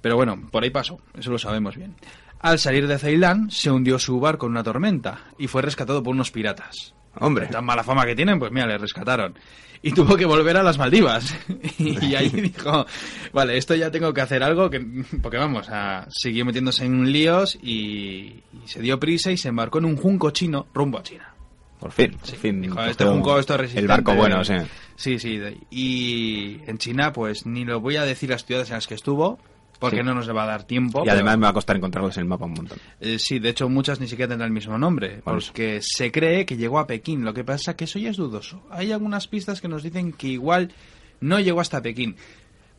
Pero 0.00 0.16
bueno, 0.16 0.48
por 0.50 0.62
ahí 0.62 0.70
pasó, 0.70 0.98
eso 1.18 1.30
lo 1.30 1.38
sabemos 1.38 1.76
bien. 1.76 1.94
Al 2.40 2.58
salir 2.58 2.86
de 2.86 2.98
Ceilán, 2.98 3.50
se 3.50 3.70
hundió 3.70 3.98
su 3.98 4.20
barco 4.20 4.46
en 4.46 4.52
una 4.52 4.62
tormenta 4.62 5.24
y 5.38 5.48
fue 5.48 5.60
rescatado 5.62 6.02
por 6.02 6.14
unos 6.14 6.30
piratas. 6.30 6.94
Hombre. 7.16 7.46
Tan 7.46 7.64
mala 7.64 7.82
fama 7.82 8.06
que 8.06 8.14
tienen, 8.14 8.38
pues 8.38 8.52
mira, 8.52 8.66
le 8.66 8.78
rescataron. 8.78 9.34
Y 9.80 9.92
tuvo 9.92 10.16
que 10.16 10.24
volver 10.24 10.56
a 10.56 10.62
las 10.62 10.78
Maldivas. 10.78 11.36
y 11.78 12.14
ahí 12.14 12.28
dijo, 12.54 12.86
vale, 13.32 13.56
esto 13.56 13.74
ya 13.74 13.90
tengo 13.90 14.12
que 14.12 14.20
hacer 14.20 14.42
algo, 14.42 14.70
que 14.70 14.80
porque 15.22 15.38
vamos, 15.38 15.68
a, 15.70 16.06
siguió 16.10 16.44
metiéndose 16.44 16.84
en 16.84 17.10
líos 17.12 17.56
y, 17.62 18.42
y 18.52 18.66
se 18.66 18.80
dio 18.80 18.98
prisa 18.98 19.30
y 19.30 19.36
se 19.36 19.48
embarcó 19.48 19.78
en 19.78 19.84
un 19.84 19.96
junco 19.96 20.30
chino 20.30 20.66
rumbo 20.74 20.98
a 20.98 21.02
China. 21.02 21.34
Por 21.78 21.92
fin. 21.92 22.12
Por 22.12 22.28
fin. 22.28 22.60
Dijo, 22.60 22.80
este 22.82 23.04
junco, 23.04 23.38
esto 23.38 23.54
es 23.54 23.60
resistente. 23.60 23.82
El 23.82 23.88
barco 23.88 24.14
bueno, 24.14 24.44
sí. 24.44 24.54
Sí, 24.96 25.18
sí. 25.18 25.40
Y 25.70 26.60
en 26.66 26.78
China, 26.78 27.12
pues 27.12 27.46
ni 27.46 27.64
lo 27.64 27.80
voy 27.80 27.96
a 27.96 28.02
decir 28.02 28.30
las 28.30 28.44
ciudades 28.44 28.70
en 28.70 28.74
las 28.74 28.88
que 28.88 28.94
estuvo, 28.94 29.38
porque 29.78 29.98
Sí. 29.98 30.02
no 30.02 30.14
nos 30.14 30.26
le 30.26 30.32
va 30.32 30.44
a 30.44 30.46
dar 30.46 30.64
tiempo. 30.64 31.00
Y 31.00 31.04
pero- 31.04 31.12
además 31.14 31.38
me 31.38 31.42
va 31.44 31.50
a 31.50 31.52
costar 31.54 31.76
encontrarlos 31.76 32.16
en 32.16 32.22
el 32.22 32.28
mapa 32.28 32.44
un 32.46 32.54
montón. 32.54 32.78
eh, 33.00 33.18
sí, 33.18 33.38
de 33.38 33.50
hecho 33.50 33.68
muchas 33.68 34.00
ni 34.00 34.06
siquiera 34.08 34.28
tendrán 34.30 34.48
el 34.48 34.54
mismo 34.54 34.76
nombre, 34.78 35.20
porque 35.24 35.80
se 35.82 36.10
cree 36.12 36.44
que 36.46 36.56
llegó 36.56 36.78
a 36.78 36.86
Pekín. 36.86 37.24
Lo 37.24 37.32
que 37.34 37.44
pasa 37.44 37.76
que 37.76 37.84
eso 37.84 37.98
ya 37.98 38.10
es 38.10 38.16
dudoso. 38.16 38.62
Hay 38.70 38.92
algunas 38.92 39.28
pistas 39.28 39.60
que 39.60 39.68
nos 39.68 39.82
dicen 39.82 40.12
que 40.12 40.28
igual 40.28 40.72
no 41.20 41.38
llegó 41.40 41.60
hasta 41.60 41.80
Pekín. 41.82 42.16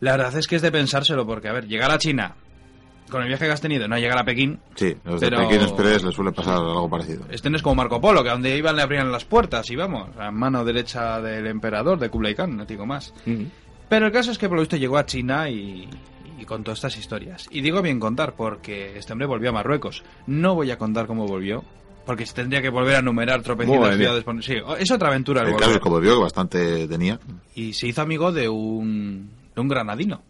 La 0.02 0.12
verdad 0.12 0.36
es 0.38 0.48
que 0.48 0.56
es 0.56 0.62
de 0.62 0.72
pensárselo, 0.72 1.26
porque, 1.26 1.50
a 1.50 1.54
ver, 1.54 1.68
llegar 1.68 1.92
a 1.92 1.98
China 1.98 2.36
con 3.10 3.22
el 3.24 3.28
viaje 3.28 3.46
que 3.48 3.52
has 3.52 3.60
tenido, 3.60 3.88
no 3.88 3.98
llegar 3.98 4.20
a 4.20 4.24
Pekín, 4.24 4.60
Sí, 4.76 4.96
los 5.04 5.20
de 5.20 5.30
Pero- 5.30 5.42
Pekín 5.48 5.62
Express 5.62 6.04
les 6.04 6.14
suele 6.16 6.32
pasar 6.32 6.54
algo 6.58 6.88
parecido. 6.90 7.26
este 7.32 7.50
no 7.50 7.56
es 7.58 7.64
como 7.64 7.76
Marco 7.76 8.00
Polo, 8.00 8.22
que 8.24 8.30
a 8.30 8.34
donde 8.34 8.56
iban 8.56 8.76
le 8.76 8.84
abrían 8.84 9.12
las 9.12 9.26
puertas 9.26 9.68
y 9.72 9.76
vamos, 9.76 10.10
a 10.18 10.30
mano 10.32 10.64
derecha 10.64 11.20
del 11.20 11.48
emperador, 11.48 11.98
de 12.00 12.10
Kublai 12.10 12.36
Khan, 12.36 12.56
no 12.56 12.66
digo 12.66 12.86
más. 12.86 13.12
Pero 13.90 14.06
el 14.06 14.12
caso 14.12 14.30
es 14.32 14.38
que 14.38 14.48
por 14.48 14.58
lo 14.58 14.62
visto 14.62 14.78
llegó 14.78 14.98
a 15.00 15.06
China 15.08 15.50
y, 15.50 15.90
y 16.40 16.46
contó 16.46 16.72
estas 16.72 16.98
historias. 16.98 17.48
Y 17.52 17.62
digo 17.62 17.82
bien 17.82 18.00
contar 18.00 18.36
porque 18.36 18.98
este 18.98 19.14
hombre 19.14 19.28
volvió 19.28 19.50
a 19.50 19.54
Marruecos. 19.54 20.04
No 20.28 20.56
voy 20.56 20.72
a 20.72 20.78
contar 20.78 21.08
cómo 21.08 21.28
volvió, 21.28 21.64
porque 22.06 22.26
se 22.26 22.34
tendría 22.34 22.62
que 22.62 22.70
volver 22.70 22.96
a 22.96 23.02
numerar 23.02 23.44
mía. 23.98 24.22
ciudades. 24.22 24.46
Sí, 24.46 24.54
es 24.80 24.92
otra 24.92 25.10
aventura 25.10 25.42
el 25.42 25.50
El 25.50 25.72
es 25.72 25.80
como 25.80 26.00
vio 26.00 26.16
que 26.16 26.22
bastante 26.22 26.88
tenía. 26.88 27.20
Y 27.56 27.74
se 27.74 27.88
hizo 27.88 28.02
amigo 28.02 28.32
de 28.32 28.50
un, 28.50 29.30
de 29.56 29.62
un 29.62 29.68
granadino. 29.68 30.22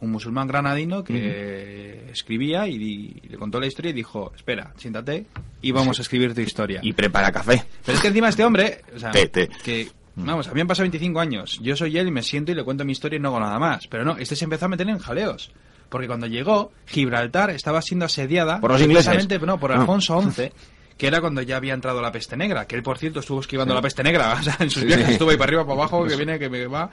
Un 0.00 0.10
musulmán 0.10 0.46
granadino 0.46 1.02
que 1.02 2.10
escribía 2.10 2.68
y, 2.68 2.74
y 2.74 3.28
le 3.28 3.38
contó 3.38 3.58
la 3.58 3.66
historia 3.66 3.90
y 3.90 3.94
dijo, 3.94 4.32
espera, 4.36 4.72
siéntate 4.76 5.26
y 5.62 5.72
vamos 5.72 5.98
a 5.98 6.02
escribir 6.02 6.34
tu 6.34 6.42
historia. 6.42 6.80
Y 6.82 6.92
prepara 6.92 7.32
café. 7.32 7.64
Pero 7.84 7.96
es 7.96 8.02
que 8.02 8.08
encima 8.08 8.28
este 8.28 8.44
hombre, 8.44 8.82
o 8.94 8.98
sea, 8.98 9.12
Té, 9.12 9.28
té. 9.28 9.48
que, 9.64 9.88
vamos, 10.16 10.48
habían 10.48 10.66
pasado 10.66 10.84
25 10.84 11.20
años, 11.20 11.58
yo 11.62 11.76
soy 11.76 11.96
él 11.98 12.08
y 12.08 12.10
me 12.10 12.22
siento 12.22 12.52
y 12.52 12.54
le 12.54 12.64
cuento 12.64 12.84
mi 12.84 12.92
historia 12.92 13.16
y 13.16 13.20
no 13.20 13.28
hago 13.28 13.40
nada 13.40 13.58
más. 13.58 13.86
Pero 13.88 14.04
no, 14.04 14.16
este 14.16 14.36
se 14.36 14.44
empezó 14.44 14.66
a 14.66 14.68
meter 14.68 14.88
en 14.88 14.98
jaleos. 14.98 15.52
Porque 15.88 16.06
cuando 16.06 16.26
llegó, 16.26 16.72
Gibraltar 16.86 17.50
estaba 17.50 17.80
siendo 17.82 18.06
asediada... 18.06 18.60
¿Por 18.60 18.70
los 18.72 18.80
ingleses? 18.82 19.28
No, 19.42 19.58
por 19.60 19.70
Ah. 19.72 19.76
Alfonso 19.80 20.20
XI, 20.22 20.50
que 20.98 21.06
era 21.06 21.20
cuando 21.20 21.42
ya 21.42 21.56
había 21.56 21.74
entrado 21.74 22.00
la 22.02 22.10
peste 22.10 22.36
negra, 22.36 22.66
que 22.66 22.74
él, 22.76 22.82
por 22.82 22.98
cierto, 22.98 23.20
estuvo 23.20 23.40
esquivando 23.40 23.74
la 23.74 23.82
peste 23.82 24.02
negra. 24.02 24.34
O 24.40 24.42
sea, 24.42 24.56
en 24.60 24.70
sus 24.70 24.82
Sí, 24.82 24.86
viajes 24.86 25.06
sí. 25.06 25.12
estuvo 25.12 25.30
ahí 25.30 25.36
para 25.36 25.48
arriba, 25.50 25.62
para 25.64 25.74
abajo, 25.74 26.04
que 26.06 26.16
viene, 26.16 26.38
que 26.38 26.48
me 26.48 26.66
va... 26.66 26.90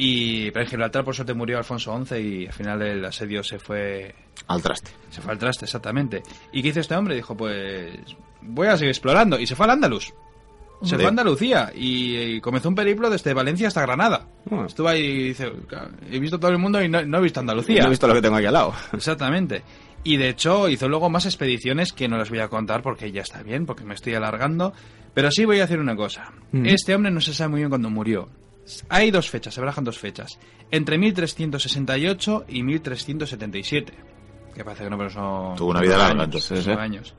Y 0.00 0.52
pero 0.52 0.64
en 0.64 0.70
Gibraltar, 0.70 1.04
por 1.04 1.14
suerte, 1.14 1.34
murió 1.34 1.58
Alfonso 1.58 1.92
XI 2.06 2.16
y 2.18 2.46
al 2.46 2.52
final 2.52 2.80
el 2.82 3.04
asedio 3.04 3.42
se 3.42 3.58
fue 3.58 4.14
Al 4.46 4.62
traste. 4.62 4.92
se 5.10 5.20
fue 5.20 5.32
al 5.32 5.38
traste, 5.38 5.64
exactamente. 5.64 6.22
¿Y 6.52 6.62
qué 6.62 6.68
hizo 6.68 6.78
este 6.78 6.94
hombre? 6.94 7.16
Dijo, 7.16 7.36
pues 7.36 7.94
voy 8.40 8.68
a 8.68 8.76
seguir 8.76 8.90
explorando. 8.90 9.40
Y 9.40 9.46
se 9.48 9.56
fue 9.56 9.64
al 9.66 9.70
Andalus. 9.72 10.14
Se 10.82 10.96
fue 10.96 11.06
a 11.06 11.08
Andalucía 11.08 11.72
y, 11.74 12.40
comenzó 12.40 12.68
un 12.68 12.74
periplo 12.74 13.10
desde 13.10 13.34
Valencia 13.34 13.68
hasta 13.68 13.82
Granada. 13.82 14.26
Ah. 14.50 14.64
Estuvo 14.66 14.88
ahí 14.88 15.04
y 15.04 15.22
dice, 15.28 15.50
"Claro, 15.66 15.90
he 16.10 16.18
visto 16.18 16.38
todo 16.38 16.50
el 16.50 16.58
mundo 16.58 16.82
y 16.82 16.88
no, 16.88 17.04
no 17.04 17.18
he 17.18 17.22
visto 17.22 17.40
Andalucía. 17.40 17.80
No 17.80 17.88
he 17.88 17.90
visto 17.90 18.06
lo 18.06 18.14
que 18.14 18.22
tengo 18.22 18.36
aquí 18.36 18.46
al 18.46 18.52
lado. 18.52 18.74
Exactamente. 18.92 19.62
Y 20.04 20.16
de 20.16 20.28
hecho 20.28 20.68
hizo 20.68 20.88
luego 20.88 21.10
más 21.10 21.26
expediciones 21.26 21.92
que 21.92 22.08
no 22.08 22.16
las 22.16 22.30
voy 22.30 22.38
a 22.38 22.48
contar 22.48 22.82
porque 22.82 23.10
ya 23.10 23.22
está 23.22 23.42
bien, 23.42 23.66
porque 23.66 23.84
me 23.84 23.94
estoy 23.94 24.14
alargando. 24.14 24.72
Pero 25.14 25.30
sí 25.30 25.44
voy 25.44 25.60
a 25.60 25.64
hacer 25.64 25.80
una 25.80 25.96
cosa. 25.96 26.32
Mm. 26.52 26.66
Este 26.66 26.94
hombre 26.94 27.10
no 27.10 27.20
se 27.20 27.34
sabe 27.34 27.50
muy 27.50 27.60
bien 27.60 27.70
cuándo 27.70 27.90
murió. 27.90 28.28
Hay 28.88 29.10
dos 29.10 29.30
fechas, 29.30 29.54
se 29.54 29.60
barajan 29.60 29.84
dos 29.84 29.98
fechas. 29.98 30.38
Entre 30.70 30.98
1368 30.98 32.44
y 32.48 32.62
1377. 32.62 33.92
Que 34.54 34.64
parece 34.64 34.84
que 34.84 34.90
no, 34.90 34.98
pero 34.98 35.10
son... 35.10 35.56
Tuvo 35.56 35.70
una 35.70 35.80
vida 35.80 35.96
larga, 35.96 36.24
entonces, 36.24 36.66
¿eh? 36.66 36.72
años. 36.72 37.14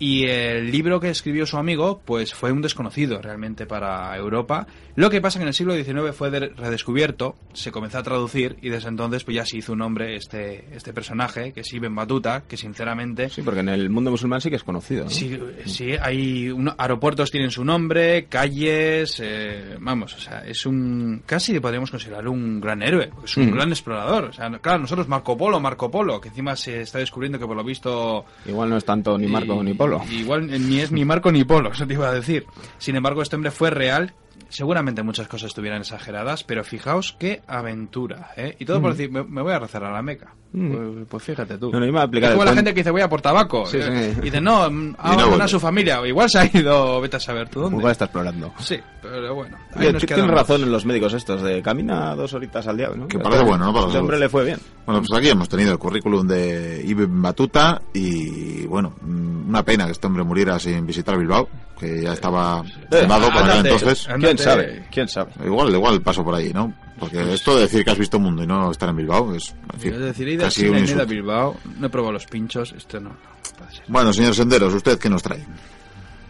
Y 0.00 0.26
el 0.26 0.70
libro 0.70 1.00
que 1.00 1.10
escribió 1.10 1.44
su 1.46 1.56
amigo, 1.56 2.00
pues 2.04 2.32
fue 2.34 2.52
un 2.52 2.62
desconocido 2.62 3.20
realmente 3.20 3.66
para 3.66 4.16
Europa. 4.16 4.66
Lo 4.94 5.10
que 5.10 5.20
pasa 5.20 5.38
que 5.38 5.42
en 5.42 5.48
el 5.48 5.54
siglo 5.54 5.74
XIX 5.74 6.12
fue 6.14 6.30
de- 6.30 6.48
redescubierto, 6.48 7.34
se 7.52 7.72
comenzó 7.72 7.98
a 7.98 8.02
traducir 8.02 8.56
y 8.62 8.68
desde 8.68 8.88
entonces 8.88 9.24
pues 9.24 9.34
ya 9.36 9.44
se 9.44 9.56
hizo 9.58 9.72
un 9.72 9.78
nombre 9.78 10.14
este, 10.16 10.66
este 10.72 10.92
personaje, 10.92 11.52
que 11.52 11.60
es 11.60 11.72
Ibn 11.72 11.94
Batuta, 11.94 12.42
que 12.48 12.56
sinceramente... 12.56 13.28
Sí, 13.28 13.42
porque 13.42 13.60
en 13.60 13.68
el 13.70 13.90
mundo 13.90 14.10
musulmán 14.12 14.40
sí 14.40 14.50
que 14.50 14.56
es 14.56 14.62
conocido. 14.64 15.04
¿no? 15.04 15.10
Sí, 15.10 15.38
sí, 15.66 15.92
hay 16.00 16.48
uno- 16.50 16.74
aeropuertos 16.78 17.30
tienen 17.30 17.50
su 17.50 17.64
nombre, 17.64 18.26
calles, 18.26 19.20
eh, 19.22 19.76
vamos, 19.80 20.14
o 20.14 20.18
sea, 20.20 20.44
es 20.46 20.64
un 20.66 21.22
casi 21.26 21.58
podríamos 21.60 21.90
considerarlo 21.90 22.30
un 22.32 22.60
gran 22.60 22.82
héroe, 22.82 23.10
es 23.24 23.36
un 23.36 23.46
Mm. 23.50 23.54
gran 23.54 23.68
explorador, 23.70 24.24
o 24.24 24.32
sea, 24.32 24.50
claro, 24.60 24.78
nosotros 24.80 25.08
Marco 25.08 25.36
Polo, 25.36 25.58
Marco 25.60 25.90
Polo, 25.90 26.20
que 26.20 26.28
encima 26.28 26.54
se 26.56 26.82
está 26.82 26.98
descubriendo 26.98 27.38
que 27.38 27.46
por 27.46 27.56
lo 27.56 27.64
visto 27.64 28.24
Igual 28.46 28.70
no 28.70 28.76
es 28.76 28.84
tanto 28.84 29.16
ni 29.18 29.26
Marco 29.26 29.60
y- 29.62 29.64
ni 29.66 29.74
Polo. 29.74 29.87
Igual 30.10 30.48
ni 30.68 30.80
es 30.80 30.92
ni 30.92 31.04
Marco 31.04 31.32
ni 31.32 31.44
Polo, 31.44 31.72
eso 31.72 31.86
te 31.86 31.94
iba 31.94 32.08
a 32.08 32.12
decir. 32.12 32.46
Sin 32.78 32.96
embargo, 32.96 33.22
este 33.22 33.36
hombre 33.36 33.50
fue 33.50 33.70
real. 33.70 34.14
Seguramente 34.48 35.02
muchas 35.02 35.28
cosas 35.28 35.48
estuvieran 35.48 35.80
exageradas, 35.80 36.42
pero 36.44 36.64
fijaos 36.64 37.14
qué 37.18 37.42
aventura, 37.46 38.30
¿eh? 38.36 38.56
Y 38.58 38.64
todo 38.64 38.80
por 38.80 38.92
decir, 38.92 39.10
me, 39.10 39.22
me 39.24 39.42
voy 39.42 39.52
a 39.52 39.58
rezar 39.58 39.84
a 39.84 39.90
la 39.92 40.02
Meca. 40.02 40.34
Mm. 40.52 40.70
Pues, 40.72 41.06
pues 41.10 41.22
fíjate 41.24 41.58
tú. 41.58 41.70
No, 41.70 41.78
no, 41.78 41.84
iba 41.86 42.00
a 42.00 42.04
aplicar 42.04 42.30
es 42.30 42.34
como 42.36 42.44
la 42.46 42.54
gente 42.54 42.72
que 42.72 42.80
dice, 42.80 42.90
voy 42.90 43.02
a 43.02 43.08
por 43.08 43.20
tabaco. 43.20 43.66
Sí, 43.66 43.78
sí. 43.82 43.88
Y 43.90 44.20
dice, 44.22 44.40
no, 44.40 44.70
mm, 44.70 44.70
ha 44.70 44.70
Y 44.70 44.70
no 44.70 44.94
abandonado 45.02 45.28
vuelve. 45.28 45.44
a 45.44 45.48
su 45.48 45.60
familia. 45.60 46.00
O 46.00 46.06
igual 46.06 46.30
se 46.30 46.38
ha 46.38 46.44
ido, 46.46 47.00
vete 47.02 47.16
a 47.16 47.20
saber 47.20 47.48
tú 47.50 47.60
dónde. 47.60 47.76
Igual 47.78 47.92
está 47.92 48.06
explorando. 48.06 48.52
Sí, 48.58 48.76
pero 49.02 49.34
bueno. 49.34 49.58
ahí 49.74 49.80
Oye, 49.82 49.92
nos 49.92 50.00
t- 50.00 50.06
quedamos. 50.06 50.26
Tienes 50.26 50.40
razón 50.40 50.62
en 50.62 50.72
los 50.72 50.86
médicos 50.86 51.12
estos 51.12 51.42
de 51.42 51.60
camina 51.60 52.14
dos 52.14 52.32
horitas 52.32 52.66
al 52.66 52.78
día, 52.78 52.88
¿no? 52.96 53.06
Que 53.06 53.18
parece 53.18 53.44
bueno, 53.44 53.66
¿no? 53.66 53.74
Para 53.74 53.88
Ese 53.88 53.98
hombre 53.98 54.18
le 54.18 54.28
fue 54.30 54.44
bien. 54.44 54.58
Bueno, 54.86 55.02
pues 55.06 55.18
aquí 55.18 55.28
hemos 55.28 55.48
tenido 55.50 55.72
el 55.72 55.78
currículum 55.78 56.26
de 56.26 56.82
Ibn 56.86 57.20
Batuta 57.22 57.82
y, 57.92 58.66
bueno, 58.66 58.94
mm, 59.02 59.50
una 59.50 59.62
pena 59.62 59.84
que 59.84 59.92
este 59.92 60.06
hombre 60.06 60.24
muriera 60.24 60.58
sin 60.58 60.86
visitar 60.86 61.18
Bilbao, 61.18 61.46
que 61.78 62.02
ya 62.02 62.12
estaba 62.12 62.64
quemado 62.90 63.28
por 63.28 63.38
aquel 63.38 63.50
ándate. 63.50 63.70
entonces. 63.70 64.08
¿Quién 64.18 64.38
sabe? 64.38 64.86
¿Quién 64.90 65.08
sabe? 65.08 65.30
Igual, 65.44 65.70
igual 65.70 66.02
paso 66.02 66.24
por 66.24 66.34
ahí, 66.34 66.52
¿no? 66.52 66.72
Porque 66.98 67.32
esto 67.32 67.54
de 67.54 67.62
decir 67.62 67.84
que 67.84 67.90
has 67.92 67.98
visto 67.98 68.18
mundo 68.18 68.42
y 68.42 68.46
no 68.46 68.70
estar 68.70 68.88
en 68.88 68.96
Bilbao 68.96 69.34
es, 69.34 69.54
en 69.72 69.80
fin, 69.80 69.94
Es 69.94 70.00
decir, 70.00 70.28
he 70.28 70.32
ido 70.32 70.42
a 70.42 70.46
casi 70.46 70.66
un. 70.66 71.06
Bilbao, 71.06 71.56
no 71.78 71.86
he 71.86 71.90
probado 71.90 72.12
los 72.12 72.26
pinchos, 72.26 72.72
esto 72.76 72.98
no, 72.98 73.10
no 73.10 73.16
puede 73.56 73.72
ser. 73.72 73.84
Bueno, 73.86 74.12
señor 74.12 74.34
Senderos, 74.34 74.74
¿usted 74.74 74.98
qué 74.98 75.08
nos 75.08 75.22
trae? 75.22 75.44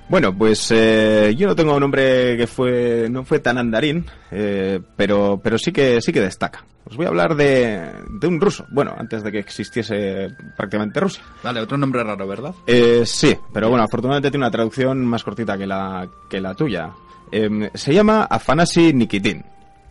Bueno, 0.09 0.37
pues 0.37 0.71
eh, 0.71 1.35
yo 1.37 1.49
no 1.49 1.55
tengo 1.55 1.75
un 1.75 1.83
hombre 1.83 2.37
que 2.37 2.47
fue 2.47 3.09
no 3.11 3.25
fue 3.25 3.41
tan 3.41 3.59
andarín, 3.59 4.07
eh, 4.31 4.81
pero 4.97 5.39
pero 5.43 5.59
sí 5.59 5.71
que 5.71 6.01
sí 6.01 6.13
que 6.13 6.21
destaca. 6.21 6.65
Os 6.89 6.97
voy 6.97 7.05
a 7.05 7.11
hablar 7.11 7.35
de, 7.37 7.93
de 8.09 8.27
un 8.27 8.41
ruso. 8.41 8.65
Bueno, 8.71 8.95
antes 8.97 9.23
de 9.23 9.31
que 9.31 9.39
existiese 9.39 10.29
prácticamente 10.57 10.99
Rusia. 11.01 11.23
Vale, 11.43 11.61
otro 11.61 11.77
nombre 11.77 12.03
raro, 12.03 12.27
¿verdad? 12.27 12.55
Eh, 12.67 13.03
sí, 13.05 13.37
pero 13.53 13.69
bueno, 13.69 13.85
afortunadamente 13.85 14.31
tiene 14.31 14.47
una 14.47 14.51
traducción 14.51 15.05
más 15.05 15.23
cortita 15.23 15.59
que 15.59 15.67
la 15.67 16.09
que 16.31 16.41
la 16.41 16.55
tuya. 16.55 16.91
Eh, 17.31 17.71
se 17.75 17.93
llama 17.93 18.27
Afanasi 18.31 18.95
Nikitin 18.95 19.45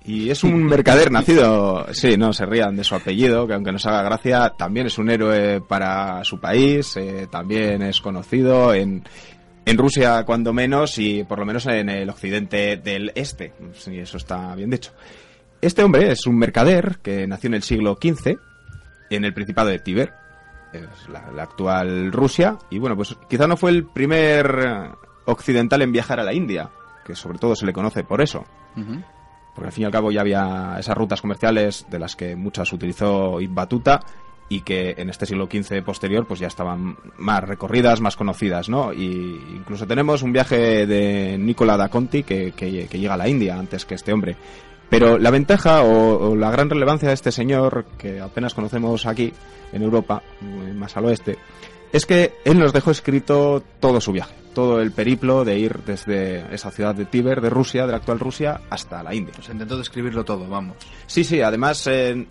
Y 0.05 0.31
es 0.31 0.43
un 0.43 0.63
mercader 0.65 1.11
nacido, 1.11 1.85
sí, 1.91 2.17
no 2.17 2.33
se 2.33 2.47
rían 2.47 2.75
de 2.75 2.83
su 2.83 2.95
apellido, 2.95 3.45
que 3.45 3.53
aunque 3.53 3.71
nos 3.71 3.85
haga 3.85 4.01
gracia, 4.01 4.53
también 4.57 4.87
es 4.87 4.97
un 4.97 5.11
héroe 5.11 5.61
para 5.61 6.23
su 6.23 6.39
país, 6.39 6.97
eh, 6.97 7.27
también 7.29 7.83
es 7.83 8.01
conocido 8.01 8.73
en, 8.73 9.03
en 9.67 9.77
Rusia 9.77 10.23
cuando 10.23 10.53
menos 10.53 10.97
y 10.97 11.25
por 11.25 11.39
lo 11.39 11.45
menos 11.45 11.65
en 11.65 11.89
el 11.89 12.09
occidente 12.09 12.77
del 12.77 13.11
este, 13.15 13.53
si 13.73 13.99
eso 13.99 14.15
está 14.15 14.55
bien 14.55 14.69
dicho. 14.69 14.93
Este 15.59 15.83
hombre 15.83 16.09
es 16.09 16.25
un 16.25 16.37
mercader 16.37 16.99
que 17.03 17.27
nació 17.27 17.49
en 17.49 17.55
el 17.55 17.63
siglo 17.63 17.97
XV 18.01 18.37
en 19.09 19.25
el 19.25 19.33
Principado 19.33 19.67
de 19.67 19.79
Tíber, 19.79 20.13
es 20.71 21.09
la, 21.09 21.31
la 21.31 21.43
actual 21.43 22.13
Rusia, 22.13 22.57
y 22.69 22.79
bueno, 22.79 22.95
pues 22.95 23.17
quizá 23.29 23.45
no 23.45 23.57
fue 23.57 23.71
el 23.71 23.85
primer 23.85 24.93
occidental 25.25 25.81
en 25.81 25.91
viajar 25.91 26.21
a 26.21 26.23
la 26.23 26.33
India, 26.33 26.69
que 27.05 27.13
sobre 27.13 27.37
todo 27.37 27.53
se 27.53 27.65
le 27.65 27.73
conoce 27.73 28.05
por 28.05 28.21
eso. 28.21 28.45
Porque 29.53 29.67
al 29.67 29.73
fin 29.73 29.81
y 29.81 29.85
al 29.85 29.91
cabo 29.91 30.11
ya 30.11 30.21
había 30.21 30.77
esas 30.79 30.95
rutas 30.95 31.19
comerciales 31.19 31.85
de 31.89 31.99
las 31.99 32.15
que 32.15 32.37
muchas 32.37 32.71
utilizó 32.71 33.41
Ibn 33.41 33.55
Batuta 33.55 33.99
y 34.49 34.61
que 34.61 34.95
en 34.97 35.09
este 35.09 35.25
siglo 35.25 35.47
XV 35.51 35.83
posterior 35.83 36.25
pues 36.25 36.39
ya 36.39 36.47
estaban 36.47 36.97
más 37.17 37.43
recorridas, 37.43 37.99
más 38.01 38.15
conocidas, 38.15 38.69
¿no? 38.69 38.93
Y 38.93 39.39
incluso 39.55 39.85
tenemos 39.85 40.21
un 40.23 40.31
viaje 40.31 40.85
de 40.87 41.37
Nicola 41.37 41.75
da 41.77 41.89
Conti 41.89 42.23
que, 42.23 42.53
que- 42.53 42.87
llega 42.87 43.13
a 43.13 43.17
la 43.17 43.27
India 43.27 43.57
antes 43.59 43.85
que 43.85 43.95
este 43.95 44.13
hombre. 44.13 44.35
Pero 44.89 45.17
la 45.17 45.31
ventaja 45.31 45.83
o, 45.83 46.33
la 46.35 46.49
gran 46.49 46.69
relevancia 46.69 47.09
de 47.09 47.13
este 47.13 47.31
señor, 47.33 47.85
que 47.97 48.21
apenas 48.21 48.53
conocemos 48.53 49.05
aquí, 49.05 49.33
en 49.73 49.81
Europa, 49.83 50.23
más 50.75 50.95
al 50.95 51.05
oeste, 51.05 51.37
es 51.93 52.05
que 52.05 52.33
él 52.45 52.59
nos 52.59 52.73
dejó 52.73 52.91
escrito 52.91 53.63
todo 53.79 54.01
su 54.01 54.11
viaje, 54.11 54.33
todo 54.53 54.81
el 54.81 54.91
periplo 54.91 55.45
de 55.45 55.57
ir 55.59 55.79
desde 55.85 56.53
esa 56.53 56.71
ciudad 56.71 56.95
de 56.95 57.05
Tíber, 57.05 57.41
de 57.41 57.49
Rusia, 57.49 57.85
de 57.85 57.91
la 57.91 57.97
actual 57.97 58.19
Rusia, 58.19 58.61
hasta 58.69 59.03
la 59.03 59.13
India. 59.13 59.33
Pues 59.35 59.49
intentó 59.49 59.77
describirlo 59.77 60.25
todo, 60.25 60.47
vamos. 60.47 60.77
Sí, 61.05 61.23
sí, 61.23 61.41
además 61.41 61.85
eh, 61.87 62.25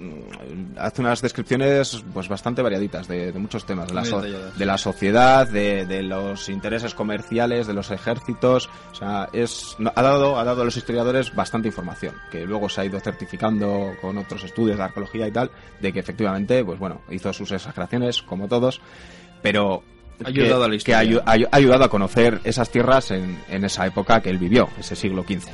hace 0.77 1.01
unas 1.01 1.23
descripciones 1.23 2.03
pues 2.12 2.29
bastante 2.29 2.62
variaditas 2.62 3.07
de, 3.09 3.33
de 3.33 3.38
muchos 3.38 3.64
temas, 3.64 3.88
de 3.88 3.95
la, 3.95 4.05
so- 4.05 4.21
de 4.23 4.66
la 4.66 4.77
sociedad, 4.79 5.49
de, 5.49 5.87
de 5.87 6.03
los 6.03 6.49
intereses 6.49 6.95
comerciales, 6.95 7.66
de 7.66 7.75
los 7.75 7.90
ejércitos, 7.90 8.69
o 8.92 8.95
sea, 8.95 9.29
es, 9.33 9.77
no, 9.79 9.92
ha, 9.95 10.03
dado, 10.03 10.38
ha 10.38 10.45
dado 10.45 10.62
a 10.62 10.64
los 10.64 10.77
historiadores 10.77 11.35
bastante 11.35 11.69
información, 11.69 12.14
que 12.31 12.45
luego 12.45 12.69
se 12.69 12.81
ha 12.81 12.85
ido 12.85 12.99
certificando 13.01 13.92
con 14.01 14.19
otros 14.19 14.42
estudios 14.45 14.77
de 14.79 14.83
arqueología 14.85 15.29
y 15.29 15.33
tal, 15.33 15.51
de 15.81 15.92
que 15.92 16.01
efectivamente, 16.01 16.64
pues 16.64 16.79
bueno, 16.79 17.01
hizo 17.11 17.33
sus 17.33 17.53
exageraciones, 17.53 18.21
como 18.23 18.49
todos, 18.49 18.81
pero... 19.42 19.83
Ha 20.25 20.29
ayudado 20.29 20.61
que- 20.61 20.64
a 20.64 20.68
la 20.68 20.75
historia. 20.77 21.01
Que 21.01 21.07
ha, 21.07 21.11
ayu- 21.11 21.22
ha 21.27 21.35
ayu- 21.37 21.49
ha 21.53 21.57
ayudado 21.57 21.85
a 21.85 21.88
conocer 21.90 22.40
esas 22.44 22.70
tierras 22.70 23.11
en, 23.11 23.38
en 23.51 23.64
esa 23.64 23.87
época 23.87 24.20
que 24.22 24.31
él 24.31 24.38
vivió, 24.38 24.68
ese 24.79 24.96
siglo 24.96 25.22
XV. 25.25 25.51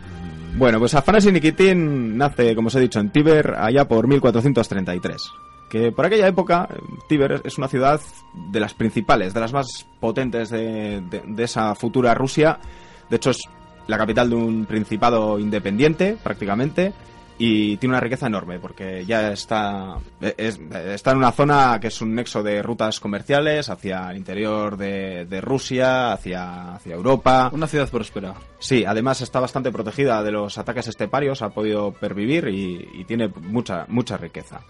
Bueno, 0.57 0.79
pues 0.79 0.95
Afanasy 0.95 1.33
Nikitin 1.33 2.17
nace, 2.17 2.55
como 2.55 2.69
os 2.69 2.75
he 2.77 2.81
dicho, 2.81 3.01
en 3.01 3.11
Tíber 3.11 3.55
allá 3.59 3.87
por 3.89 4.07
1433. 4.07 5.21
Que 5.71 5.91
por 5.91 6.05
aquella 6.07 6.29
época, 6.29 6.69
Tíber 7.09 7.41
es 7.45 7.57
una 7.59 7.67
ciudad 7.67 8.01
de 8.51 8.61
las 8.61 8.75
principales, 8.75 9.33
de 9.35 9.41
las 9.41 9.53
más 9.53 9.87
potentes 9.99 10.51
de, 10.51 11.01
de- 11.11 11.23
de 11.27 11.43
esa 11.43 11.75
futura 11.75 12.15
Rusia. 12.15 12.59
De 13.09 13.17
hecho, 13.17 13.31
es 13.31 13.39
la 13.89 13.99
capital 13.99 14.29
de 14.31 14.37
un 14.37 14.67
principado 14.67 15.39
independiente, 15.41 16.17
prácticamente, 16.23 16.93
y 17.39 17.77
tiene 17.79 17.95
una 17.95 18.01
riqueza 18.01 18.27
enorme, 18.27 18.59
porque 18.59 19.05
ya 19.05 19.33
está, 19.33 19.97
es- 20.37 20.61
está 20.61 21.11
en 21.13 21.17
una 21.19 21.33
zona 21.33 21.79
que 21.81 21.89
es 21.89 22.01
un 22.01 22.15
nexo 22.15 22.43
de 22.43 22.63
rutas 22.63 23.01
comerciales 23.01 23.69
hacia 23.69 24.11
el 24.11 24.17
interior 24.17 24.77
de, 24.77 25.25
de 25.25 25.41
Rusia, 25.41 26.13
hacia, 26.13 26.75
hacia 26.75 26.95
Europa. 26.95 27.51
Una 27.53 27.67
ciudad 27.67 27.89
próspera. 27.91 28.35
Sí, 28.59 28.85
además 28.85 29.21
está 29.21 29.41
bastante 29.41 29.73
protegida 29.73 30.23
de 30.23 30.31
los 30.33 30.57
ataques 30.59 30.87
esteparios, 30.89 31.43
ha 31.43 31.49
podido 31.51 31.93
pervivir 31.93 32.49
y, 32.49 32.89
y 32.95 33.05
tiene 33.05 33.29
mucha 33.29 33.87
mucha 33.89 34.17
riqueza. 34.17 34.61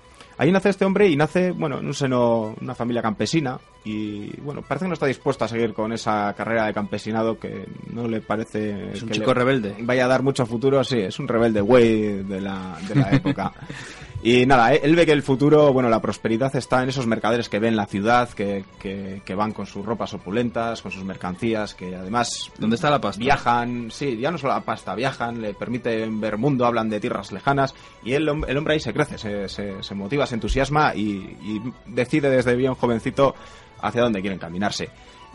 Ahí 0.42 0.50
nace 0.50 0.70
este 0.70 0.84
hombre 0.84 1.08
y 1.08 1.14
nace, 1.14 1.52
bueno, 1.52 1.78
en 1.78 1.86
un 1.86 1.94
seno, 1.94 2.56
una 2.60 2.74
familia 2.74 3.00
campesina 3.00 3.60
y, 3.84 4.40
bueno, 4.40 4.60
parece 4.62 4.86
que 4.86 4.88
no 4.88 4.94
está 4.94 5.06
dispuesto 5.06 5.44
a 5.44 5.48
seguir 5.48 5.72
con 5.72 5.92
esa 5.92 6.34
carrera 6.36 6.66
de 6.66 6.74
campesinado 6.74 7.38
que 7.38 7.68
no 7.92 8.08
le 8.08 8.20
parece... 8.20 8.90
Es 8.90 9.02
un 9.04 9.10
que 9.10 9.14
chico 9.14 9.32
rebelde. 9.32 9.76
Vaya 9.82 10.06
a 10.06 10.08
dar 10.08 10.24
mucho 10.24 10.44
futuro, 10.44 10.82
sí, 10.82 10.98
es 10.98 11.20
un 11.20 11.28
rebelde 11.28 11.60
güey 11.60 12.24
de 12.24 12.40
la, 12.40 12.76
de 12.88 12.94
la 12.96 13.12
época. 13.12 13.52
Y 14.24 14.46
nada, 14.46 14.72
eh, 14.72 14.80
él 14.84 14.94
ve 14.94 15.04
que 15.04 15.10
el 15.12 15.22
futuro, 15.22 15.72
bueno, 15.72 15.88
la 15.88 16.00
prosperidad 16.00 16.54
está 16.54 16.82
en 16.82 16.88
esos 16.88 17.06
mercaderes 17.08 17.48
que 17.48 17.58
ven 17.58 17.74
la 17.74 17.86
ciudad, 17.86 18.28
que, 18.30 18.64
que, 18.80 19.20
que 19.24 19.34
van 19.34 19.50
con 19.52 19.66
sus 19.66 19.84
ropas 19.84 20.14
opulentas, 20.14 20.80
con 20.80 20.92
sus 20.92 21.02
mercancías, 21.02 21.74
que 21.74 21.96
además 21.96 22.50
¿Dónde 22.56 22.76
está 22.76 22.88
la 22.88 23.00
pasta? 23.00 23.18
Viajan, 23.20 23.90
sí, 23.90 24.16
ya 24.18 24.30
no 24.30 24.38
solo 24.38 24.52
la 24.54 24.60
pasta, 24.60 24.94
viajan, 24.94 25.42
le 25.42 25.54
permiten 25.54 26.20
ver 26.20 26.38
mundo, 26.38 26.66
hablan 26.66 26.88
de 26.88 27.00
tierras 27.00 27.32
lejanas 27.32 27.74
y 28.04 28.12
el, 28.12 28.28
el 28.46 28.56
hombre 28.56 28.74
ahí 28.74 28.80
se 28.80 28.92
crece, 28.92 29.18
se, 29.18 29.48
se- 29.48 29.82
se 29.82 29.94
motiva, 29.96 30.24
se 30.26 30.34
entusiasma 30.36 30.94
y, 30.94 31.00
y 31.42 31.60
decide 31.86 32.30
desde 32.30 32.54
bien 32.54 32.74
jovencito 32.74 33.34
hacia 33.80 34.02
dónde 34.02 34.20
quieren 34.20 34.38
caminarse. 34.38 34.88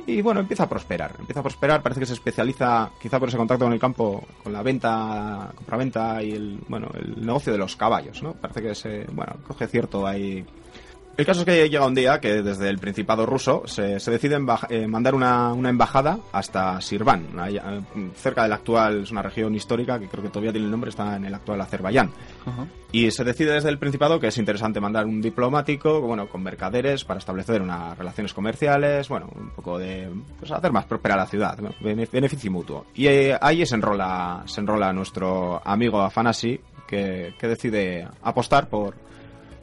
Y 0.05 0.21
bueno, 0.21 0.39
empieza 0.39 0.63
a 0.63 0.69
prosperar, 0.69 1.15
empieza 1.19 1.39
a 1.39 1.43
prosperar, 1.43 1.81
parece 1.81 1.99
que 1.99 2.05
se 2.05 2.13
especializa, 2.13 2.91
quizá 3.01 3.19
por 3.19 3.29
ese 3.29 3.37
contacto 3.37 3.65
con 3.65 3.73
el 3.73 3.79
campo, 3.79 4.23
con 4.43 4.53
la 4.53 4.61
venta, 4.61 5.51
compraventa 5.55 6.21
y 6.21 6.31
el, 6.31 6.59
bueno, 6.67 6.89
el 6.93 7.25
negocio 7.25 7.51
de 7.51 7.57
los 7.57 7.75
caballos, 7.75 8.21
¿no? 8.21 8.33
Parece 8.33 8.61
que 8.61 8.75
se, 8.75 9.05
bueno, 9.11 9.37
coge 9.47 9.67
cierto 9.67 10.05
ahí 10.05 10.45
el 11.17 11.25
caso 11.25 11.39
es 11.41 11.45
que 11.45 11.69
llega 11.69 11.85
un 11.85 11.95
día 11.95 12.19
que 12.19 12.43
desde 12.43 12.69
el 12.69 12.77
Principado 12.77 13.25
ruso 13.25 13.63
se, 13.65 13.99
se 13.99 14.11
decide 14.11 14.37
eh, 14.69 14.87
mandar 14.87 15.15
una, 15.15 15.51
una 15.51 15.69
embajada 15.69 16.19
hasta 16.31 16.79
Sirvan, 16.79 17.39
allá, 17.39 17.63
eh, 17.73 18.11
cerca 18.15 18.43
de 18.43 18.49
la 18.49 18.55
actual, 18.55 19.01
es 19.01 19.11
una 19.11 19.23
región 19.23 19.55
histórica 19.55 19.99
que 19.99 20.07
creo 20.07 20.23
que 20.23 20.29
todavía 20.29 20.51
tiene 20.51 20.65
el 20.65 20.71
nombre, 20.71 20.89
está 20.91 21.15
en 21.15 21.25
el 21.25 21.33
actual 21.33 21.59
Azerbaiyán. 21.61 22.11
Ajá. 22.45 22.67
Y 22.91 23.11
se 23.11 23.23
decide 23.23 23.53
desde 23.53 23.69
el 23.69 23.79
Principado 23.79 24.19
que 24.19 24.27
es 24.27 24.37
interesante 24.37 24.79
mandar 24.79 25.05
un 25.05 25.21
diplomático, 25.21 25.99
bueno, 26.01 26.27
con 26.29 26.41
mercaderes 26.43 27.03
para 27.03 27.17
establecer 27.17 27.61
unas 27.61 27.97
relaciones 27.97 28.33
comerciales, 28.33 29.09
bueno, 29.09 29.27
un 29.35 29.49
poco 29.49 29.77
de, 29.77 30.09
pues 30.39 30.51
hacer 30.51 30.71
más 30.71 30.85
próspera 30.85 31.17
la 31.17 31.25
ciudad, 31.25 31.57
beneficio 31.81 32.51
mutuo. 32.51 32.85
Y 32.93 33.07
eh, 33.07 33.37
ahí 33.41 33.65
se 33.65 33.75
enrola, 33.75 34.43
se 34.45 34.61
enrola 34.61 34.93
nuestro 34.93 35.61
amigo 35.65 35.99
Afanasi, 36.01 36.59
que, 36.87 37.33
que 37.37 37.47
decide 37.47 38.07
apostar 38.21 38.69
por, 38.69 38.95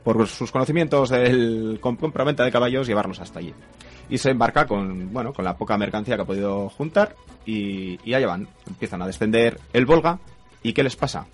por 0.05 0.27
sus 0.29 0.53
conocimientos 0.53 1.09
del 1.11 1.79
com- 1.81 1.97
compraventa 1.97 2.45
de 2.45 2.53
caballos, 2.53 2.87
llevarlos 2.87 3.21
hasta 3.21 3.39
allí. 3.41 3.55
Y 4.11 4.19
se 4.19 4.31
embarca 4.31 4.67
con, 4.67 5.13
bueno, 5.13 5.33
con 5.33 5.45
la 5.45 5.57
poca 5.57 5.79
mercancía 5.79 6.17
que 6.17 6.23
ha 6.23 6.27
podido 6.27 6.69
juntar 6.69 7.17
y, 7.47 7.99
y 8.09 8.15
allá 8.15 8.27
van. 8.27 8.47
Empiezan 8.67 9.01
a 9.03 9.07
descender 9.07 9.59
el 9.73 9.87
Volga. 9.87 10.19
¿Y 10.63 10.73
qué 10.75 10.83
les 10.83 10.95
pasa? 10.95 11.27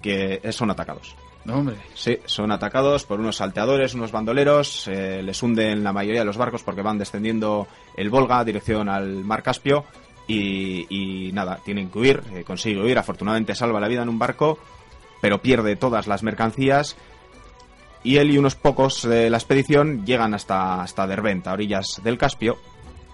Que 0.00 0.40
son 0.52 0.70
atacados. 0.70 1.14
No, 1.44 1.56
hombre. 1.58 1.76
Sí, 1.94 2.18
son 2.24 2.52
atacados 2.52 3.04
por 3.04 3.18
unos 3.18 3.36
salteadores, 3.36 3.94
unos 3.94 4.12
bandoleros, 4.12 4.86
eh, 4.88 5.22
les 5.22 5.42
hunden 5.42 5.82
la 5.82 5.92
mayoría 5.92 6.20
de 6.20 6.24
los 6.24 6.36
barcos 6.36 6.62
porque 6.62 6.82
van 6.82 6.98
descendiendo 6.98 7.66
el 7.96 8.10
Volga 8.10 8.44
dirección 8.44 8.88
al 8.88 9.24
mar 9.24 9.42
Caspio 9.42 9.84
y, 10.28 10.86
y 10.88 11.32
nada, 11.32 11.58
tienen 11.64 11.90
que 11.90 11.98
huir, 11.98 12.22
eh, 12.32 12.44
consigue 12.44 12.80
huir, 12.80 12.96
afortunadamente 12.96 13.56
salva 13.56 13.80
la 13.80 13.88
vida 13.88 14.02
en 14.02 14.08
un 14.08 14.20
barco, 14.20 14.56
pero 15.20 15.42
pierde 15.42 15.74
todas 15.74 16.06
las 16.06 16.22
mercancías 16.22 16.96
y 18.04 18.16
él 18.16 18.30
y 18.30 18.38
unos 18.38 18.54
pocos 18.54 19.02
de 19.02 19.30
la 19.30 19.36
expedición 19.38 20.04
llegan 20.04 20.34
hasta, 20.34 20.82
hasta 20.82 21.06
Derbent, 21.06 21.46
a 21.46 21.52
orillas 21.52 22.00
del 22.02 22.18
Caspio, 22.18 22.58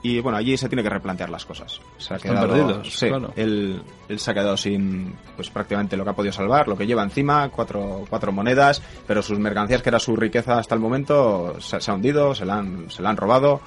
y 0.01 0.21
bueno, 0.21 0.39
allí 0.39 0.57
se 0.57 0.69
tiene 0.69 0.83
que 0.83 0.91
replantear 0.91 1.29
las 1.29 1.45
cosas. 1.45 1.81
Se 1.99 2.15
ha 2.15 2.17
Están 2.19 2.33
quedado, 2.33 2.49
perdidos, 2.49 2.93
sí, 2.95 3.09
claro. 3.09 3.33
él, 3.35 3.83
él 4.09 4.19
se 4.21 4.31
ha 4.31 4.35
quedado 4.35 4.57
sin 4.57 5.13
pues 5.35 5.51
prácticamente 5.51 5.97
lo 5.97 6.05
que 6.05 6.11
ha 6.11 6.15
podido 6.15 6.33
salvar, 6.33 6.69
lo 6.69 6.77
que 6.77 6.87
lleva 6.87 7.03
encima, 7.03 7.49
cuatro, 7.49 8.05
cuatro 8.09 8.31
monedas, 8.31 8.81
pero 9.07 9.23
sus 9.23 9.39
mercancías, 9.41 9.83
que 9.83 9.89
era 9.89 9.99
su 9.99 10.15
riqueza 10.15 10.59
hasta 10.59 10.75
el 10.77 10.81
momento, 10.81 11.57
se, 11.61 11.81
se 11.81 11.91
ha 11.91 11.95
hundido, 11.95 12.35
se 12.35 12.45
la 12.45 12.59
han, 12.59 12.91
se 12.91 13.03
la 13.03 13.11
han 13.11 13.17
robado. 13.17 13.61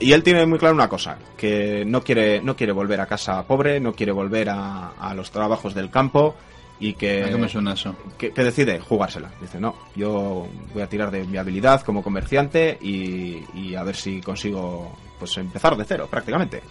Y 0.00 0.12
él 0.12 0.22
tiene 0.22 0.46
muy 0.46 0.58
claro 0.58 0.74
una 0.74 0.88
cosa, 0.88 1.18
que 1.36 1.84
no 1.86 2.02
quiere, 2.02 2.40
no 2.42 2.54
quiere 2.54 2.72
volver 2.72 3.00
a 3.00 3.06
casa 3.06 3.42
pobre, 3.44 3.80
no 3.80 3.94
quiere 3.94 4.12
volver 4.12 4.50
a, 4.50 4.90
a 4.90 5.14
los 5.14 5.30
trabajos 5.30 5.74
del 5.74 5.90
campo 5.90 6.36
y 6.80 6.94
que, 6.94 7.24
¿A 7.24 7.28
qué 7.28 7.36
me 7.36 7.48
suena 7.48 7.72
eso? 7.72 7.94
que, 8.16 8.32
que 8.32 8.44
decide 8.44 8.78
jugársela. 8.80 9.30
Dice, 9.40 9.60
no, 9.60 9.74
yo 9.96 10.46
voy 10.72 10.82
a 10.82 10.88
tirar 10.88 11.10
de 11.10 11.24
mi 11.24 11.36
habilidad 11.36 11.82
como 11.82 12.02
comerciante 12.02 12.78
y, 12.80 13.42
y 13.54 13.74
a 13.74 13.82
ver 13.82 13.96
si 13.96 14.20
consigo 14.20 14.96
pues 15.18 15.36
empezar 15.38 15.76
de 15.76 15.84
cero 15.84 16.06
prácticamente. 16.10 16.62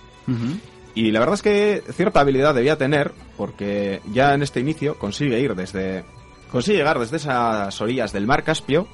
Y 0.96 1.12
la 1.12 1.20
verdad 1.20 1.36
es 1.36 1.42
que 1.42 1.84
cierta 1.94 2.22
habilidad 2.22 2.56
debía 2.56 2.78
tener 2.78 3.12
porque 3.38 4.02
ya 4.12 4.34
en 4.34 4.42
este 4.42 4.60
inicio 4.60 4.98
consigue 4.98 5.40
ir 5.40 5.56
desde... 5.56 6.04
Consigue 6.52 6.78
llegar 6.78 6.98
desde 7.00 7.18
esas 7.18 7.80
orillas 7.82 8.14
del 8.14 8.26
mar 8.26 8.44
Caspio 8.44 8.88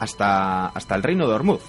hasta, 0.00 0.66
hasta 0.66 0.94
el 0.96 1.02
reino 1.02 1.28
de 1.28 1.34
Hormuz. 1.34 1.62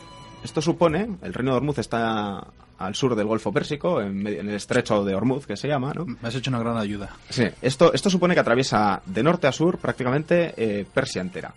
Esto 0.43 0.61
supone, 0.61 1.17
el 1.21 1.33
reino 1.33 1.51
de 1.51 1.57
Hormuz 1.57 1.77
está 1.77 2.47
al 2.79 2.95
sur 2.95 3.15
del 3.15 3.25
Golfo 3.25 3.51
Pérsico, 3.51 4.01
en, 4.01 4.21
medio- 4.21 4.39
en 4.41 4.49
el 4.49 4.55
estrecho 4.55 5.03
de 5.03 5.15
Hormuz, 5.15 5.47
que 5.47 5.57
se 5.57 5.67
llama, 5.67 5.93
¿no? 5.93 6.05
Me 6.05 6.27
has 6.27 6.35
hecho 6.35 6.49
una 6.51 6.59
gran 6.59 6.77
ayuda. 6.77 7.09
Sí, 7.29 7.45
esto, 7.61 7.93
esto 7.93 8.09
supone 8.09 8.33
que 8.33 8.39
atraviesa 8.39 9.01
de 9.05 9.23
norte 9.23 9.47
a 9.47 9.51
sur 9.51 9.77
prácticamente 9.79 10.53
eh, 10.57 10.85
Persia 10.93 11.21
entera. 11.21 11.53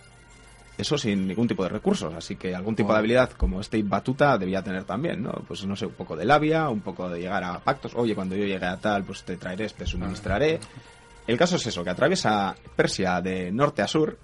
Eso 0.79 0.97
sin 0.97 1.27
ningún 1.29 1.47
tipo 1.47 1.63
de 1.63 1.69
recursos, 1.69 2.15
así 2.15 2.37
que 2.37 2.55
algún 2.55 2.75
tipo 2.75 2.91
de 2.95 2.99
habilidad 3.01 3.31
como 3.33 3.61
este 3.61 3.83
Batuta 3.83 4.39
debía 4.39 4.63
tener 4.63 4.85
también, 4.85 5.23
¿no? 5.23 5.33
Pues 5.47 5.63
no 5.67 5.77
sé, 5.77 5.85
un 5.85 5.93
poco 5.93 6.17
de 6.17 6.25
labia, 6.25 6.71
un 6.71 6.81
poco 6.81 7.07
de 7.11 7.21
llegar 7.21 7.45
a 7.45 7.59
pactos. 7.59 7.93
Oye, 7.95 8.15
cuando 8.15 8.35
yo 8.35 8.45
llegue 8.47 8.65
a 8.65 8.79
tal, 8.79 9.05
pues 9.05 9.23
te 9.23 9.37
traeré, 9.37 9.69
te 9.69 9.85
suministraré. 9.85 10.59
El 11.27 11.37
caso 11.37 11.57
es 11.57 11.67
eso, 11.67 11.85
que 11.85 11.91
atraviesa 11.91 12.55
Persia 12.75 13.21
de 13.21 13.53
norte 13.53 13.83
a 13.83 13.87
sur 13.87 14.17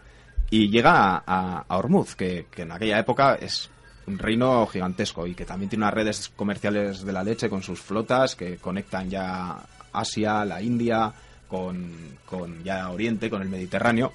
y 0.48 0.70
llega 0.70 1.22
a, 1.26 1.64
a 1.68 1.76
Hormuz, 1.76 2.16
que, 2.16 2.46
que 2.50 2.62
en 2.62 2.72
aquella 2.72 2.98
época 3.00 3.34
es 3.34 3.68
un 4.06 4.18
reino 4.18 4.66
gigantesco 4.66 5.26
y 5.26 5.34
que 5.34 5.44
también 5.44 5.68
tiene 5.68 5.84
unas 5.84 5.94
redes 5.94 6.30
comerciales 6.36 7.04
de 7.04 7.12
la 7.12 7.24
leche 7.24 7.48
con 7.50 7.62
sus 7.62 7.80
flotas 7.80 8.36
que 8.36 8.56
conectan 8.56 9.10
ya 9.10 9.56
Asia, 9.92 10.44
la 10.44 10.62
India, 10.62 11.12
con, 11.48 11.92
con 12.26 12.62
ya 12.62 12.90
Oriente, 12.90 13.30
con 13.30 13.42
el 13.42 13.48
Mediterráneo. 13.48 14.12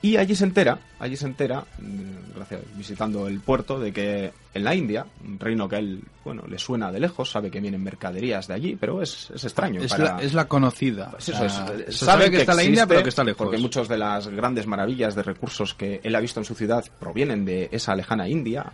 Y 0.00 0.16
allí 0.16 0.36
se 0.36 0.44
entera, 0.44 0.78
allí 1.00 1.16
se 1.16 1.26
entera, 1.26 1.64
mm, 1.80 2.36
gracias, 2.36 2.60
visitando 2.76 3.26
el 3.26 3.40
puerto, 3.40 3.80
de 3.80 3.92
que 3.92 4.32
en 4.54 4.62
la 4.62 4.72
India, 4.72 5.04
un 5.26 5.40
reino 5.40 5.68
que 5.68 5.74
a 5.74 5.78
él, 5.80 6.02
bueno, 6.24 6.44
le 6.46 6.56
suena 6.56 6.92
de 6.92 7.00
lejos, 7.00 7.28
sabe 7.32 7.50
que 7.50 7.60
vienen 7.60 7.82
mercaderías 7.82 8.46
de 8.46 8.54
allí, 8.54 8.76
pero 8.78 9.02
es, 9.02 9.28
es 9.34 9.42
extraño. 9.42 9.80
Es, 9.82 9.90
para- 9.90 10.16
la, 10.18 10.22
es 10.22 10.34
la 10.34 10.46
conocida. 10.46 11.10
pues 11.10 11.30
eso 11.30 11.44
es. 11.44 11.52
se 11.96 12.04
Sabe 12.04 12.30
que 12.30 12.36
está 12.42 12.54
la 12.54 12.62
India, 12.62 12.86
pero 12.86 13.02
que 13.02 13.08
está 13.08 13.24
lejos. 13.24 13.38
Porque 13.38 13.58
muchas 13.58 13.88
de 13.88 13.98
las 13.98 14.28
grandes 14.28 14.68
maravillas 14.68 15.16
de 15.16 15.24
recursos 15.24 15.74
que 15.74 16.00
él 16.04 16.14
ha 16.14 16.20
visto 16.20 16.38
en 16.38 16.44
su 16.44 16.54
ciudad 16.54 16.84
provienen 17.00 17.44
de 17.44 17.68
esa 17.72 17.96
lejana 17.96 18.28
India. 18.28 18.66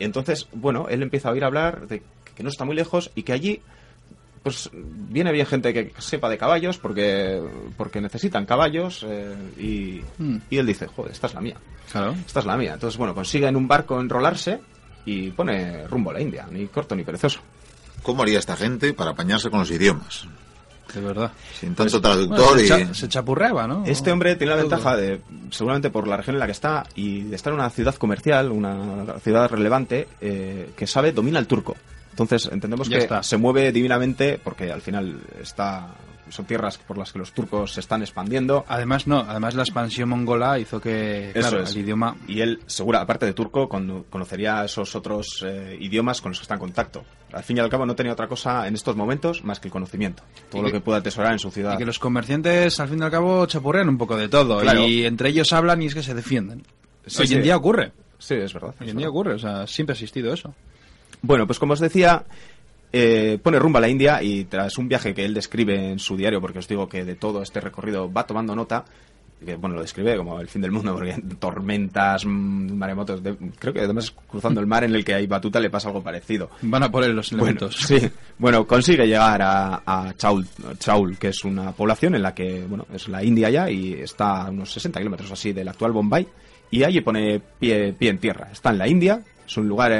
Entonces, 0.00 0.48
bueno, 0.52 0.86
él 0.88 1.02
empieza 1.02 1.28
a 1.28 1.32
oír 1.32 1.44
hablar 1.44 1.86
de 1.86 2.02
que 2.34 2.42
no 2.42 2.48
está 2.48 2.64
muy 2.64 2.74
lejos 2.76 3.10
y 3.14 3.22
que 3.22 3.32
allí 3.32 3.60
pues 4.42 4.70
viene 4.72 5.32
bien 5.32 5.44
gente 5.44 5.74
que 5.74 5.92
sepa 5.98 6.30
de 6.30 6.38
caballos 6.38 6.78
porque 6.78 7.42
porque 7.76 8.00
necesitan 8.00 8.46
caballos 8.46 9.04
eh, 9.06 9.34
y, 9.58 10.00
Hmm. 10.22 10.38
y 10.48 10.56
él 10.56 10.66
dice, 10.66 10.86
joder, 10.86 11.12
esta 11.12 11.26
es 11.26 11.34
la 11.34 11.40
mía, 11.42 11.56
Claro. 11.92 12.14
esta 12.26 12.40
es 12.40 12.46
la 12.46 12.56
mía. 12.56 12.72
Entonces, 12.74 12.96
bueno, 12.96 13.14
consigue 13.14 13.46
en 13.46 13.56
un 13.56 13.68
barco 13.68 14.00
enrolarse 14.00 14.58
y 15.04 15.30
pone 15.30 15.86
rumbo 15.88 16.10
a 16.10 16.14
la 16.14 16.20
India, 16.22 16.46
ni 16.50 16.66
corto 16.68 16.96
ni 16.96 17.04
perezoso. 17.04 17.40
¿Cómo 18.02 18.22
haría 18.22 18.38
esta 18.38 18.56
gente 18.56 18.94
para 18.94 19.10
apañarse 19.10 19.50
con 19.50 19.58
los 19.60 19.70
idiomas? 19.70 20.26
De 20.94 21.00
verdad. 21.00 21.32
Sin 21.58 21.74
tanto 21.74 22.00
Bueno, 22.00 22.26
traductor 22.26 22.58
se, 22.58 22.64
y... 22.64 22.68
cha- 22.68 22.94
se 22.94 23.08
chapurreaba, 23.08 23.66
¿no? 23.66 23.84
Este 23.86 24.10
hombre 24.12 24.36
tiene 24.36 24.54
la 24.54 24.60
ventaja 24.60 24.96
de, 24.96 25.20
seguramente 25.50 25.90
por 25.90 26.06
la 26.08 26.16
región 26.16 26.36
en 26.36 26.40
la 26.40 26.46
que 26.46 26.52
está 26.52 26.84
y 26.94 27.22
de 27.22 27.36
estar 27.36 27.52
en 27.52 27.58
una 27.60 27.70
ciudad 27.70 27.94
comercial, 27.94 28.50
una 28.50 29.04
ciudad 29.22 29.48
relevante, 29.50 30.08
eh, 30.20 30.70
que 30.76 30.86
sabe, 30.86 31.12
domina 31.12 31.38
el 31.38 31.46
turco. 31.46 31.76
Entonces 32.10 32.48
entendemos 32.52 32.88
Ya 32.88 32.98
que 32.98 33.04
está. 33.04 33.22
se 33.22 33.36
mueve 33.36 33.70
divinamente 33.72 34.38
porque 34.42 34.70
al 34.72 34.80
final 34.82 35.20
está 35.40 35.88
son 36.28 36.44
tierras 36.44 36.78
por 36.78 36.96
las 36.98 37.12
que 37.12 37.18
los 37.18 37.32
turcos 37.32 37.72
se 37.72 37.80
están 37.80 38.02
expandiendo. 38.02 38.64
Además, 38.68 39.06
no. 39.06 39.18
Además, 39.26 39.54
la 39.54 39.62
expansión 39.62 40.08
mongola 40.10 40.58
hizo 40.58 40.80
que, 40.80 41.30
Eso 41.30 41.48
claro, 41.48 41.62
es. 41.64 41.70
el 41.74 41.78
idioma... 41.82 42.16
Y 42.28 42.40
él, 42.40 42.60
segura, 42.66 43.00
aparte 43.00 43.26
de 43.26 43.32
turco, 43.32 43.68
cono- 43.68 44.04
conocería 44.10 44.64
esos 44.64 44.94
otros 44.94 45.44
eh, 45.46 45.76
idiomas 45.80 46.20
con 46.20 46.30
los 46.32 46.38
que 46.38 46.42
está 46.42 46.54
en 46.54 46.60
contacto. 46.60 47.04
Al 47.32 47.42
fin 47.44 47.56
y 47.56 47.60
al 47.60 47.68
cabo 47.70 47.86
no 47.86 47.94
tenía 47.96 48.12
otra 48.12 48.26
cosa 48.28 48.66
en 48.68 48.74
estos 48.74 48.96
momentos 48.96 49.42
más 49.44 49.58
que 49.60 49.68
el 49.68 49.72
conocimiento. 49.72 50.22
Todo 50.50 50.60
Y 50.60 50.64
lo 50.64 50.68
que- 50.68 50.78
que 50.78 50.80
pueda 50.80 50.98
atesorar 50.98 51.32
en 51.32 51.38
su 51.38 51.50
ciudad. 51.50 51.74
Y 51.74 51.78
que 51.78 51.84
los 51.86 51.98
comerciantes, 51.98 52.78
al 52.80 52.88
fin 52.88 52.98
y 53.00 53.02
al 53.02 53.10
cabo, 53.10 53.46
chapurrean 53.46 53.88
un 53.88 53.98
poco 53.98 54.16
de 54.16 54.28
todo. 54.28 54.60
Claro. 54.60 54.86
Y 54.86 55.04
entre 55.06 55.30
ellos 55.30 55.52
hablan 55.52 55.80
y 55.82 55.86
es 55.86 55.94
que 55.94 56.02
se 56.02 56.14
defienden. 56.14 56.62
Sí, 57.06 57.22
Hoy 57.22 57.26
sí. 57.28 57.34
en 57.34 57.42
día 57.42 57.56
ocurre. 57.56 57.92
Sí, 58.18 58.34
es 58.34 58.52
verdad. 58.52 58.74
Hoy 58.80 58.90
en 58.90 58.96
día 58.98 59.08
ocurre. 59.08 59.34
O 59.34 59.38
sea, 59.38 59.66
siempre 59.66 59.92
ha 59.92 59.94
existido 59.94 60.32
eso. 60.34 60.54
Bueno, 61.22 61.46
pues 61.46 61.58
como 61.58 61.72
os 61.74 61.80
decía, 61.80 62.24
eh, 62.92 63.38
pone 63.42 63.58
rumbo 63.58 63.78
a 63.78 63.80
la 63.80 63.88
India 63.88 64.22
y 64.22 64.44
tras 64.44 64.76
un 64.78 64.88
viaje 64.88 65.14
que 65.14 65.24
él 65.24 65.34
describe 65.34 65.90
en 65.92 65.98
su 65.98 66.16
diario, 66.16 66.40
porque 66.40 66.58
os 66.58 66.68
digo 66.68 66.88
que 66.88 67.04
de 67.04 67.14
todo 67.14 67.42
este 67.42 67.60
recorrido 67.60 68.12
va 68.12 68.26
tomando 68.26 68.54
nota, 68.56 68.84
que 69.44 69.56
bueno, 69.56 69.76
lo 69.76 69.82
describe 69.82 70.16
como 70.18 70.38
el 70.40 70.48
fin 70.48 70.60
del 70.60 70.70
mundo, 70.72 70.92
porque 70.96 71.16
tormentas, 71.38 72.26
mm, 72.26 72.72
maremotos, 72.74 73.22
de- 73.22 73.36
creo 73.58 73.72
que 73.72 73.80
además 73.80 74.10
cruzando 74.28 74.60
el 74.60 74.66
mar 74.66 74.84
en 74.84 74.94
el 74.94 75.04
que 75.04 75.14
hay 75.14 75.26
batuta 75.26 75.60
le 75.60 75.70
pasa 75.70 75.88
algo 75.88 76.02
parecido. 76.02 76.50
Van 76.62 76.82
a 76.82 76.90
por 76.90 77.04
él 77.04 77.12
los 77.12 77.30
Bueno, 77.30 77.44
elementos. 77.44 77.76
sí. 77.76 77.98
Bueno, 78.38 78.66
consigue 78.66 79.06
llegar 79.06 79.40
a, 79.42 79.82
a 79.86 80.12
Chaul, 80.14 80.46
Chaul, 80.78 81.16
que 81.16 81.28
es 81.28 81.44
una 81.44 81.72
población 81.72 82.14
en 82.16 82.22
la 82.22 82.34
que, 82.34 82.64
bueno, 82.68 82.86
es 82.92 83.08
la 83.08 83.22
India 83.24 83.48
ya 83.50 83.70
y 83.70 83.94
está 83.94 84.42
a 84.46 84.50
unos 84.50 84.72
60 84.72 84.98
kilómetros 85.00 85.30
así 85.32 85.52
del 85.52 85.68
actual 85.68 85.92
Bombay. 85.92 86.26
Y 86.72 86.84
allí 86.84 87.00
pone 87.00 87.40
pie, 87.58 87.92
pie 87.94 88.10
en 88.10 88.18
tierra. 88.18 88.48
Está 88.52 88.70
en 88.70 88.78
la 88.78 88.86
India, 88.88 89.20
es 89.46 89.56
un 89.56 89.66
lugar 89.68 89.90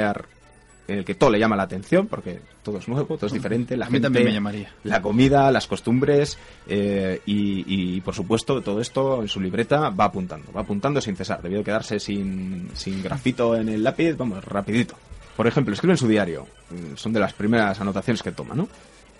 en 0.87 0.97
el 0.99 1.03
que 1.05 1.15
todo 1.15 1.29
le 1.29 1.39
llama 1.39 1.55
la 1.55 1.63
atención 1.63 2.07
porque 2.07 2.39
todo 2.63 2.77
es 2.77 2.87
nuevo, 2.87 3.15
todo 3.15 3.27
es 3.27 3.33
diferente. 3.33 3.75
La 3.75 3.85
A 3.85 3.89
mí 3.89 3.93
gente, 3.93 4.05
también 4.05 4.25
me 4.25 4.33
llamaría. 4.33 4.73
La 4.83 5.01
comida, 5.01 5.51
las 5.51 5.67
costumbres 5.67 6.37
eh, 6.67 7.21
y, 7.25 7.95
y, 7.95 8.01
por 8.01 8.13
supuesto, 8.13 8.61
todo 8.61 8.81
esto 8.81 9.21
en 9.21 9.27
su 9.27 9.39
libreta 9.39 9.89
va 9.89 10.05
apuntando, 10.05 10.51
va 10.51 10.61
apuntando 10.61 11.01
sin 11.01 11.15
cesar. 11.15 11.41
Debió 11.41 11.63
quedarse 11.63 11.99
sin, 11.99 12.69
sin 12.73 13.01
grafito 13.01 13.55
en 13.55 13.69
el 13.69 13.83
lápiz, 13.83 14.15
vamos, 14.15 14.43
rapidito. 14.43 14.95
Por 15.35 15.47
ejemplo, 15.47 15.73
escribe 15.73 15.93
en 15.93 15.97
su 15.97 16.07
diario, 16.07 16.45
mm, 16.69 16.95
son 16.95 17.13
de 17.13 17.19
las 17.19 17.33
primeras 17.33 17.79
anotaciones 17.79 18.21
que 18.21 18.31
toma, 18.31 18.53
¿no? 18.53 18.67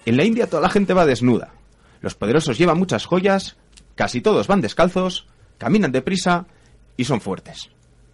En 0.06 0.18
la 0.18 0.24
India 0.24 0.48
toda 0.48 0.62
la 0.62 0.70
gente 0.70 0.94
va 0.94 1.06
desnuda. 1.06 1.54
Los 2.02 2.16
poderosos 2.16 2.58
llevan 2.58 2.78
muchas 2.78 3.06
joyas, 3.06 3.58
casi 3.96 4.22
todos 4.22 4.48
van 4.48 4.62
descalzos, 4.62 5.28
caminan 5.58 5.92
deprisa 5.92 6.48
y 6.98 7.06
son 7.06 7.22
fuertes. 7.22 7.70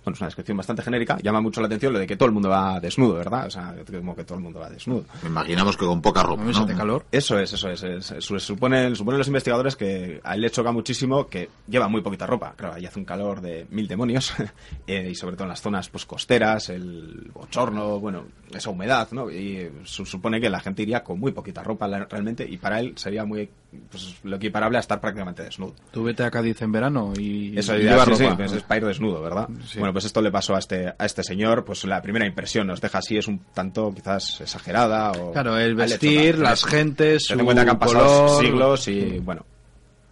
Bueno, 0.08 0.16
es 0.16 0.22
una 0.22 0.28
descripción 0.28 0.56
bastante 0.56 0.82
genérica, 0.84 1.18
llama 1.22 1.42
mucho 1.42 1.60
la 1.60 1.68
atención 1.68 1.92
lo 1.92 2.00
de 2.00 2.08
que 2.08 2.16
todo 2.16 2.28
el 2.28 2.32
mundo 2.32 2.48
va 2.48 2.80
desnudo, 2.80 3.16
¿verdad? 3.16 3.48
O 3.48 3.50
sea, 3.52 3.76
como 3.92 4.16
que 4.16 4.24
todo 4.24 4.38
el 4.38 4.44
mundo 4.46 4.62
va 4.62 4.70
desnudo. 4.70 5.04
Imaginamos 5.26 5.76
que 5.76 5.86
con 5.86 6.02
poca 6.02 6.24
ropa, 6.24 6.44
¿no? 6.44 6.66
calor. 6.78 7.06
Eso 7.12 7.38
es, 7.38 7.52
eso 7.52 7.70
es. 7.70 7.84
es- 7.84 8.14
su- 8.24 8.40
suponen, 8.40 8.96
suponen 8.96 9.18
los 9.18 9.28
investigadores 9.28 9.76
que 9.76 10.22
a 10.24 10.36
él 10.36 10.42
le 10.42 10.50
choca 10.50 10.72
muchísimo 10.72 11.28
que 11.28 11.50
lleva 11.68 11.90
muy 11.90 12.00
poquita 12.00 12.26
ropa. 12.26 12.54
Claro, 12.56 12.76
ahí 12.76 12.86
hace 12.86 13.00
un 13.00 13.04
calor 13.06 13.42
de 13.42 13.68
mil 13.70 13.86
demonios. 13.90 14.34
eh, 14.88 15.10
y 15.12 15.16
sobre 15.16 15.36
todo 15.36 15.44
en 15.44 15.50
las 15.50 15.62
zonas 15.62 15.90
pues 15.90 16.06
costeras, 16.06 16.70
el 16.70 17.30
bochorno, 17.34 18.00
bueno, 18.00 18.24
esa 18.54 18.70
humedad, 18.70 19.10
¿no? 19.12 19.30
Y 19.30 19.70
su- 19.84 20.06
supone 20.06 20.40
que 20.40 20.50
la 20.50 20.62
gente 20.62 20.84
iría 20.84 21.04
con 21.04 21.20
muy 21.20 21.34
poquita 21.34 21.64
ropa 21.64 21.86
la- 21.90 22.06
realmente. 22.06 22.48
Y 22.50 22.56
para 22.56 22.80
él 22.80 22.94
sería 22.96 23.26
muy, 23.26 23.50
pues 23.90 24.16
lo 24.24 24.38
equiparable 24.38 24.78
a 24.78 24.82
estar 24.82 25.00
prácticamente 25.02 25.44
desnudo. 25.44 25.76
Tú 25.92 26.04
vete 26.04 26.24
a 26.24 26.32
Cádiz 26.32 26.62
en 26.62 26.72
verano 26.72 27.14
y, 27.18 27.58
Eso 27.58 27.76
y 27.76 27.84
lleva 27.84 28.06
sí, 28.06 28.26
pues 28.36 28.54
es 28.54 28.64
para 28.64 28.80
ir 28.80 28.88
desnudo, 28.88 29.22
¿verdad? 29.22 29.50
Sí. 29.66 29.80
Bueno, 29.80 29.94
pues 29.94 30.06
esto 30.06 30.22
le 30.22 30.32
pasó 30.32 30.56
a 30.56 30.60
este, 30.60 30.94
a 30.98 31.06
este 31.06 31.24
señor, 31.24 31.66
pues 31.66 31.84
la 31.86 32.02
primera 32.02 32.26
impresión 32.26 32.68
nos 32.68 32.80
deja 32.80 33.00
así, 33.00 33.18
es 33.18 33.28
un 33.28 33.40
tanto 33.54 33.94
quizás 33.94 34.42
exagerada 34.42 35.12
o... 35.12 35.32
Claro, 35.34 35.58
el 35.58 35.76
vestir, 35.76 36.40
las 36.40 36.64
gentes, 36.64 37.28
Ten 37.28 37.40
en 37.40 37.46
cuenta 37.46 37.66
que 37.66 37.72
han 37.72 37.80
pasado 37.80 38.28
color. 38.28 38.44
siglos 38.44 38.88
y 38.88 39.20
bueno, 39.20 39.46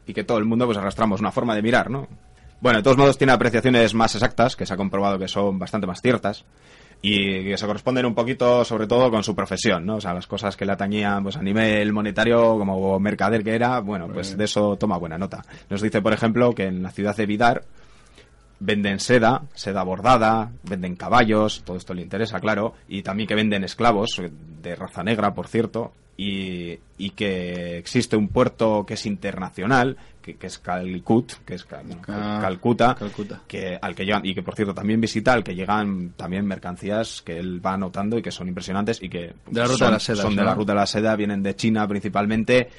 y 0.06 0.14
que 0.14 0.24
todo 0.24 0.38
el 0.38 0.46
mundo 0.46 0.66
pues 0.66 0.78
arrastramos 0.78 1.22
una 1.22 1.32
forma 1.32 1.56
de 1.56 1.62
mirar, 1.62 1.90
¿no? 1.90 2.08
Bueno, 2.60 2.80
de 2.80 2.84
todos 2.84 2.98
modos 2.98 3.18
tiene 3.18 3.34
apreciaciones 3.34 3.94
más 3.94 4.16
exactas, 4.16 4.56
que 4.56 4.66
se 4.66 4.74
ha 4.74 4.78
comprobado 4.78 5.18
que 5.20 5.28
son 5.28 5.60
bastante 5.60 5.88
más 5.88 6.02
ciertas 6.02 6.46
y 7.02 7.44
que 7.44 7.58
se 7.58 7.68
corresponden 7.68 8.06
un 8.06 8.16
poquito 8.16 8.66
sobre 8.66 8.88
todo 8.88 9.12
con 9.12 9.24
su 9.24 9.36
profesión, 9.36 9.86
¿no? 9.86 9.98
O 9.98 10.02
sea, 10.02 10.14
las 10.14 10.28
cosas 10.28 10.58
que 10.58 10.66
le 10.66 10.72
atañían 10.72 11.24
pues 11.24 11.38
a 11.38 11.42
nivel 11.42 11.94
monetario 11.94 12.58
como 12.58 13.00
mercader 13.00 13.44
que 13.44 13.56
era, 13.56 13.80
bueno, 13.80 14.08
pues 14.08 14.38
de 14.38 14.44
eso 14.44 14.76
toma 14.78 14.98
buena 14.98 15.18
nota. 15.18 15.44
Nos 15.70 15.82
dice, 15.82 16.02
por 16.02 16.14
ejemplo, 16.14 16.54
que 16.54 16.66
en 16.66 16.82
la 16.82 16.92
ciudad 16.92 17.16
de 17.16 17.26
Vidar 17.26 17.64
venden 18.60 19.00
seda, 19.00 19.44
seda 19.54 19.84
bordada, 19.84 20.52
venden 20.64 20.96
caballos, 20.96 21.64
todo 21.66 21.78
esto 21.78 21.94
le 21.94 22.02
interesa, 22.02 22.40
claro, 22.40 22.74
y 22.88 23.02
también 23.02 23.28
que 23.28 23.36
venden 23.36 23.64
esclavos, 23.64 24.22
de 24.62 24.76
raza 24.76 25.04
negra, 25.04 25.34
por 25.34 25.48
cierto, 25.48 25.94
y, 26.18 26.80
y 26.98 27.10
que 27.12 27.78
existe 27.78 28.16
un 28.16 28.30
puerto 28.30 28.86
que 28.86 28.94
es 28.94 29.06
internacional, 29.06 29.98
que, 30.26 30.36
que 30.38 30.48
es 30.48 30.58
Calcut, 30.58 31.34
que 31.46 31.54
es 31.54 31.66
Cal- 31.66 31.86
Ah, 32.08 32.40
Calcuta, 32.42 32.96
Calcuta. 32.96 33.42
que 33.48 33.78
al 33.80 33.94
que 33.94 34.06
llegan, 34.06 34.26
y 34.26 34.34
que 34.34 34.42
por 34.42 34.56
cierto 34.56 34.74
también 34.74 35.00
visita, 35.00 35.34
al 35.34 35.44
que 35.44 35.54
llegan 35.54 36.14
también 36.18 36.46
mercancías 36.48 37.22
que 37.22 37.38
él 37.38 37.64
va 37.64 37.74
anotando 37.74 38.18
y 38.18 38.22
que 38.24 38.32
son 38.32 38.48
impresionantes 38.48 39.02
y 39.04 39.10
que 39.10 39.34
De 39.50 39.60
la 39.60 39.66
ruta 39.66 39.78
son, 39.78 39.88
de 39.88 39.92
la 39.94 40.00
seda, 40.00 40.22
son 40.24 40.36
de 40.36 40.42
¿no? 40.42 40.48
la 40.48 40.56
ruta 40.56 40.72
de 40.74 40.80
la 40.80 40.88
seda, 40.88 41.16
vienen 41.16 41.44
de 41.44 41.56
China 41.56 41.88
principalmente, 41.88 42.70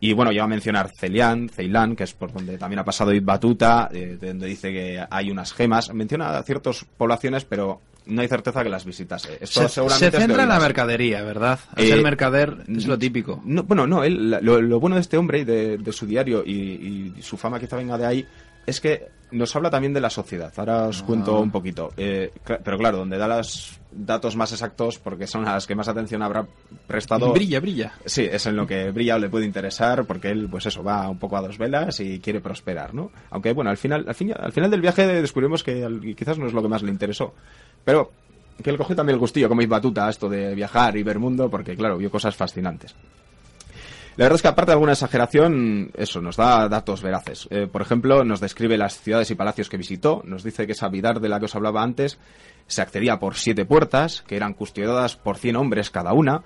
y 0.00 0.12
bueno, 0.12 0.32
ya 0.32 0.42
va 0.42 0.44
a 0.44 0.48
mencionar 0.48 0.90
Celian, 0.98 1.48
Ceilán, 1.48 1.96
que 1.96 2.04
es 2.04 2.14
por 2.14 2.32
donde 2.32 2.56
también 2.58 2.78
ha 2.80 2.84
pasado 2.84 3.12
Ibn 3.12 3.24
Batuta, 3.26 3.88
eh, 3.92 4.16
de 4.20 4.28
donde 4.28 4.46
dice 4.46 4.72
que 4.72 5.04
hay 5.10 5.30
unas 5.30 5.52
gemas. 5.52 5.92
Menciona 5.92 6.42
ciertas 6.42 6.84
poblaciones, 6.98 7.44
pero 7.46 7.80
no 8.06 8.22
hay 8.22 8.28
certeza 8.28 8.62
que 8.62 8.68
las 8.68 8.84
visitase. 8.84 9.38
Esto 9.40 9.62
Se, 9.62 9.68
seguramente 9.68 10.10
se 10.12 10.18
centra 10.22 10.42
en 10.44 10.48
la 10.48 10.60
mercadería, 10.60 11.22
¿verdad? 11.22 11.58
Al 11.74 11.84
Eh, 11.84 11.88
ser 11.88 12.02
mercader 12.02 12.56
es 12.68 12.86
lo 12.86 12.98
típico. 12.98 13.40
No, 13.44 13.62
bueno, 13.64 13.86
no, 13.86 14.04
él, 14.04 14.30
lo, 14.42 14.60
lo 14.62 14.80
bueno 14.80 14.96
de 14.96 15.02
este 15.02 15.16
hombre 15.16 15.40
y 15.40 15.44
de, 15.44 15.78
de 15.78 15.92
su 15.92 16.06
diario 16.06 16.42
y, 16.44 17.14
y 17.18 17.22
su 17.22 17.36
fama 17.36 17.58
quizá 17.60 17.76
venga 17.76 17.98
de 17.98 18.06
ahí 18.06 18.26
es 18.66 18.80
que 18.80 19.08
nos 19.30 19.54
habla 19.56 19.70
también 19.70 19.92
de 19.92 20.00
la 20.00 20.10
sociedad. 20.10 20.52
Ahora 20.56 20.86
os 20.86 21.02
cuento 21.02 21.40
un 21.40 21.50
poquito. 21.50 21.92
Eh, 21.96 22.30
pero 22.64 22.78
claro, 22.78 22.98
donde 22.98 23.18
da 23.18 23.26
los 23.26 23.80
datos 23.90 24.36
más 24.36 24.52
exactos, 24.52 24.98
porque 24.98 25.26
son 25.26 25.46
a 25.48 25.52
las 25.54 25.66
que 25.66 25.74
más 25.74 25.88
atención 25.88 26.22
habrá 26.22 26.46
prestado. 26.86 27.32
Brilla, 27.32 27.58
brilla. 27.60 27.92
Sí, 28.04 28.22
es 28.30 28.46
en 28.46 28.54
lo 28.56 28.66
que 28.66 28.90
brilla 28.92 29.16
o 29.16 29.18
le 29.18 29.28
puede 29.28 29.44
interesar, 29.46 30.04
porque 30.04 30.30
él, 30.30 30.48
pues 30.50 30.66
eso, 30.66 30.82
va 30.84 31.08
un 31.08 31.18
poco 31.18 31.36
a 31.36 31.42
dos 31.42 31.58
velas 31.58 31.98
y 32.00 32.20
quiere 32.20 32.40
prosperar, 32.40 32.94
¿no? 32.94 33.10
Aunque, 33.30 33.52
bueno, 33.52 33.70
al 33.70 33.76
final, 33.76 34.04
al, 34.06 34.14
fin- 34.14 34.34
al 34.36 34.52
final 34.52 34.70
del 34.70 34.80
viaje 34.80 35.06
descubrimos 35.06 35.64
que 35.64 35.84
al- 35.84 36.00
quizás 36.16 36.38
no 36.38 36.46
es 36.46 36.52
lo 36.52 36.62
que 36.62 36.68
más 36.68 36.82
le 36.82 36.90
interesó. 36.92 37.34
Pero 37.86 38.10
que 38.62 38.70
él 38.70 38.76
cogió 38.76 38.96
también 38.96 39.14
el 39.14 39.20
gustillo, 39.20 39.48
como 39.48 39.64
batuta 39.68 40.10
esto 40.10 40.28
de 40.28 40.54
viajar 40.56 40.96
y 40.96 41.04
ver 41.04 41.20
mundo, 41.20 41.48
porque, 41.48 41.76
claro, 41.76 41.96
vio 41.96 42.10
cosas 42.10 42.34
fascinantes. 42.34 42.96
La 44.16 44.24
verdad 44.24 44.36
es 44.36 44.42
que 44.42 44.48
aparte 44.48 44.70
de 44.70 44.74
alguna 44.74 44.92
exageración, 44.92 45.92
eso, 45.96 46.20
nos 46.20 46.36
da 46.36 46.68
datos 46.68 47.00
veraces. 47.00 47.46
Eh, 47.50 47.68
por 47.70 47.82
ejemplo, 47.82 48.24
nos 48.24 48.40
describe 48.40 48.76
las 48.76 48.98
ciudades 48.98 49.30
y 49.30 49.36
palacios 49.36 49.68
que 49.68 49.76
visitó, 49.76 50.22
nos 50.24 50.42
dice 50.42 50.66
que 50.66 50.72
esa 50.72 50.88
Vidar 50.88 51.20
de 51.20 51.28
la 51.28 51.38
que 51.38 51.44
os 51.44 51.54
hablaba 51.54 51.82
antes 51.82 52.18
se 52.66 52.82
accedía 52.82 53.20
por 53.20 53.36
siete 53.36 53.64
puertas, 53.66 54.24
que 54.26 54.34
eran 54.36 54.54
custodiadas 54.54 55.16
por 55.16 55.36
100 55.36 55.54
hombres 55.54 55.90
cada 55.90 56.12
una, 56.12 56.42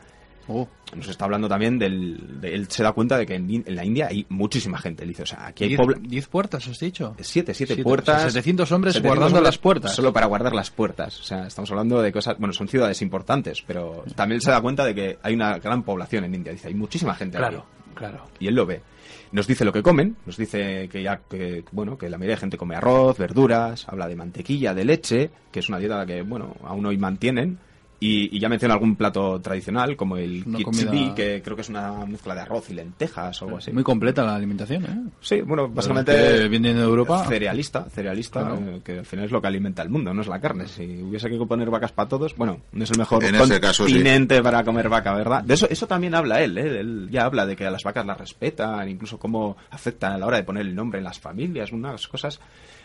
Oh. 0.53 0.69
Nos 0.97 1.07
está 1.09 1.25
hablando 1.27 1.49
también 1.49 1.79
del... 1.79 2.41
de- 2.41 2.53
él 2.53 2.69
se 2.69 2.83
da 2.83 2.91
cuenta 2.93 3.17
de 3.17 3.25
que 3.25 3.37
en, 3.37 3.65
la 3.69 3.85
India 3.85 4.09
hay 4.11 4.27
muchísima 4.29 4.79
gente. 4.79 5.05
Él 5.05 5.11
dice, 5.11 5.23
o 5.23 5.27
sea, 5.27 5.47
aquí 5.47 5.63
hay 5.65 5.69
¿Diez, 5.69 5.81
pobla- 5.81 5.99
diez 6.03 6.27
puertas, 6.27 6.67
has 6.67 6.79
dicho? 6.81 7.15
Siete, 7.21 7.55
siete, 7.55 7.75
Siete, 7.75 7.83
puertas. 7.85 8.17
o 8.17 8.21
sea, 8.23 8.31
700 8.31 8.73
hombres 8.73 8.95
700 8.95 9.09
guardando 9.17 9.39
hombres 9.39 9.49
las 9.55 9.59
puertas. 9.59 9.95
Solo 9.95 10.13
para 10.13 10.27
guardar 10.27 10.53
las 10.53 10.71
puertas. 10.71 11.21
O 11.21 11.23
sea, 11.23 11.47
estamos 11.47 11.71
hablando 11.71 12.03
de 12.03 12.11
cosas. 12.11 12.37
Bueno, 12.39 12.53
son 12.53 12.67
ciudades 12.67 13.01
importantes, 13.03 13.63
pero 13.65 14.03
también 14.17 14.41
se 14.41 14.51
da 14.51 14.61
cuenta 14.61 14.85
de 14.85 14.95
que 14.95 15.19
hay 15.23 15.35
una 15.35 15.59
gran 15.59 15.85
población 15.85 16.25
en 16.25 16.35
India. 16.35 16.53
Dice, 16.53 16.67
hay 16.67 16.75
muchísima 16.75 17.15
gente 17.15 17.39
aquí. 17.39 17.47
Claro, 17.47 17.67
claro. 17.95 18.25
Y 18.41 18.49
él 18.49 18.55
lo 18.57 18.67
ve. 18.67 18.81
Nos 19.33 19.47
dice 19.47 19.65
lo 19.65 19.73
que 19.73 19.81
comen, 19.85 20.17
nos 20.27 20.37
dice 20.37 20.89
que 20.91 21.05
ya 21.05 21.21
que, 21.31 21.63
bueno, 21.71 21.97
que 21.97 22.11
la 22.11 22.19
mayoría 22.19 22.35
de 22.35 22.41
gente 22.41 22.57
come 22.57 22.75
arroz, 22.75 23.17
verduras, 23.17 23.87
habla 23.89 24.09
de 24.09 24.17
mantequilla, 24.17 24.75
de 24.75 24.85
leche, 24.85 25.31
que 25.53 25.61
es 25.61 25.69
una 25.69 25.79
dieta 25.79 26.05
que, 26.05 26.23
bueno, 26.23 26.57
aún 26.65 26.85
hoy 26.87 26.99
mantienen. 26.99 27.57
Y, 28.03 28.35
y 28.35 28.41
ya 28.41 28.49
menciona 28.49 28.73
algún 28.73 28.97
plato 28.97 29.39
tradicional, 29.43 29.95
como 29.95 30.17
el 30.17 30.43
khichdi, 30.45 30.65
comida- 30.65 31.15
que 31.15 31.43
creo 31.45 31.55
que 31.55 31.61
es 31.61 31.69
una 31.69 32.07
mezcla 32.07 32.35
de 32.35 32.41
arroz 32.41 32.71
y 32.71 32.75
lentejas 32.75 33.43
o 33.43 33.45
algo 33.45 33.59
así. 33.59 33.73
Muy 33.73 33.83
completa 33.83 34.25
la 34.25 34.37
alimentación, 34.37 34.85
¿eh? 34.87 35.11
Sí, 35.21 35.43
bueno, 35.43 35.69
básicamente 35.69 36.49
viene 36.49 36.73
de 36.73 36.81
Europa. 36.83 37.27
cerealista, 37.27 37.85
cerealista, 37.91 38.41
Claro. 38.41 38.57
eh, 38.59 38.81
que 38.83 39.01
al 39.01 39.05
final 39.05 39.27
es 39.27 39.31
lo 39.33 39.43
que 39.43 39.49
alimenta 39.49 39.83
el 39.83 39.91
mundo, 39.91 40.15
no 40.15 40.23
es 40.23 40.29
la 40.29 40.41
carne. 40.41 40.67
Si 40.67 41.03
hubiese 41.03 41.29
que 41.29 41.37
poner 41.45 41.69
vacas 41.69 41.93
para 41.93 42.09
todos, 42.09 42.35
bueno, 42.37 42.63
no 42.73 42.85
es 42.85 42.91
el 42.91 42.97
mejor 42.97 43.23
En 43.23 43.35
ese 43.35 43.61
caso, 43.61 43.87
sí. 43.87 43.93
continente 43.93 44.43
para 44.43 44.65
comer 44.65 44.89
vaca, 44.89 45.13
¿verdad? 45.15 45.45
De 45.45 45.53
eso, 45.53 45.69
eso 45.69 45.87
también 45.87 46.15
habla 46.15 46.41
él, 46.43 46.57
¿eh? 46.57 46.81
Él 46.81 47.09
ya 47.11 47.27
habla 47.27 47.45
de 47.45 47.55
que 47.55 47.67
a 47.67 47.71
las 47.71 47.83
vacas 47.85 48.07
las 48.07 48.17
respetan, 48.17 48.89
incluso 48.89 49.19
cómo 49.19 49.59
afectan 49.71 50.13
a 50.15 50.19
la 50.19 50.27
hora 50.27 50.39
de 50.39 50.45
poner 50.45 50.65
el 50.65 50.75
nombre 50.75 51.01
en 51.01 51.05
las 51.05 51.21
familias, 51.21 51.71
unas 51.71 52.09
cosas 52.09 52.41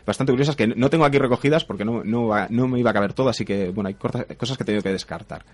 bastante 0.05 0.31
curiosas 0.31 0.55
que 0.55 0.67
no 0.67 0.87
tengo 0.91 1.03
aquí 1.03 1.17
recogidas 1.17 1.65
porque 1.65 1.83
no, 1.83 2.03
no, 2.03 2.29
no 2.49 2.67
me 2.67 2.79
iba 2.79 2.91
a 2.91 2.93
caber 2.93 3.13
todo, 3.13 3.29
así 3.29 3.43
que, 3.43 3.69
bueno, 3.71 3.87
hay 3.87 3.95
cosas 3.95 4.25
que 4.55 4.61
he 4.61 4.65
tenido 4.65 4.83
que 4.83 4.91
descartar. 5.05 5.45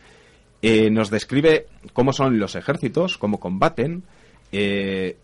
Eh, 0.61 0.89
nos 0.89 1.09
describe 1.09 1.67
cómo 1.91 2.13
son 2.13 2.39
los 2.39 2.55
ejércitos, 2.55 3.17
cómo 3.17 3.39
combaten. 3.39 4.03
Eh, 4.51 5.17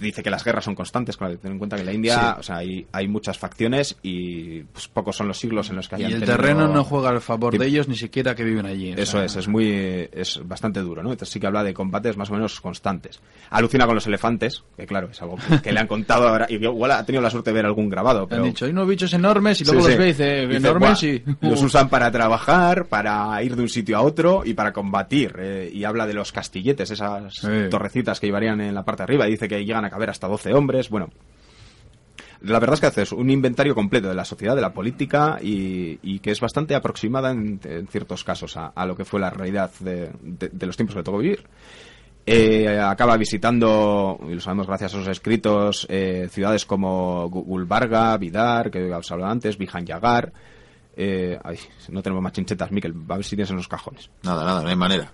dice 0.00 0.22
que 0.22 0.30
las 0.30 0.44
guerras 0.44 0.64
son 0.64 0.74
constantes, 0.74 1.16
claro, 1.16 1.36
ten 1.38 1.52
en 1.52 1.58
cuenta 1.58 1.76
que 1.76 1.80
en 1.80 1.86
la 1.86 1.92
India 1.92 2.36
o 2.38 2.42
sea, 2.42 2.56
hay, 2.56 2.86
hay 2.92 3.08
muchas 3.08 3.38
facciones 3.38 3.96
y 4.02 4.60
pues, 4.64 4.88
pocos 4.88 5.16
son 5.16 5.28
los 5.28 5.38
siglos 5.38 5.68
en 5.70 5.76
los 5.76 5.88
que 5.88 5.96
Y 6.00 6.04
hayan 6.04 6.22
el 6.22 6.26
terreno 6.26 6.68
no 6.68 6.84
juega 6.84 7.10
al 7.10 7.20
favor 7.20 7.56
de 7.56 7.66
ellos, 7.66 7.88
ni 7.88 7.96
siquiera 7.96 8.34
que 8.34 8.44
viven 8.44 8.66
allí. 8.66 8.92
Eso 8.96 9.12
sea, 9.18 9.24
es, 9.24 9.36
es 9.36 9.48
muy, 9.48 10.08
es 10.12 10.40
bastante 10.44 10.80
duro, 10.80 11.02
¿no? 11.02 11.10
Entonces 11.12 11.32
sí 11.32 11.40
que 11.40 11.46
habla 11.46 11.62
de 11.62 11.74
combates 11.74 12.16
más 12.16 12.30
o 12.30 12.34
menos 12.34 12.60
constantes. 12.60 13.20
Alucina 13.50 13.86
con 13.86 13.94
los 13.94 14.06
elefantes, 14.06 14.64
que 14.76 14.86
claro, 14.86 15.08
es 15.10 15.20
algo 15.22 15.36
que, 15.36 15.60
que 15.62 15.72
le 15.72 15.80
han 15.80 15.86
contado 15.86 16.28
ahora, 16.28 16.46
y 16.48 16.54
igual 16.54 16.90
ha 16.92 17.04
tenido 17.04 17.22
la 17.22 17.30
suerte 17.30 17.50
de 17.50 17.54
ver 17.54 17.66
algún 17.66 17.88
grabado, 17.88 18.22
Han 18.22 18.28
pero... 18.28 18.44
dicho, 18.44 18.64
hay 18.64 18.70
unos 18.70 18.88
bichos 18.88 19.12
enormes 19.12 19.60
y 19.60 19.64
luego 19.64 19.80
Sí, 19.82 19.86
los 19.88 19.92
sí. 19.92 19.98
ve 19.98 20.04
y 20.04 20.08
dice, 20.12 20.46
Dice, 20.46 20.56
enormes 20.56 21.00
"Buah, 21.02 21.10
y... 21.42 21.48
Los 21.50 21.62
usan 21.62 21.88
para 21.88 22.10
trabajar, 22.10 22.86
para 22.86 23.42
ir 23.42 23.56
de 23.56 23.62
un 23.62 23.68
sitio 23.68 23.96
a 23.96 24.02
otro 24.02 24.42
y 24.44 24.54
para 24.54 24.72
combatir. 24.72 25.34
eh, 25.38 25.70
y 25.72 25.84
habla 25.84 26.06
de 26.06 26.14
los 26.14 26.32
castilletes, 26.32 26.90
esas 26.90 27.34
torrecitas 27.70 28.20
que 28.20 28.26
llevarían 28.26 28.53
en 28.60 28.74
la 28.74 28.84
parte 28.84 29.00
de 29.00 29.04
arriba. 29.04 29.26
Dice 29.26 29.48
que 29.48 29.64
llegan 29.64 29.84
a 29.84 29.90
caber 29.90 30.10
hasta 30.10 30.28
12 30.28 30.52
hombres. 30.54 30.90
Bueno, 30.90 31.08
la 32.42 32.58
verdad 32.60 32.74
es 32.74 32.80
que 32.80 32.86
haces 32.86 33.12
un 33.12 33.30
inventario 33.30 33.74
completo 33.74 34.08
de 34.08 34.14
la 34.14 34.24
sociedad, 34.24 34.54
de 34.54 34.60
la 34.62 34.72
política 34.74 35.38
y, 35.40 36.18
que 36.20 36.30
es 36.30 36.40
bastante 36.40 36.74
aproximada 36.74 37.30
en, 37.30 37.58
ciertos 37.90 38.22
casos 38.24 38.56
a, 38.56 38.86
lo 38.86 38.96
que 38.96 39.04
fue 39.04 39.18
la 39.20 39.30
realidad 39.30 39.70
de, 39.80 40.10
de- 40.22 40.48
de 40.50 40.66
los 40.66 40.76
tiempos 40.76 40.94
que 40.96 41.02
tocó 41.02 41.18
vivir. 41.18 41.44
Eh, 42.26 42.78
acaba 42.80 43.16
visitando, 43.18 44.18
y 44.28 44.34
lo 44.34 44.40
sabemos 44.40 44.66
gracias 44.66 44.94
a 44.94 44.98
sus 44.98 45.08
escritos, 45.08 45.86
eh, 45.90 46.28
ciudades 46.30 46.64
como 46.64 47.28
Gu- 47.30 47.44
Gulbarga, 47.44 48.16
Vidar, 48.16 48.70
que 48.70 48.82
os 48.92 49.12
hablaba 49.12 49.30
antes, 49.30 49.58
Vijayagar. 49.58 50.32
Eh, 50.96 51.38
ay, 51.42 51.58
no 51.90 52.02
tenemos 52.02 52.22
más 52.22 52.32
chinchetas, 52.32 52.70
Miquel, 52.72 52.94
a 53.08 53.16
ver 53.16 53.24
si 53.24 53.36
tienes 53.36 53.50
en 53.50 53.56
los 53.56 53.68
cajones. 53.68 54.08
Nada, 54.22 54.42
nada, 54.44 54.62
no 54.62 54.68
hay 54.68 54.76
manera. 54.76 55.10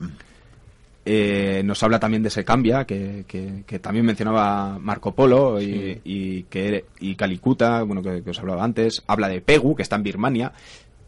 Eh, 1.13 1.63
nos 1.65 1.83
habla 1.83 1.99
también 1.99 2.23
de 2.23 2.31
Secambia, 2.31 2.85
que, 2.85 3.25
que, 3.27 3.65
que 3.67 3.81
también 3.81 4.07
mencionaba 4.07 4.79
Marco 4.79 5.13
Polo 5.13 5.61
y, 5.61 6.01
y 6.05 6.45
que 6.45 6.85
y 7.01 7.17
Calicuta, 7.17 7.83
bueno, 7.83 8.01
que, 8.01 8.23
que 8.23 8.31
os 8.31 8.39
hablaba 8.39 8.63
antes. 8.63 9.03
Habla 9.09 9.29
de 9.29 9.41
Pegu, 9.41 9.75
que 9.75 9.83
está 9.83 9.97
en 9.97 10.05
Birmania. 10.05 10.53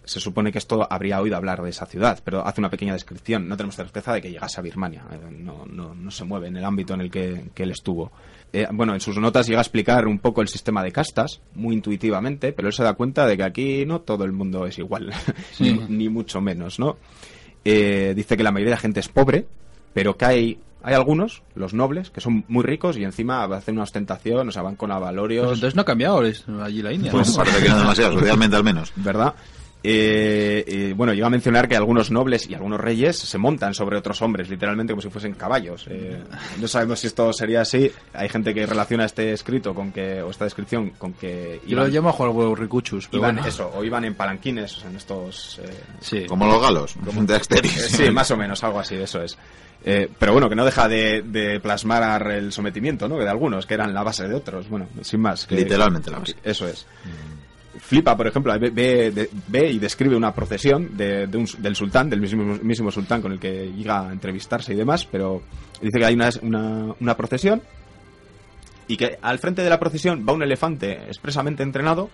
Se 0.05 0.19
supone 0.19 0.51
que 0.51 0.59
esto 0.59 0.85
habría 0.91 1.21
oído 1.21 1.37
hablar 1.37 1.63
de 1.63 1.71
esa 1.71 1.87
ciudad, 1.87 2.19
pero 2.25 2.45
hace 2.45 2.61
una 2.61 2.69
pequeña 2.69 2.95
descripción. 2.95 3.47
No 3.47 3.57
tenemos 3.57 3.77
certeza 3.77 4.13
de 4.13 4.21
que 4.21 4.33
llegase 4.33 4.59
a 4.59 4.63
Birmania. 4.65 5.05
Eh, 5.13 5.19
No, 5.39 5.65
no, 5.71 5.95
no 5.95 6.11
se 6.11 6.25
mueve 6.25 6.49
en 6.49 6.57
el 6.57 6.65
ámbito 6.65 6.95
en 6.95 7.03
el 7.03 7.11
que, 7.13 7.45
él 7.55 7.71
estuvo. 7.71 8.11
Eh, 8.53 8.67
bueno, 8.73 8.95
en 8.95 9.01
sus 9.01 9.17
notas 9.19 9.47
llega 9.47 9.61
a 9.61 9.63
explicar 9.63 10.09
un 10.09 10.19
poco 10.19 10.43
el 10.43 10.49
sistema 10.49 10.83
de 10.83 10.91
castas, 10.91 11.41
muy 11.55 11.77
intuitivamente, 11.77 12.53
pero 12.53 12.67
él 12.67 12.75
se 12.75 12.83
da 12.83 12.95
cuenta 12.95 13.25
de 13.25 13.37
que 13.37 13.45
aquí 13.45 13.87
no 13.87 14.01
todo 14.01 14.25
el 14.25 14.33
mundo 14.33 14.67
es 14.67 14.77
igual, 14.79 15.13
Sí. 15.53 15.73
ni, 15.89 15.97
ni 15.99 16.09
mucho 16.09 16.41
menos, 16.41 16.81
¿no? 16.81 16.97
Eh, 17.65 18.13
dice 18.17 18.37
que 18.37 18.43
la 18.43 18.51
mayoría 18.51 18.71
de 18.73 18.77
la 18.79 18.81
gente 18.83 18.99
es 18.99 19.09
pobre, 19.09 19.47
pero 19.95 20.17
que 20.17 20.25
hay, 20.25 20.59
hay 20.83 20.95
algunos, 20.95 21.43
los 21.55 21.75
nobles, 21.75 22.11
que 22.11 22.21
son 22.21 22.45
muy 22.49 22.65
ricos 22.65 22.97
y 22.97 23.05
encima 23.05 23.45
hacen 23.45 23.75
una 23.75 23.85
ostentación, 23.85 24.49
o 24.49 24.53
sea, 24.53 24.63
van 24.63 24.77
con 24.77 24.91
avalorios, 24.91 25.47
Pues 25.47 25.59
entonces 25.59 25.77
no 25.77 25.83
ha 25.83 25.87
cambiado 25.87 26.25
es- 26.25 26.45
allí 26.63 26.83
la 26.83 26.93
India, 26.93 27.11
Pues 27.13 27.31
¿no? 27.31 27.37
parece 27.37 27.63
que 27.63 27.69
no 27.69 27.79
demasiado, 27.79 28.13
socialmente 28.19 28.57
al 28.57 28.65
menos. 28.65 28.93
¿verdad? 28.97 29.35
Eh, 29.85 30.63
eh, 30.67 30.95
bueno, 30.97 31.13
llega 31.13 31.27
a 31.27 31.31
mencionar 31.31 31.69
que 31.69 31.75
algunos 31.77 32.13
nobles 32.13 32.49
y 32.49 32.55
algunos 32.55 32.81
reyes 32.81 33.19
se 33.19 33.37
montan 33.37 33.75
sobre 33.75 33.97
otros 33.99 34.23
hombres, 34.23 34.49
literalmente 34.49 34.93
como 34.93 35.03
si 35.03 35.11
fuesen 35.11 35.35
caballos. 35.35 35.87
Eh, 35.91 36.23
no 36.61 36.69
sabemos 36.69 37.01
si 37.01 37.09
esto 37.09 37.33
sería 37.33 37.63
así. 37.63 37.91
Hay 38.15 38.29
gente 38.29 38.55
que 38.55 38.65
relaciona 38.65 39.05
este 39.05 39.33
escrito 39.33 39.75
con 39.75 39.91
que, 39.91 40.23
o 40.23 40.31
esta 40.31 40.45
descripción 40.45 40.91
con 40.91 41.15
que 41.15 41.61
Yo 41.67 41.77
lo 41.77 41.89
llamo 41.89 42.13
juego 42.13 42.55
ricuchus, 42.55 43.09
pero 43.09 43.23
iban, 43.25 43.35
bueno. 43.37 43.49
eso, 43.49 43.73
o 43.75 43.83
iban 43.83 44.05
en 44.05 44.15
palanquines, 44.15 44.77
o 44.77 44.81
sea, 44.83 44.91
en 44.91 44.97
estos... 44.97 45.59
eh, 45.65 45.71
Sí. 46.01 46.27
Como 46.29 46.47
los 46.47 46.63
galos, 46.63 46.95
de 47.27 47.37
Eh. 47.59 47.63
Sí, 47.69 48.11
más 48.13 48.31
o 48.31 48.37
menos, 48.37 48.63
algo 48.63 48.79
así, 48.79 48.95
eso 48.95 49.21
es. 49.21 49.37
Eh, 49.85 50.09
pero 50.19 50.33
bueno, 50.33 50.49
que 50.49 50.55
no 50.55 50.65
deja 50.65 50.89
de, 50.89 51.23
de 51.23 51.59
plasmar 51.61 52.31
el 52.31 52.53
sometimiento, 52.53 53.09
¿no? 53.09 53.19
Que 53.19 53.25
de 53.25 53.31
algunos, 53.31 53.67
que 53.67 53.75
eran 53.75 53.93
la 53.93 54.03
base 54.05 54.29
de 54.29 54.35
otros. 54.35 54.69
Bueno, 54.69 54.87
sin 55.03 55.21
más. 55.21 55.47
que- 55.47 55.57
Literalmente 55.57 56.11
la 56.11 56.21
base. 56.21 56.37
Eso 56.45 56.69
es. 56.69 56.87
Flipa, 57.81 58.17
por 58.17 58.27
ejemplo, 58.29 58.53
ve, 58.61 59.29
ve 59.49 59.71
y 59.71 59.79
describe 59.79 60.15
una 60.15 60.33
procesión 60.35 60.97
de, 60.97 61.27
de 61.27 61.37
un- 61.37 61.49
del 61.59 61.75
sultán, 61.75 62.09
del 62.11 62.21
mismo, 62.21 62.45
mismo 62.63 62.91
sultán 62.93 63.21
con 63.23 63.33
el 63.33 63.41
que 63.41 63.73
llega 63.73 64.09
a 64.09 64.13
entrevistarse 64.13 64.73
y 64.73 64.77
demás, 64.77 65.05
pero 65.11 65.43
dice 65.81 65.99
que 65.99 66.05
hay 66.05 66.15
una, 66.15 66.29
una, 66.43 66.95
una 67.01 67.17
procesión 67.17 67.61
y 68.87 68.97
que 68.97 69.19
al 69.21 69.39
frente 69.39 69.63
de 69.63 69.71
la 69.71 69.81
procesión 69.81 70.25
va 70.29 70.33
un 70.33 70.43
elefante 70.43 70.93
expresamente 71.09 71.63
entrenado 71.63 72.09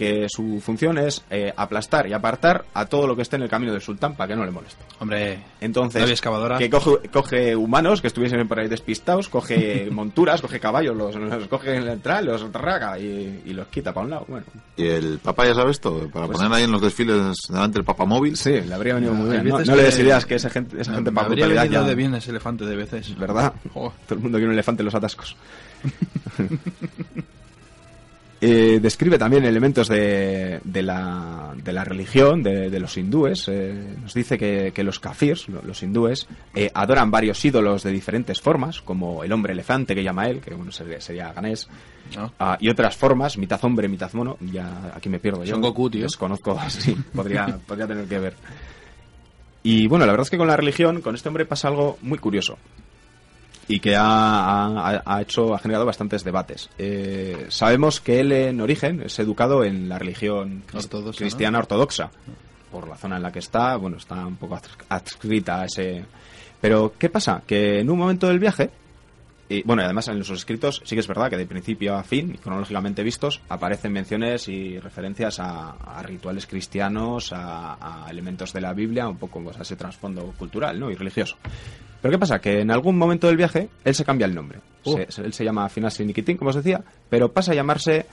que 0.00 0.28
su 0.30 0.62
función 0.64 0.96
es 0.96 1.22
eh, 1.28 1.52
aplastar 1.54 2.06
y 2.08 2.14
apartar 2.14 2.64
a 2.72 2.86
todo 2.86 3.06
lo 3.06 3.14
que 3.14 3.20
esté 3.20 3.36
en 3.36 3.42
el 3.42 3.50
camino 3.50 3.70
del 3.70 3.82
sultán 3.82 4.14
para 4.16 4.28
que 4.28 4.34
no 4.36 4.46
le 4.46 4.50
moleste. 4.50 4.82
Hombre, 4.98 5.42
Entonces, 5.60 5.96
¿No 6.00 6.04
había 6.04 6.14
excavadora? 6.14 6.56
que 6.56 6.70
coge, 6.70 7.08
coge 7.12 7.54
humanos 7.54 8.00
que 8.00 8.06
estuviesen 8.06 8.48
por 8.48 8.58
ahí 8.60 8.68
despistados, 8.68 9.28
coge 9.28 9.88
monturas, 9.92 10.40
coge 10.40 10.58
caballos, 10.58 10.96
los, 10.96 11.14
los 11.14 11.48
coge 11.48 11.76
en 11.76 11.84
la 11.84 11.92
entrada, 11.92 12.22
los 12.22 12.50
raga 12.50 12.98
y, 12.98 13.42
y 13.44 13.52
los 13.52 13.68
quita 13.68 13.92
para 13.92 14.04
un 14.04 14.10
lado. 14.10 14.24
Bueno, 14.26 14.46
Y 14.78 14.86
el 14.86 15.18
papá 15.18 15.44
ya 15.46 15.52
sabe 15.54 15.70
esto, 15.70 16.08
para 16.10 16.24
Pues- 16.26 16.38
poner 16.38 16.50
ahí 16.56 16.64
en 16.64 16.72
los 16.72 16.80
desfiles 16.80 17.36
delante 17.50 17.74
del 17.76 17.84
papamóvil. 17.84 18.36
sí, 18.38 18.62
le 18.62 18.74
habría 18.74 18.94
venido 18.94 19.12
muy 19.12 19.36
hay 19.36 19.42
bien. 19.42 19.54
No, 19.54 19.58
no 19.62 19.76
le 19.76 19.88
ideas 20.00 20.24
que 20.24 20.36
esa 20.36 20.48
gente, 20.48 20.80
esa 20.80 20.94
gente 20.94 21.12
para 21.12 21.26
habría 21.26 21.44
brutalidad 21.44 21.62
venido 21.64 21.82
ya- 21.82 21.88
de 21.88 21.94
bien 21.94 22.14
ese 22.14 22.30
elefante 22.30 22.64
de 22.64 22.74
veces. 22.76 23.14
¿Verdad? 23.18 23.52
Todo 23.74 23.92
el 24.08 24.18
mundo 24.20 24.38
quiere 24.38 24.46
un 24.46 24.52
elefante 24.54 24.80
en 24.80 24.86
los 24.86 24.94
atascos. 24.94 25.36
Eh, 28.42 28.78
describe 28.80 29.18
también 29.18 29.44
elementos 29.44 29.88
de, 29.88 30.60
de, 30.64 30.82
la, 30.82 31.52
de 31.62 31.72
la 31.74 31.84
religión, 31.84 32.42
de, 32.42 32.70
de 32.70 32.80
los 32.80 32.96
hindúes. 32.96 33.46
Eh, 33.48 33.96
nos 34.00 34.14
dice 34.14 34.38
que, 34.38 34.72
que 34.74 34.82
los 34.82 34.98
kafirs, 34.98 35.48
lo- 35.50 35.60
los 35.62 35.82
hindúes, 35.82 36.26
eh, 36.54 36.70
adoran 36.72 37.10
varios 37.10 37.44
ídolos 37.44 37.82
de 37.82 37.90
diferentes 37.92 38.40
formas, 38.40 38.80
como 38.80 39.22
el 39.24 39.32
hombre 39.32 39.52
elefante 39.52 39.94
que 39.94 40.02
llama 40.02 40.26
él, 40.26 40.40
que 40.40 40.54
bueno, 40.54 40.72
sería, 40.72 41.00
sería 41.02 41.32
ganés, 41.34 41.68
¿no? 42.16 42.32
ah, 42.38 42.56
y 42.58 42.70
otras 42.70 42.96
formas, 42.96 43.36
mitad 43.36 43.62
hombre, 43.62 43.88
mitad 43.88 44.10
mono. 44.14 44.38
Ya 44.40 44.92
aquí 44.94 45.10
me 45.10 45.18
pierdo 45.18 45.44
yo. 45.44 45.52
Son 45.52 45.60
Goku, 45.60 45.90
tío. 45.90 46.02
Desconozco, 46.04 46.58
sí, 46.68 46.96
podría, 47.14 47.58
podría 47.66 47.86
tener 47.86 48.06
que 48.06 48.18
ver. 48.18 48.34
Y 49.62 49.86
bueno, 49.86 50.06
la 50.06 50.12
verdad 50.12 50.24
es 50.24 50.30
que 50.30 50.38
con 50.38 50.46
la 50.48 50.56
religión, 50.56 51.02
con 51.02 51.14
este 51.14 51.28
hombre 51.28 51.44
pasa 51.44 51.68
algo 51.68 51.98
muy 52.00 52.16
curioso 52.18 52.56
y 53.72 53.80
que 53.80 53.94
ha, 53.96 54.66
ha- 54.66 55.02
ha 55.04 55.22
hecho, 55.22 55.54
ha 55.54 55.58
generado 55.58 55.86
bastantes 55.86 56.24
debates. 56.24 56.68
Eh, 56.78 57.46
sabemos 57.48 58.00
que 58.00 58.20
él 58.20 58.32
en 58.32 58.60
origen 58.60 59.02
es 59.02 59.18
educado 59.18 59.64
en 59.64 59.88
la 59.88 59.98
religión 59.98 60.62
Ortodoxa, 60.74 61.18
cristiana 61.18 61.58
ortodoxa. 61.58 62.10
Por 62.72 62.88
la 62.88 62.96
zona 62.96 63.16
en 63.16 63.22
la 63.22 63.32
que 63.32 63.38
está, 63.40 63.76
bueno, 63.76 63.96
está 63.96 64.26
un 64.26 64.36
poco 64.36 64.56
ads- 64.56 64.76
adscrita 64.88 65.62
a 65.62 65.64
ese... 65.66 66.04
Pero, 66.60 66.92
¿qué 66.98 67.08
pasa? 67.08 67.42
Que 67.46 67.80
en 67.80 67.90
un 67.90 67.98
momento 67.98 68.28
del 68.28 68.38
viaje, 68.38 68.70
y 69.48 69.62
bueno, 69.62 69.82
y 69.82 69.84
además 69.86 70.06
en 70.08 70.22
sus 70.22 70.38
escritos 70.38 70.80
sí 70.84 70.94
que 70.94 71.00
es 71.00 71.08
verdad 71.08 71.28
que 71.30 71.36
de 71.36 71.46
principio 71.46 71.96
a 71.96 72.04
fin, 72.04 72.38
cronológicamente 72.40 73.02
vistos, 73.02 73.40
aparecen 73.48 73.92
menciones 73.92 74.46
y 74.48 74.78
referencias 74.78 75.40
a, 75.40 75.70
a 75.70 76.02
rituales 76.02 76.46
cristianos, 76.46 77.32
a, 77.32 78.04
a 78.06 78.10
elementos 78.10 78.52
de 78.52 78.60
la 78.60 78.72
Biblia, 78.72 79.08
un 79.08 79.16
poco 79.16 79.42
pues, 79.42 79.56
a 79.58 79.62
ese 79.62 79.74
trasfondo 79.74 80.32
cultural 80.38 80.78
¿no? 80.78 80.90
y 80.90 80.94
religioso. 80.94 81.36
Pero 82.00 82.12
¿qué 82.12 82.18
pasa? 82.18 82.38
Que 82.40 82.60
en 82.60 82.70
algún 82.70 82.96
momento 82.96 83.26
del 83.26 83.36
viaje 83.36 83.68
él 83.84 83.94
se 83.94 84.04
cambia 84.04 84.26
el 84.26 84.34
nombre. 84.34 84.60
Se- 84.84 85.10
se- 85.10 85.22
él 85.22 85.32
se 85.32 85.44
llama 85.44 85.68
Finasi 85.68 86.04
Nikitin, 86.04 86.36
como 86.36 86.50
os 86.50 86.56
decía, 86.56 86.82
pero 87.08 87.30
pasa 87.32 87.52
a 87.52 87.54
llamarse 87.54 88.06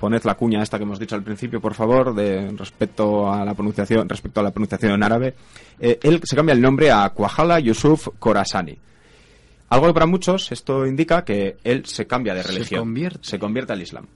poned 0.00 0.22
la 0.24 0.34
cuña 0.34 0.62
esta 0.62 0.78
que 0.78 0.84
hemos 0.84 0.98
dicho 0.98 1.14
al 1.14 1.22
principio, 1.22 1.60
por 1.60 1.74
favor, 1.74 2.14
de 2.14 2.50
respecto 2.56 3.30
a 3.30 3.44
la 3.44 3.52
pronunciación, 3.54 4.08
respecto 4.08 4.40
a 4.40 4.42
la 4.42 4.50
pronunciación 4.50 4.92
en 4.92 5.02
árabe. 5.02 5.34
Eh, 5.78 5.98
él 6.02 6.20
se 6.24 6.34
cambia 6.34 6.54
el 6.54 6.60
nombre 6.62 6.90
a 6.90 7.10
Kwajala 7.10 7.60
Yusuf 7.60 8.08
Khorasani. 8.18 8.78
Algo 9.68 9.86
que 9.88 9.92
para 9.92 10.06
muchos 10.06 10.50
esto 10.52 10.86
indica 10.86 11.22
que 11.24 11.58
él 11.62 11.84
se 11.84 12.06
cambia 12.06 12.34
de 12.34 12.42
Se 12.42 12.48
religión. 12.52 12.80
convierte. 12.80 13.18
Se 13.22 13.38
convierte 13.38 13.74
al 13.74 13.82
Islam. 13.82 14.06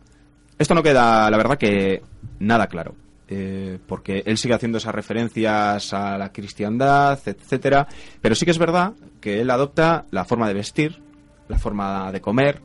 Esto 0.59 0.75
no 0.75 0.83
queda, 0.83 1.31
la 1.31 1.37
verdad, 1.37 1.59
que 1.59 2.03
nada 2.41 2.67
claro. 2.67 2.95
Eh, 3.37 3.79
porque 3.89 4.23
él 4.27 4.39
sigue 4.39 4.55
haciendo 4.55 4.79
esas 4.79 4.95
referencias 4.95 5.93
a 5.93 6.17
la 6.17 6.31
cristiandad, 6.31 7.19
etcétera. 7.27 7.89
Pero 8.21 8.37
sí 8.37 8.45
que 8.45 8.53
es 8.53 8.59
verdad 8.59 8.93
que 9.21 9.41
él 9.41 9.51
adopta 9.51 10.05
la 10.13 10.25
forma 10.25 10.47
de 10.47 10.55
vestir, 10.55 11.03
la 11.49 11.59
forma 11.59 12.13
de 12.13 12.21
comer. 12.21 12.61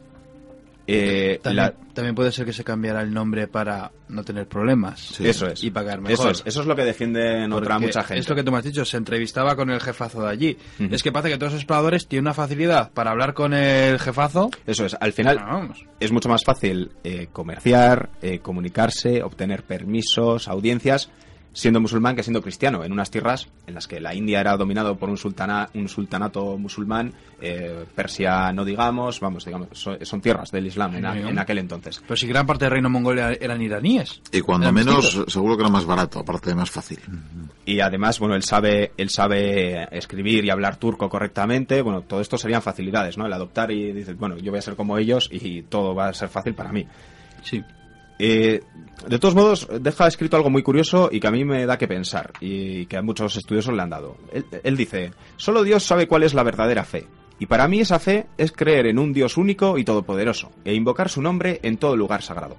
Eh, 0.92 1.40
También, 1.44 1.66
la- 1.66 1.74
también 1.94 2.16
puede 2.16 2.32
ser 2.32 2.46
que 2.46 2.54
se 2.54 2.64
cambiara 2.64 3.02
el 3.02 3.14
nombre 3.14 3.48
para 3.48 3.92
no 4.08 4.24
tener 4.24 4.48
problemas. 4.48 5.20
eso 5.20 5.48
es. 5.48 5.64
Y 5.64 5.72
pagar 5.72 6.00
mejor. 6.02 6.14
Eso 6.14 6.30
es, 6.30 6.44
eso 6.46 6.62
es 6.62 6.68
lo 6.68 6.76
que 6.76 6.84
defienden 6.86 7.52
otra 7.54 7.78
mucha 7.80 8.04
gente. 8.04 8.20
Es 8.20 8.30
lo 8.30 8.36
que 8.36 8.44
tú 8.44 8.52
me 8.52 8.58
has 8.60 8.64
dicho, 8.64 8.86
se 8.86 8.98
entrevistaba 8.98 9.56
con 9.56 9.70
el 9.70 9.80
jefazo 9.82 10.22
de 10.24 10.30
allí. 10.30 10.58
Es 10.92 11.04
que 11.04 11.12
parece 11.12 11.30
que 11.32 11.38
todos 11.38 11.54
los 11.54 11.62
exploradores 11.62 12.08
tienen 12.08 12.26
una 12.26 12.34
facilidad 12.34 12.92
para 12.92 13.12
hablar 13.12 13.34
con 13.34 13.54
el 13.54 14.00
jefazo. 14.00 14.50
Eso 14.66 14.86
es, 14.86 14.96
al 15.00 15.14
final 15.14 15.38
Ah, 15.40 15.46
vamos. 15.54 15.86
es 16.00 16.12
mucho 16.12 16.30
más 16.30 16.44
fácil 16.46 16.92
eh, 17.04 17.28
comerciar, 17.32 18.10
eh, 18.22 18.40
comunicarse, 18.40 19.22
obtener 19.24 19.64
permisos, 19.64 20.48
audiencias, 20.48 21.10
siendo 21.52 21.82
musulmán 21.82 22.16
que 22.16 22.24
siendo 22.24 22.42
cristiano, 22.42 22.84
en 22.84 22.92
unas 22.92 23.10
tierras 23.12 23.48
en 23.68 23.74
las 23.74 23.88
que 23.88 24.00
la 24.00 24.14
India 24.14 24.40
era 24.40 24.56
dominado 24.56 24.96
por 24.98 25.10
un, 25.10 25.18
sultana, 25.18 25.70
un 25.74 25.90
sultanato 25.90 26.58
musulmán, 26.58 27.12
eh, 27.42 27.86
Persia 27.96 28.52
no 28.54 28.64
digamos, 28.64 29.20
vamos, 29.20 29.46
digamos, 29.46 29.68
so- 29.74 29.98
son, 30.06 30.22
tierras 30.22 30.52
del 30.52 30.68
Islam 30.68 30.96
en, 30.96 31.06
a- 31.06 31.14
Sí, 31.14 31.20
en 31.20 31.40
aquel 31.40 31.58
entonces. 31.58 32.02
Pero 32.08 32.16
si 32.18 32.28
gran 32.28 32.46
parte 32.46 32.66
del 32.66 32.72
reino 32.74 32.90
mongol 32.90 33.18
era- 33.20 33.34
eran 33.34 33.62
iraníes. 33.62 34.22
Y 34.32 34.42
cuando 34.42 34.72
menos, 34.72 35.24
seguro 35.28 35.58
que 35.58 35.64
era 35.64 35.70
más 35.72 35.86
barato, 35.86 36.20
aparte 36.20 36.50
de 36.50 36.56
más 36.56 36.70
fácil. 36.70 37.00
Y 37.66 37.80
además, 37.82 38.20
bueno, 38.20 38.36
él 38.36 38.44
sabe, 38.44 38.92
él 38.98 39.10
sabe 39.10 39.88
escribir 39.98 40.46
y 40.46 40.50
hablar 40.50 40.78
turco 40.78 41.10
correctamente. 41.10 41.82
Bueno, 41.82 42.02
todo 42.02 42.22
esto 42.22 42.38
serían 42.38 42.62
facilidades, 42.62 43.18
¿no? 43.18 43.26
El 43.26 43.34
adoptar 43.34 43.72
y 43.72 43.92
dices, 43.92 44.18
bueno, 44.18 44.38
yo 44.38 44.52
voy 44.52 44.60
a 44.60 44.62
ser 44.64 44.76
como 44.76 44.98
ellos 44.98 45.30
y 45.32 45.64
todo 45.64 45.94
va 45.96 46.08
a 46.10 46.14
ser 46.14 46.30
fácil 46.30 46.54
para 46.54 46.72
mí. 46.72 46.86
Sí. 47.44 47.64
Eh, 48.20 48.62
de 49.08 49.20
todos 49.20 49.34
modos, 49.34 49.68
deja 49.80 50.08
escrito 50.08 50.36
algo 50.36 50.50
muy 50.50 50.62
curioso 50.62 51.10
y 51.12 51.22
que 51.22 51.28
a 51.28 51.32
mí 51.32 51.46
me 51.46 51.66
da 51.66 51.78
que 51.78 51.88
pensar 51.88 52.34
y 52.42 52.86
que 52.88 52.98
a 52.98 53.02
muchos 53.02 53.38
estudiosos 53.38 53.74
le 53.74 53.82
han 53.82 53.90
dado. 53.90 54.18
Él, 54.34 54.46
él 54.62 54.76
dice, 54.76 55.12
solo 55.38 55.64
Dios 55.64 55.84
sabe 55.84 56.08
cuál 56.08 56.24
es 56.24 56.34
la 56.34 56.44
verdadera 56.44 56.84
fe. 56.84 57.08
Y 57.40 57.46
para 57.46 57.70
mí 57.70 57.80
esa 57.80 58.00
fe 58.00 58.28
es 58.38 58.52
creer 58.52 58.88
en 58.88 59.00
un 59.00 59.14
Dios 59.14 59.38
único 59.38 59.78
y 59.78 59.86
todopoderoso 59.86 60.52
e 60.66 60.74
invocar 60.74 61.10
su 61.10 61.22
nombre 61.22 61.62
en 61.64 61.78
todo 61.78 61.96
lugar 61.96 62.22
sagrado. 62.22 62.58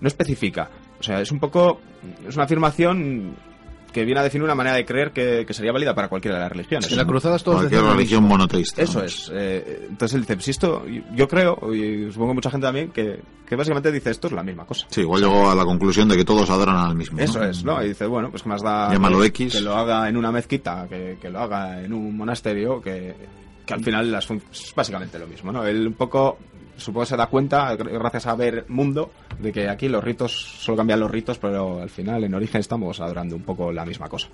No 0.00 0.08
especifica. 0.08 0.68
O 0.98 1.02
sea, 1.02 1.20
es 1.20 1.30
un 1.30 1.38
poco... 1.38 1.80
Es 2.28 2.34
una 2.34 2.44
afirmación 2.44 3.36
que 3.96 4.04
viene 4.04 4.20
a 4.20 4.22
definir 4.24 4.44
una 4.44 4.54
manera 4.54 4.76
de 4.76 4.84
creer 4.84 5.10
que, 5.10 5.46
que 5.46 5.54
sería 5.54 5.72
válida 5.72 5.94
para 5.94 6.08
cualquiera 6.08 6.36
de 6.36 6.42
las 6.42 6.52
religiones. 6.52 6.90
En 6.90 6.98
la 6.98 7.06
cruzada 7.06 7.38
todos 7.38 7.60
Cualquier 7.60 7.80
religión 7.82 8.22
mismo. 8.24 8.36
monoteísta. 8.36 8.82
Eso 8.82 9.02
es. 9.02 9.32
eh, 9.34 9.86
entonces 9.88 10.14
él 10.16 10.20
dice, 10.20 10.38
si 10.42 10.50
esto, 10.50 10.84
yo 11.14 11.26
creo, 11.26 11.58
y 11.74 12.12
supongo 12.12 12.32
que 12.32 12.34
mucha 12.34 12.50
gente 12.50 12.66
también, 12.66 12.90
que, 12.90 13.20
que 13.48 13.56
básicamente 13.56 13.90
dice 13.90 14.10
esto 14.10 14.26
es 14.26 14.34
la 14.34 14.42
misma 14.42 14.66
cosa. 14.66 14.86
Sí, 14.90 15.00
igual 15.00 15.22
llegó 15.22 15.50
a 15.50 15.54
la 15.54 15.64
conclusión 15.64 16.08
de 16.10 16.16
que 16.18 16.26
todos 16.26 16.50
adoran 16.50 16.76
al 16.76 16.94
mismo. 16.94 17.16
¿no? 17.16 17.24
Eso 17.24 17.42
es, 17.42 17.64
¿no? 17.64 17.82
Y 17.82 17.88
dice, 17.88 18.04
bueno, 18.04 18.30
pues 18.30 18.42
que 18.42 18.50
más 18.50 18.62
da 18.62 18.92
Llámalo 18.92 19.18
que, 19.20 19.26
X. 19.28 19.54
que 19.54 19.60
lo 19.62 19.74
haga 19.74 20.08
en 20.10 20.18
una 20.18 20.30
mezquita, 20.30 20.86
que, 20.90 21.16
que 21.18 21.30
lo 21.30 21.40
haga 21.40 21.82
en 21.82 21.94
un 21.94 22.14
monasterio, 22.16 22.82
que, 22.82 23.14
que 23.64 23.72
al 23.74 23.82
final 23.82 24.12
las 24.12 24.30
es 24.30 24.74
básicamente 24.76 25.18
lo 25.18 25.26
mismo, 25.26 25.50
¿no? 25.52 25.64
Él 25.64 25.86
un 25.86 25.94
poco, 25.94 26.36
supongo 26.76 27.00
que 27.04 27.10
se 27.10 27.16
da 27.16 27.26
cuenta, 27.26 27.76
gr- 27.76 27.90
gracias 27.98 28.26
a 28.26 28.34
ver 28.34 28.64
Mundo, 28.68 29.10
de 29.38 29.52
que 29.52 29.68
aquí 29.68 29.88
los 29.88 30.02
ritos, 30.02 30.32
solo 30.32 30.76
cambian 30.78 31.00
los 31.00 31.10
ritos, 31.10 31.38
pero 31.38 31.80
al 31.82 31.90
final 31.90 32.24
en 32.24 32.34
origen 32.34 32.60
estamos 32.60 33.00
adorando 33.00 33.36
un 33.36 33.42
poco 33.42 33.72
la 33.72 33.84
misma 33.84 34.08
cosa. 34.08 34.28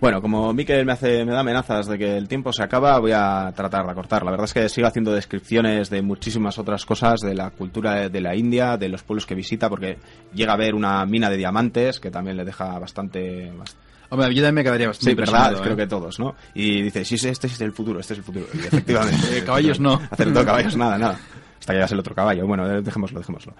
Bueno, 0.00 0.20
como 0.20 0.52
Miquel 0.52 0.84
me 0.84 0.92
hace, 0.92 1.24
me 1.24 1.32
da 1.32 1.40
amenazas 1.40 1.86
de 1.86 1.96
que 1.96 2.16
el 2.16 2.26
tiempo 2.28 2.52
se 2.52 2.62
acaba, 2.62 2.98
voy 2.98 3.12
a 3.12 3.52
tratar 3.56 3.86
de 3.86 3.92
acortar. 3.92 4.24
La 4.24 4.32
verdad 4.32 4.44
es 4.46 4.52
que 4.52 4.68
sigo 4.68 4.86
haciendo 4.88 5.12
descripciones 5.12 5.88
de 5.88 6.02
muchísimas 6.02 6.58
otras 6.58 6.84
cosas, 6.84 7.20
de 7.20 7.34
la 7.34 7.50
cultura 7.50 8.08
de, 8.08 8.20
la 8.20 8.34
India, 8.34 8.76
de 8.76 8.88
los 8.88 9.02
pueblos 9.02 9.24
que 9.24 9.34
visita, 9.36 9.70
porque 9.70 9.96
llega 10.34 10.52
a 10.52 10.56
ver 10.56 10.74
una 10.74 11.06
mina 11.06 11.30
de 11.30 11.36
diamantes, 11.36 12.00
que 12.00 12.10
también 12.10 12.36
le 12.36 12.44
deja 12.44 12.76
bastante... 12.78 13.50
bast- 13.52 13.76
Hombre, 14.10 14.28
yo 14.34 14.42
también 14.42 14.54
me 14.56 14.64
quedaría 14.64 14.88
bastante 14.88 15.10
Sí, 15.12 15.14
verdad, 15.16 15.60
creo 15.62 15.72
¿eh? 15.72 15.76
que 15.76 15.86
todos, 15.86 16.18
¿no? 16.20 16.34
Y 16.54 16.82
dice, 16.82 17.04
sí, 17.04 17.16
sí, 17.16 17.28
este 17.28 17.46
es 17.46 17.60
el 17.62 17.72
futuro, 17.72 17.98
este 18.00 18.12
es 18.12 18.18
el 18.18 18.24
futuro. 18.24 18.46
Y 18.52 18.58
efectivamente. 18.58 19.42
Caballos 19.46 19.80
no. 19.80 19.94
Acertó 20.10 20.44
caballos, 20.44 20.76
nada, 20.76 20.98
nada. 20.98 21.18
Hasta 21.64 21.72
que 21.72 21.76
llegase 21.78 21.94
el 21.94 22.00
otro 22.00 22.14
caballo. 22.14 22.46
Bueno, 22.46 22.68
dejémoslo, 22.82 23.20
dejémoslo. 23.20 23.54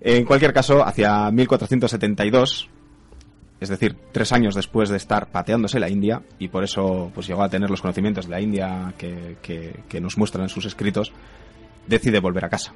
En 0.00 0.24
cualquier 0.24 0.52
caso, 0.52 0.86
hacia 0.86 1.28
1472, 1.32 2.68
es 3.58 3.68
decir, 3.68 3.96
tres 4.12 4.32
años 4.32 4.54
después 4.54 4.90
de 4.90 4.96
estar 4.96 5.26
pateándose 5.26 5.80
la 5.80 5.88
India, 5.88 6.22
y 6.38 6.46
por 6.46 6.62
eso 6.62 7.10
pues 7.12 7.26
llegó 7.26 7.42
a 7.42 7.48
tener 7.48 7.68
los 7.68 7.80
conocimientos 7.82 8.26
de 8.26 8.30
la 8.30 8.40
India 8.40 8.94
que, 8.96 9.38
que, 9.42 9.80
que 9.88 10.00
nos 10.00 10.16
muestran 10.18 10.44
en 10.44 10.48
sus 10.50 10.66
escritos, 10.66 11.12
decide 11.88 12.20
volver 12.20 12.44
a 12.44 12.48
casa. 12.48 12.72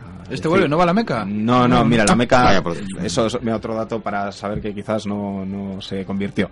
A 0.00 0.22
¿Este 0.24 0.32
decir- 0.34 0.48
vuelve? 0.48 0.68
¿No 0.68 0.76
va 0.78 0.82
a 0.82 0.86
la 0.86 0.94
Meca? 0.94 1.24
No, 1.24 1.68
no, 1.68 1.84
mira, 1.84 2.04
la 2.04 2.16
Meca, 2.16 2.42
Vaya 2.42 2.62
por 2.62 2.74
Dios. 2.74 2.88
eso 3.04 3.26
es 3.26 3.34
otro 3.36 3.74
dato 3.76 4.00
para 4.00 4.32
saber 4.32 4.60
que 4.60 4.74
quizás 4.74 5.06
no, 5.06 5.44
no 5.46 5.80
se 5.80 6.04
convirtió. 6.04 6.50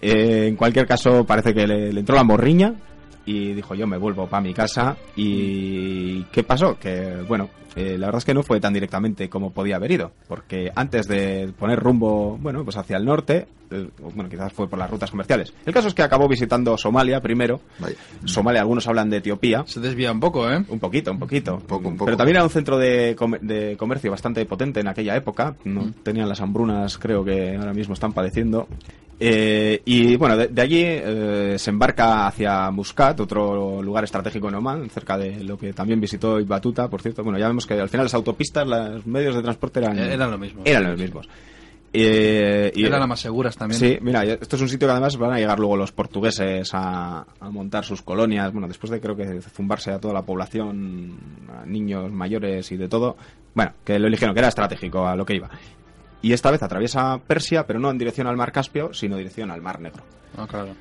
Eh, 0.00 0.46
en 0.46 0.54
cualquier 0.54 0.86
caso, 0.86 1.24
parece 1.24 1.52
que 1.52 1.66
le, 1.66 1.92
le 1.92 2.00
entró 2.00 2.14
la 2.14 2.22
morriña 2.22 2.74
y 3.28 3.52
dijo 3.54 3.74
yo 3.74 3.86
me 3.86 3.96
vuelvo 3.98 4.26
para 4.26 4.42
mi 4.42 4.54
casa 4.54 4.96
y 5.16 6.22
¿qué 6.32 6.42
pasó? 6.42 6.78
Que 6.78 7.22
bueno, 7.28 7.48
eh, 7.76 7.96
la 7.98 8.06
verdad 8.06 8.18
es 8.18 8.24
que 8.24 8.34
no 8.34 8.42
fue 8.42 8.60
tan 8.60 8.72
directamente 8.72 9.28
como 9.28 9.52
podía 9.52 9.76
haber 9.76 9.92
ido, 9.92 10.12
porque 10.26 10.72
antes 10.74 11.06
de 11.06 11.52
poner 11.58 11.78
rumbo, 11.78 12.36
bueno, 12.40 12.64
pues 12.64 12.76
hacia 12.76 12.96
el 12.96 13.04
norte, 13.04 13.46
eh, 13.70 13.88
bueno, 14.14 14.28
quizás 14.30 14.52
fue 14.52 14.68
por 14.68 14.78
las 14.78 14.90
rutas 14.90 15.10
comerciales. 15.10 15.52
El 15.66 15.74
caso 15.74 15.88
es 15.88 15.94
que 15.94 16.02
acabó 16.02 16.26
visitando 16.26 16.76
Somalia 16.78 17.20
primero. 17.20 17.60
Vaya. 17.78 17.96
Somalia, 18.24 18.62
algunos 18.62 18.86
hablan 18.88 19.10
de 19.10 19.18
Etiopía. 19.18 19.62
Se 19.66 19.78
desvía 19.80 20.10
un 20.10 20.20
poco, 20.20 20.50
¿eh? 20.50 20.64
Un 20.68 20.78
poquito, 20.80 21.12
un 21.12 21.18
poquito. 21.18 21.54
Un 21.56 21.60
poco, 21.62 21.88
un 21.88 21.94
poco. 21.96 22.06
Pero 22.06 22.16
también 22.16 22.36
era 22.36 22.44
un 22.44 22.50
centro 22.50 22.78
de, 22.78 23.14
comer- 23.14 23.42
de 23.42 23.76
comercio 23.76 24.10
bastante 24.10 24.44
potente 24.46 24.80
en 24.80 24.88
aquella 24.88 25.14
época. 25.14 25.54
No 25.64 25.92
tenían 26.02 26.28
las 26.28 26.40
hambrunas, 26.40 26.96
creo 26.98 27.22
que 27.24 27.56
ahora 27.56 27.74
mismo 27.74 27.92
están 27.94 28.12
padeciendo. 28.12 28.66
Eh, 29.20 29.82
y 29.84 30.16
bueno, 30.16 30.36
de, 30.36 30.46
de 30.48 30.62
allí 30.62 30.82
eh, 30.84 31.54
se 31.58 31.70
embarca 31.70 32.28
hacia 32.28 32.70
Muscat, 32.70 33.18
otro 33.20 33.82
lugar 33.82 34.04
estratégico 34.04 34.48
en 34.48 34.54
Oman, 34.54 34.88
cerca 34.90 35.18
de 35.18 35.42
lo 35.42 35.58
que 35.58 35.72
también 35.72 36.00
visitó 36.00 36.38
Ibn 36.38 36.48
Battuta, 36.48 36.88
por 36.88 37.02
cierto. 37.02 37.24
Bueno, 37.24 37.38
ya 37.38 37.48
vemos 37.48 37.66
que 37.66 37.74
al 37.74 37.88
final 37.88 38.04
las 38.06 38.14
autopistas, 38.14 38.66
los 38.66 39.06
medios 39.06 39.34
de 39.34 39.42
transporte 39.42 39.80
eran, 39.80 39.98
Eh, 39.98 40.12
Eran 40.14 40.30
lo 40.30 40.38
mismo. 40.38 40.62
eran 40.64 40.84
los 40.90 40.98
mismos. 41.00 41.28
Eh, 41.92 42.70
y, 42.76 42.84
Eran 42.84 43.00
las 43.00 43.08
más 43.08 43.20
seguras 43.20 43.56
también. 43.56 43.80
Sí, 43.80 43.98
mira, 44.02 44.22
esto 44.22 44.56
es 44.56 44.62
un 44.62 44.68
sitio 44.68 44.86
que 44.86 44.92
además 44.92 45.16
van 45.16 45.32
a 45.32 45.38
llegar 45.38 45.58
luego 45.58 45.74
los 45.76 45.90
portugueses 45.90 46.68
a, 46.74 47.24
a 47.40 47.50
montar 47.50 47.84
sus 47.84 48.02
colonias, 48.02 48.52
bueno, 48.52 48.68
después 48.68 48.90
de 48.90 49.00
creo 49.00 49.16
que 49.16 49.40
zumbarse 49.40 49.90
a 49.90 49.98
toda 49.98 50.12
la 50.12 50.22
población, 50.22 51.16
a 51.60 51.64
niños 51.64 52.12
mayores 52.12 52.70
y 52.72 52.76
de 52.76 52.88
todo, 52.88 53.16
bueno, 53.54 53.72
que 53.84 53.98
lo 53.98 54.06
eligieron, 54.06 54.34
que 54.34 54.40
era 54.40 54.48
estratégico 54.48 55.06
a 55.08 55.16
lo 55.16 55.24
que 55.24 55.36
iba. 55.36 55.48
Y 56.22 56.32
esta 56.32 56.50
vez 56.50 56.62
atraviesa 56.62 57.18
Persia, 57.26 57.66
pero 57.66 57.78
no 57.78 57.90
en 57.90 57.98
dirección 57.98 58.26
al 58.26 58.36
mar 58.36 58.50
Caspio, 58.52 58.92
sino 58.92 59.14
en 59.14 59.18
dirección 59.18 59.50
al 59.50 59.62
mar 59.62 59.80
Negro. 59.80 60.02
Ah, 60.36 60.46
claro. 60.48 60.74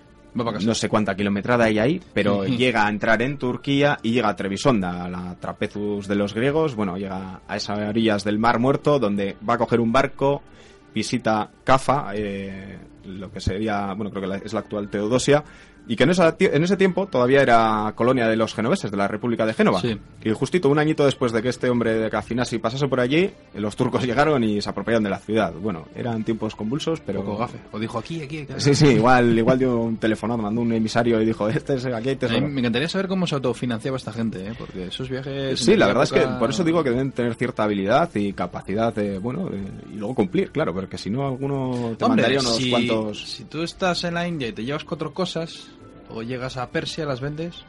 No 0.67 0.75
sé 0.75 0.87
cuánta 0.89 1.15
kilometrada 1.15 1.65
hay 1.65 1.79
ahí, 1.79 2.01
pero 2.13 2.43
llega 2.57 2.85
a 2.85 2.89
entrar 2.89 3.21
en 3.21 3.37
Turquía 3.37 3.97
y 4.03 4.11
llega 4.11 4.29
a 4.29 4.35
Trebisonda, 4.35 5.05
a 5.05 5.09
la 5.09 5.35
trapezus 5.39 6.07
de 6.07 6.15
los 6.15 6.33
griegos. 6.33 6.75
Bueno, 6.75 6.97
llega 6.97 7.41
a 7.47 7.55
esas 7.55 7.79
orillas 7.79 8.23
del 8.23 8.37
Mar 8.39 8.59
Muerto, 8.59 8.99
donde 8.99 9.35
va 9.47 9.55
a 9.55 9.57
coger 9.57 9.79
un 9.79 9.91
barco, 9.91 10.41
visita 10.93 11.49
Cafa, 11.63 12.11
eh, 12.15 12.77
lo 13.05 13.31
que 13.31 13.39
sería, 13.39 13.93
bueno, 13.93 14.09
creo 14.11 14.21
que 14.23 14.27
la- 14.27 14.37
es 14.37 14.53
la 14.53 14.59
actual 14.61 14.89
Teodosia, 14.89 15.43
y 15.87 15.95
que 15.95 16.03
en, 16.03 16.09
esa 16.11 16.35
ti- 16.37 16.49
en 16.51 16.63
ese 16.63 16.77
tiempo 16.77 17.07
todavía 17.07 17.41
era 17.41 17.93
colonia 17.95 18.27
de 18.27 18.35
los 18.35 18.53
genoveses, 18.53 18.91
de 18.91 18.97
la 18.97 19.07
República 19.07 19.45
de 19.45 19.53
Génova. 19.53 19.79
Sí. 19.81 19.97
Y 20.23 20.31
justito 20.31 20.69
un 20.69 20.79
añito 20.79 21.05
después 21.05 21.31
de 21.31 21.41
que 21.41 21.49
este 21.49 21.69
hombre 21.69 21.93
de 21.93 22.09
Cafinasi 22.09 22.57
pasase 22.59 22.87
por 22.87 22.99
allí, 22.99 23.31
los 23.55 23.75
turcos 23.75 24.03
llegaron 24.05 24.43
y 24.43 24.61
se 24.61 24.69
apropiaron 24.69 25.03
de 25.03 25.09
la 25.09 25.19
ciudad. 25.19 25.53
Bueno, 25.53 25.85
eran 25.95 26.23
tiempos 26.23 26.55
convulsos, 26.55 26.99
pero... 27.05 27.23
Poco 27.23 27.37
gafe. 27.37 27.57
O 27.71 27.79
dijo 27.79 27.97
aquí, 27.99 28.21
aquí. 28.21 28.39
aquí. 28.39 28.53
Sí, 28.57 28.75
sí, 28.75 28.87
igual, 28.87 29.37
igual 29.37 29.57
dio 29.59 29.77
un 29.77 29.97
telefonado, 29.97 30.41
mandó 30.41 30.61
un 30.61 30.73
emisario 30.73 31.21
y 31.21 31.25
dijo, 31.25 31.47
este 31.49 31.75
es, 31.75 31.85
aquí 31.85 32.09
hay 32.09 32.15
tesoro. 32.15 32.47
me 32.47 32.59
encantaría 32.59 32.89
saber 32.89 33.07
cómo 33.07 33.25
se 33.27 33.35
autofinanciaba 33.35 33.97
esta 33.97 34.11
gente, 34.11 34.45
¿eh? 34.47 34.53
Porque 34.57 34.87
esos 34.87 35.09
viajes... 35.09 35.59
Sí, 35.59 35.75
la 35.75 35.87
verdad 35.87 36.03
es 36.03 36.11
que 36.11 36.21
por 36.39 36.49
eso 36.49 36.63
digo 36.63 36.83
que 36.83 36.89
deben 36.89 37.11
tener 37.11 37.35
cierta 37.35 37.63
habilidad 37.63 38.09
y 38.15 38.33
capacidad 38.33 38.93
de, 38.93 39.19
bueno, 39.19 39.45
de- 39.49 39.93
y 39.93 39.97
luego 39.97 40.15
cumplir, 40.15 40.51
claro, 40.51 40.73
porque 40.73 40.97
si 40.97 41.09
no 41.09 41.25
alguno 41.27 41.95
te 41.97 42.03
Hombre, 42.05 42.23
mandaría 42.23 42.39
unos 42.39 42.55
si, 42.57 42.69
cuantos... 42.69 43.21
si 43.23 43.45
tú 43.45 43.61
estás 43.63 44.03
en 44.03 44.13
la 44.15 44.27
India 44.27 44.47
y 44.49 44.53
te 44.53 44.63
llevas 44.65 44.83
cuatro 44.83 45.13
cosas, 45.13 45.69
o 46.09 46.21
llegas 46.23 46.57
a 46.57 46.69
Persia, 46.69 47.05
las 47.05 47.21
vendes... 47.21 47.63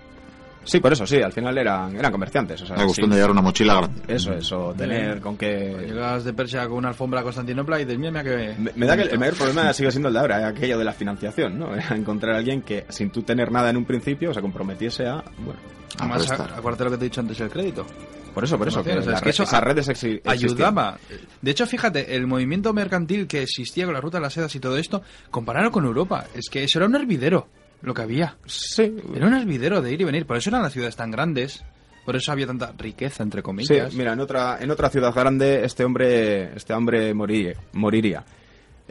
Sí, 0.64 0.80
por 0.80 0.92
eso, 0.92 1.06
sí, 1.06 1.16
al 1.22 1.32
final 1.32 1.56
eran, 1.56 1.96
eran 1.96 2.12
comerciantes, 2.12 2.60
o 2.60 2.66
sea, 2.66 2.76
Era 2.76 2.84
cuestión 2.84 3.06
sí. 3.06 3.10
de 3.12 3.16
llevar 3.16 3.30
una 3.30 3.40
mochila 3.40 3.74
grande. 3.76 4.02
Eso, 4.06 4.32
eso, 4.34 4.74
tener 4.76 5.18
con 5.20 5.34
O 5.34 5.38
qué... 5.38 5.74
Llegas 5.86 6.24
de 6.24 6.34
Persia 6.34 6.66
con 6.68 6.78
una 6.78 6.88
alfombra 6.88 7.20
a 7.20 7.22
Constantinopla 7.22 7.80
y 7.80 7.84
dices, 7.86 7.98
mira, 7.98 8.10
mira 8.10 8.24
que... 8.24 8.54
Me, 8.58 8.72
me 8.74 8.86
da 8.86 8.94
que 8.96 9.02
el, 9.04 9.08
el 9.10 9.18
mayor 9.18 9.34
problema 9.36 9.72
sigue 9.72 9.90
siendo 9.90 10.08
el 10.08 10.14
de 10.14 10.20
ahora, 10.20 10.46
aquello 10.46 10.76
de 10.76 10.84
la 10.84 10.92
financiación, 10.92 11.58
¿no? 11.58 11.74
Era 11.74 11.88
encontrar 11.96 12.34
a 12.34 12.38
alguien 12.38 12.60
que, 12.60 12.84
sin 12.90 13.08
tú 13.10 13.22
tener 13.22 13.50
nada 13.50 13.70
en 13.70 13.78
un 13.78 13.86
principio, 13.86 14.34
se 14.34 14.42
comprometiese 14.42 15.06
a, 15.06 15.24
bueno, 15.38 15.58
Además, 16.00 16.30
a- 16.32 16.56
acuérdate 16.58 16.84
lo 16.84 16.90
que 16.90 16.96
te 16.98 17.04
he 17.04 17.08
dicho 17.08 17.20
antes, 17.22 17.40
el 17.40 17.48
crédito. 17.48 17.86
Por 18.34 18.44
eso, 18.44 18.58
por 18.58 18.68
eso, 18.68 18.84
que 18.84 18.90
O 18.98 19.02
sea, 19.02 19.12
la 19.12 19.16
es 19.16 19.20
que 19.22 19.24
red- 19.24 19.30
eso 19.34 19.42
esas 19.44 19.62
redes 19.62 19.88
exi- 19.88 20.20
existían. 20.22 20.32
ayudaba. 20.34 20.98
De 21.40 21.50
hecho, 21.50 21.66
fíjate, 21.66 22.14
el 22.14 22.26
movimiento 22.26 22.74
mercantil 22.74 23.26
que 23.26 23.42
existía 23.42 23.86
con 23.86 23.94
la 23.94 24.02
ruta 24.02 24.18
de 24.18 24.22
las 24.24 24.34
sedas 24.34 24.54
y 24.54 24.60
todo 24.60 24.76
esto, 24.76 25.00
compararlo 25.30 25.70
con 25.72 25.86
Europa, 25.86 26.26
es 26.34 26.50
que 26.50 26.62
eso 26.62 26.78
era 26.78 26.86
un 26.86 26.94
hervidero, 26.94 27.48
lo 27.82 27.94
que 27.94 28.02
había. 28.02 28.36
Sí, 28.46 28.94
Era 29.14 29.26
un 29.26 29.34
hervidero 29.34 29.80
de 29.82 29.92
ir 29.92 30.00
y 30.00 30.04
venir, 30.04 30.26
por 30.26 30.36
eso 30.36 30.50
eran 30.50 30.62
las 30.62 30.72
ciudades 30.72 30.96
tan 30.96 31.10
grandes, 31.10 31.64
por 32.04 32.16
eso 32.16 32.32
había 32.32 32.46
tanta 32.46 32.72
riqueza, 32.76 33.22
entre 33.22 33.40
Sí, 33.40 33.44
comillas. 33.44 33.94
mira, 33.94 34.12
en 34.12 34.20
otra, 34.20 34.58
en 34.60 34.70
otra 34.70 34.88
ciudad 34.90 35.14
grande 35.14 35.64
este 35.64 35.84
hombre, 35.84 36.54
este 36.56 36.72
hombre 36.74 37.12
moriría. 37.14 37.54
moriría. 37.72 38.24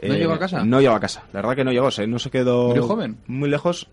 ¿No 0.00 0.14
llegó 0.14 0.32
a 0.34 0.38
casa? 0.38 0.64
No 0.64 0.80
llegó 0.80 0.94
a 0.94 1.00
casa. 1.00 1.24
La 1.32 1.40
verdad 1.42 1.56
que 1.56 1.64
no 1.64 1.72
llegó, 1.72 1.90
se- 1.90 2.06
no 2.06 2.18
se 2.20 2.30
quedó 2.30 2.68
¿Murió 2.68 2.84
joven? 2.86 3.18
muy 3.26 3.48
lejos. 3.50 3.88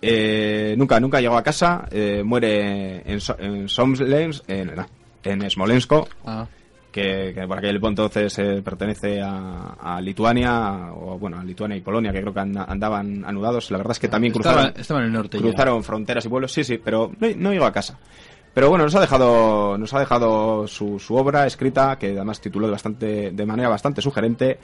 Eh, 0.00 0.74
nunca, 0.76 1.00
nunca 1.00 1.20
llegó 1.20 1.36
a 1.36 1.42
casa. 1.42 1.86
eh, 1.90 2.22
muere 2.24 3.02
en, 3.10 3.20
So- 3.20 3.36
en 3.38 3.68
Somlens, 3.68 4.42
en, 4.46 4.72
en 5.24 5.50
Smolensko, 5.50 6.08
Ah, 6.24 6.46
que, 6.94 7.32
que 7.34 7.46
por 7.48 7.58
aquel 7.58 7.80
entonces 7.82 8.38
eh, 8.38 8.62
pertenece 8.62 9.20
a, 9.20 9.74
a 9.80 10.00
Lituania, 10.00 10.92
o 10.94 11.18
bueno, 11.18 11.40
a 11.40 11.42
Lituania 11.42 11.76
y 11.76 11.80
Polonia, 11.80 12.12
que 12.12 12.20
creo 12.20 12.32
que 12.32 12.38
anda- 12.38 12.66
andaban 12.68 13.24
anudados. 13.24 13.68
La 13.72 13.78
verdad 13.78 13.90
es 13.92 13.98
que 13.98 14.06
también 14.06 14.32
estaba, 14.32 14.54
cruzaron, 14.56 14.80
estaba 14.80 15.00
en 15.00 15.06
el 15.06 15.12
norte 15.12 15.36
ya. 15.38 15.42
cruzaron 15.42 15.82
fronteras 15.82 16.24
y 16.24 16.28
pueblos, 16.28 16.52
sí, 16.52 16.62
sí, 16.62 16.78
pero 16.78 17.10
no, 17.18 17.26
no 17.36 17.52
llegó 17.52 17.64
a 17.64 17.72
casa. 17.72 17.98
Pero 18.54 18.68
bueno, 18.68 18.84
nos 18.84 18.94
ha 18.94 19.00
dejado, 19.00 19.76
nos 19.76 19.92
ha 19.92 19.98
dejado 19.98 20.68
su, 20.68 21.00
su 21.00 21.16
obra 21.16 21.44
escrita, 21.48 21.96
que 21.98 22.10
además 22.12 22.40
tituló 22.40 22.66
de, 22.68 22.72
bastante, 22.72 23.32
de 23.32 23.46
manera 23.46 23.68
bastante 23.68 24.00
sugerente, 24.00 24.58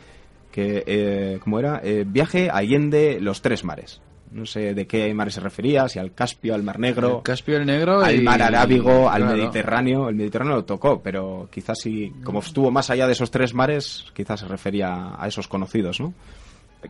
que, 0.52 0.84
eh, 0.86 1.40
¿cómo 1.42 1.58
era? 1.58 1.80
Eh, 1.82 2.04
Viaje 2.06 2.48
Allende 2.52 3.18
los 3.20 3.42
Tres 3.42 3.64
Mares. 3.64 4.00
No 4.32 4.46
sé 4.46 4.74
de 4.74 4.86
qué 4.86 5.12
mares 5.12 5.34
se 5.34 5.40
refería, 5.40 5.88
si 5.88 5.98
al 5.98 6.12
Caspio, 6.14 6.54
al 6.54 6.62
Mar 6.62 6.78
Negro, 6.78 7.16
El 7.18 7.22
Caspio, 7.24 7.56
el 7.56 7.66
Negro 7.66 8.00
al 8.00 8.14
y- 8.14 8.22
Mar 8.22 8.40
Arábigo, 8.40 9.10
al 9.10 9.22
claro. 9.22 9.36
Mediterráneo. 9.36 10.08
El 10.08 10.14
Mediterráneo 10.14 10.54
lo 10.56 10.64
tocó, 10.64 11.00
pero 11.02 11.48
quizás 11.50 11.78
si, 11.80 12.10
como 12.22 12.38
estuvo 12.38 12.70
más 12.70 12.90
allá 12.90 13.06
de 13.06 13.12
esos 13.14 13.30
tres 13.30 13.54
mares, 13.54 14.04
quizás 14.14 14.40
se 14.40 14.46
refería 14.46 15.14
a 15.18 15.26
esos 15.26 15.48
conocidos, 15.48 16.00
¿no? 16.00 16.14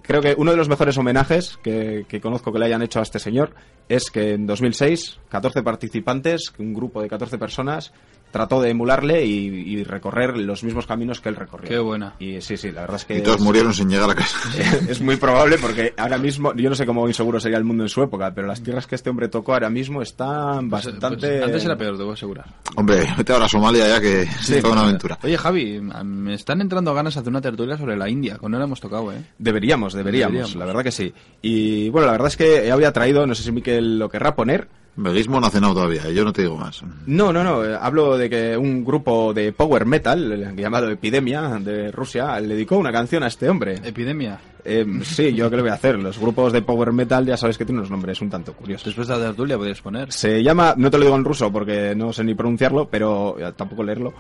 Creo 0.02 0.20
que 0.20 0.34
uno 0.38 0.52
de 0.52 0.56
los 0.56 0.68
mejores 0.68 0.96
homenajes 0.98 1.56
que, 1.64 2.04
que 2.08 2.20
conozco 2.20 2.52
que 2.52 2.60
le 2.60 2.66
hayan 2.66 2.82
hecho 2.82 3.00
a 3.00 3.02
este 3.02 3.18
señor 3.18 3.54
es 3.88 4.08
que 4.12 4.34
en 4.34 4.46
2006, 4.46 5.18
14 5.28 5.62
participantes, 5.64 6.52
un 6.58 6.72
grupo 6.72 7.02
de 7.02 7.08
14 7.08 7.38
personas, 7.38 7.92
trató 8.30 8.60
de 8.60 8.70
emularle 8.70 9.24
y, 9.24 9.46
y 9.46 9.84
recorrer 9.84 10.36
los 10.36 10.62
mismos 10.64 10.86
caminos 10.86 11.20
que 11.20 11.28
él 11.28 11.36
recorrió. 11.36 11.68
Qué 11.68 11.78
buena. 11.78 12.14
Y 12.18 12.40
sí, 12.40 12.56
sí, 12.56 12.70
la 12.72 12.82
verdad 12.82 12.96
es 12.96 13.04
que... 13.04 13.18
Y 13.18 13.22
todos 13.22 13.38
es- 13.38 13.42
murieron 13.42 13.74
sin 13.74 13.88
llegar 13.88 14.08
a 14.10 14.14
casa. 14.14 14.38
es 14.88 15.00
muy 15.00 15.16
probable 15.16 15.58
porque 15.58 15.94
ahora 15.96 16.18
mismo, 16.18 16.54
yo 16.54 16.68
no 16.70 16.76
sé 16.76 16.86
cómo 16.86 17.06
inseguro 17.08 17.40
sería 17.40 17.58
el 17.58 17.64
mundo 17.64 17.82
en 17.84 17.88
su 17.88 18.02
época, 18.02 18.32
pero 18.34 18.46
las 18.46 18.62
tierras 18.62 18.86
que 18.86 18.94
este 18.94 19.10
hombre 19.10 19.28
tocó 19.28 19.52
ahora 19.54 19.70
mismo 19.70 20.02
están 20.02 20.68
Pues, 20.70 20.84
bastante... 20.86 21.28
pues, 21.28 21.42
antes 21.42 21.64
era 21.64 21.76
peor, 21.76 21.96
debo 21.98 22.12
asegurar. 22.12 22.46
Hombre, 22.76 23.06
vete 23.16 23.32
ahora 23.32 23.46
a 23.46 23.48
Somalia 23.48 23.88
ya 23.88 24.00
que 24.00 24.22
es 24.22 24.60
toda 24.62 24.72
una 24.72 24.82
aventura. 24.82 25.18
Oye, 25.22 25.36
Javi, 25.36 25.80
me 25.80 26.34
están 26.34 26.60
entrando 26.60 26.94
ganas 26.94 27.14
de 27.14 27.20
hacer 27.20 27.30
una 27.30 27.40
tertulia 27.40 27.76
sobre 27.76 27.96
la 27.96 28.08
India, 28.08 28.38
que 28.40 28.48
no 28.48 28.58
la 28.58 28.64
hemos 28.64 28.80
tocado, 28.80 29.12
¿eh? 29.12 29.22
Deberíamos, 29.38 29.92
deberíamos, 29.94 30.32
Deberíamos. 30.32 30.56
la 30.56 30.64
verdad 30.66 30.82
que 30.84 30.92
sí. 30.92 31.12
Y 31.42 31.88
bueno, 31.90 32.06
la 32.06 32.12
verdad 32.12 32.28
es 32.28 32.36
que 32.36 32.70
había 32.70 32.92
traído, 32.92 33.26
no 33.26 33.34
sé 33.34 33.42
si 33.42 33.52
Miquel 33.52 33.98
lo 33.98 34.08
querrá 34.08 34.34
poner. 34.34 34.68
Veguismo 35.02 35.40
no 35.40 35.46
ha 35.46 35.50
cenado 35.50 35.74
todavía, 35.74 36.10
yo 36.10 36.24
no 36.24 36.32
te 36.32 36.42
digo 36.42 36.56
más. 36.56 36.82
No, 37.06 37.32
no, 37.32 37.42
no, 37.42 37.64
eh, 37.64 37.76
hablo 37.80 38.18
de 38.18 38.28
que 38.28 38.56
un 38.56 38.84
grupo 38.84 39.32
de 39.32 39.52
power 39.52 39.86
metal 39.86 40.32
eh, 40.32 40.52
llamado 40.56 40.90
Epidemia 40.90 41.42
de 41.58 41.90
Rusia 41.90 42.38
le 42.40 42.48
dedicó 42.48 42.76
una 42.76 42.92
canción 42.92 43.22
a 43.22 43.28
este 43.28 43.48
hombre. 43.48 43.80
Epidemia. 43.82 44.40
Eh, 44.64 44.84
sí, 45.02 45.32
yo 45.34 45.48
qué 45.50 45.56
le 45.56 45.62
voy 45.62 45.70
a 45.70 45.74
hacer. 45.74 45.98
Los 45.98 46.18
grupos 46.18 46.52
de 46.52 46.62
power 46.62 46.92
metal 46.92 47.24
ya 47.26 47.36
sabes 47.36 47.56
que 47.58 47.64
tienen 47.64 47.80
unos 47.80 47.90
nombres 47.90 48.20
un 48.20 48.30
tanto 48.30 48.52
curiosos. 48.52 48.86
Después 48.86 49.08
de 49.08 49.16
la 49.18 49.24
tertulia 49.26 49.56
podrías 49.56 49.80
poner. 49.80 50.12
Se 50.12 50.42
llama, 50.42 50.74
no 50.76 50.90
te 50.90 50.98
lo 50.98 51.04
digo 51.04 51.16
en 51.16 51.24
ruso 51.24 51.50
porque 51.52 51.94
no 51.94 52.12
sé 52.12 52.24
ni 52.24 52.34
pronunciarlo, 52.34 52.88
pero 52.88 53.36
eh, 53.38 53.52
tampoco 53.56 53.82
leerlo. 53.82 54.12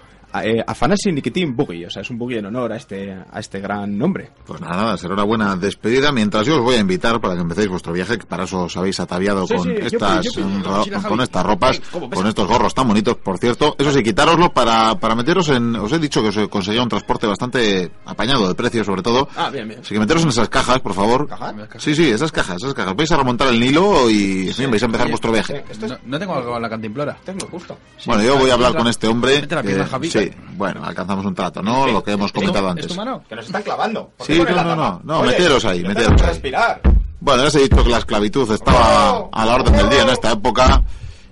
eh, 0.42 0.62
Afanasy 0.66 1.12
Nikitin 1.12 1.54
Boogie, 1.56 1.86
o 1.86 1.90
sea, 1.90 2.02
es 2.02 2.10
un 2.10 2.18
boogie 2.18 2.38
en 2.38 2.46
honor 2.46 2.72
a 2.72 2.76
este, 2.76 3.12
a 3.12 3.40
este 3.40 3.60
gran 3.60 3.96
nombre. 3.98 4.30
Pues 4.46 4.60
nada, 4.60 4.76
nada, 4.76 4.96
será 4.96 5.14
una 5.14 5.24
buena 5.24 5.56
despedida. 5.56 6.12
Mientras 6.12 6.46
yo 6.46 6.56
os 6.56 6.62
voy 6.62 6.76
a 6.76 6.80
invitar 6.80 7.20
para 7.20 7.34
que 7.34 7.40
empecéis 7.40 7.68
vuestro 7.68 7.92
viaje, 7.92 8.18
que 8.18 8.26
para 8.26 8.44
eso 8.44 8.62
os 8.64 8.76
habéis 8.76 8.98
ataviado 9.00 9.46
Sí, 9.46 9.54
con, 9.54 9.64
sí, 9.64 9.74
yo 9.80 9.86
estas, 9.86 10.24
yo 10.32 10.42
ro- 10.42 10.48
mochila, 10.78 10.96
con 10.98 11.10
Javi. 11.10 11.22
estas 11.22 11.46
ropas, 11.46 11.80
con 11.90 12.26
estos 12.26 12.46
gorros 12.48 12.74
tan 12.74 12.86
bonitos, 12.88 13.16
por 13.16 13.38
cierto. 13.38 13.74
Eso 13.78 13.90
sí, 13.92 14.02
quitároslo 14.02 14.52
para, 14.52 14.94
para 14.98 15.14
meteros 15.14 15.48
en... 15.48 15.74
Os 15.76 15.92
he 15.92 15.98
dicho 15.98 16.22
que 16.22 16.28
os 16.28 16.48
conseguía 16.48 16.82
un 16.82 16.88
transporte 16.88 17.26
bastante 17.26 17.90
apañado 18.04 18.46
de 18.48 18.54
precio, 18.54 18.84
sobre 18.84 19.02
todo. 19.02 19.28
Ah, 19.36 19.50
bien, 19.50 19.66
bien. 19.68 19.80
Así 19.80 19.94
que 19.94 20.00
meteros 20.00 20.22
en 20.24 20.29
esas 20.30 20.48
cajas, 20.48 20.80
por 20.80 20.94
favor. 20.94 21.28
¿Cajas? 21.28 21.54
Sí, 21.78 21.94
sí, 21.94 22.10
esas 22.10 22.32
cajas, 22.32 22.56
esas 22.56 22.74
cajas. 22.74 22.96
Vais 22.96 23.10
a 23.12 23.16
remontar 23.16 23.48
el 23.48 23.60
Nilo 23.60 24.08
y 24.10 24.52
fin, 24.52 24.70
vais 24.70 24.82
a 24.82 24.86
empezar 24.86 25.08
vuestro 25.08 25.30
viaje. 25.32 25.64
Es... 25.68 25.78
No, 25.78 25.98
no 26.06 26.18
tengo 26.18 26.34
algo 26.34 26.56
en 26.56 26.62
la 26.62 26.68
cantimplora. 26.70 27.16
Tengo 27.24 27.46
justo. 27.48 27.76
Bueno, 28.06 28.22
yo 28.22 28.36
voy 28.38 28.50
a 28.50 28.54
hablar 28.54 28.74
con 28.74 28.86
este 28.88 29.06
hombre. 29.08 29.40
Mete 29.40 29.54
la 29.54 29.62
que- 29.62 29.68
pierna, 29.68 29.86
Javi. 29.86 30.10
sí, 30.10 30.30
bueno, 30.56 30.84
alcanzamos 30.84 31.24
un 31.26 31.34
trato, 31.34 31.62
¿no? 31.62 31.86
Lo 31.86 32.02
que 32.02 32.12
hemos 32.12 32.32
comentado 32.32 32.66
¿Es 32.66 32.70
antes. 32.72 32.96
mano? 32.96 33.22
Que 33.28 33.36
nos 33.36 33.46
están 33.46 33.62
clavando. 33.62 34.10
¿Por 34.16 34.26
qué 34.26 34.34
Sí, 34.34 34.38
no, 34.40 34.44
la 34.44 34.62
no, 34.64 34.76
no, 34.76 34.82
tapa? 34.92 35.00
no, 35.04 35.20
Oye, 35.20 35.30
meteros 35.32 35.64
ahí, 35.64 35.82
meteros 35.82 36.20
ahí. 36.22 36.28
respirar. 36.28 36.80
Bueno, 37.20 37.42
ya 37.42 37.48
os 37.48 37.54
he 37.56 37.60
dicho 37.60 37.84
que 37.84 37.90
la 37.90 37.98
esclavitud 37.98 38.50
estaba 38.50 39.28
a 39.30 39.44
la 39.46 39.54
orden 39.54 39.76
del 39.76 39.90
día 39.90 40.02
en 40.02 40.08
esta 40.10 40.32
época 40.32 40.82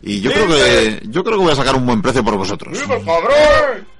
y 0.02 0.20
yo 0.20 0.30
creo 0.30 0.46
que 0.46 1.00
yo 1.06 1.24
creo 1.24 1.38
que 1.38 1.42
voy 1.44 1.52
a 1.52 1.56
sacar 1.56 1.74
un 1.76 1.86
buen 1.86 2.02
precio 2.02 2.22
por 2.22 2.36
vosotros. 2.36 2.78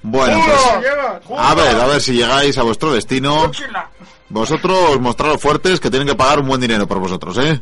Bueno, 0.02 0.40
pues 0.46 1.40
a 1.40 1.54
ver, 1.54 1.76
a 1.80 1.86
ver 1.86 2.00
si 2.00 2.12
llegáis 2.12 2.56
a 2.58 2.62
vuestro 2.62 2.92
destino. 2.92 3.50
Vosotros 4.30 5.00
mostraros 5.00 5.40
fuertes 5.40 5.80
que 5.80 5.90
tienen 5.90 6.08
que 6.08 6.14
pagar 6.14 6.40
un 6.40 6.48
buen 6.48 6.60
dinero 6.60 6.86
por 6.86 6.98
vosotros, 6.98 7.38
¿eh? 7.38 7.60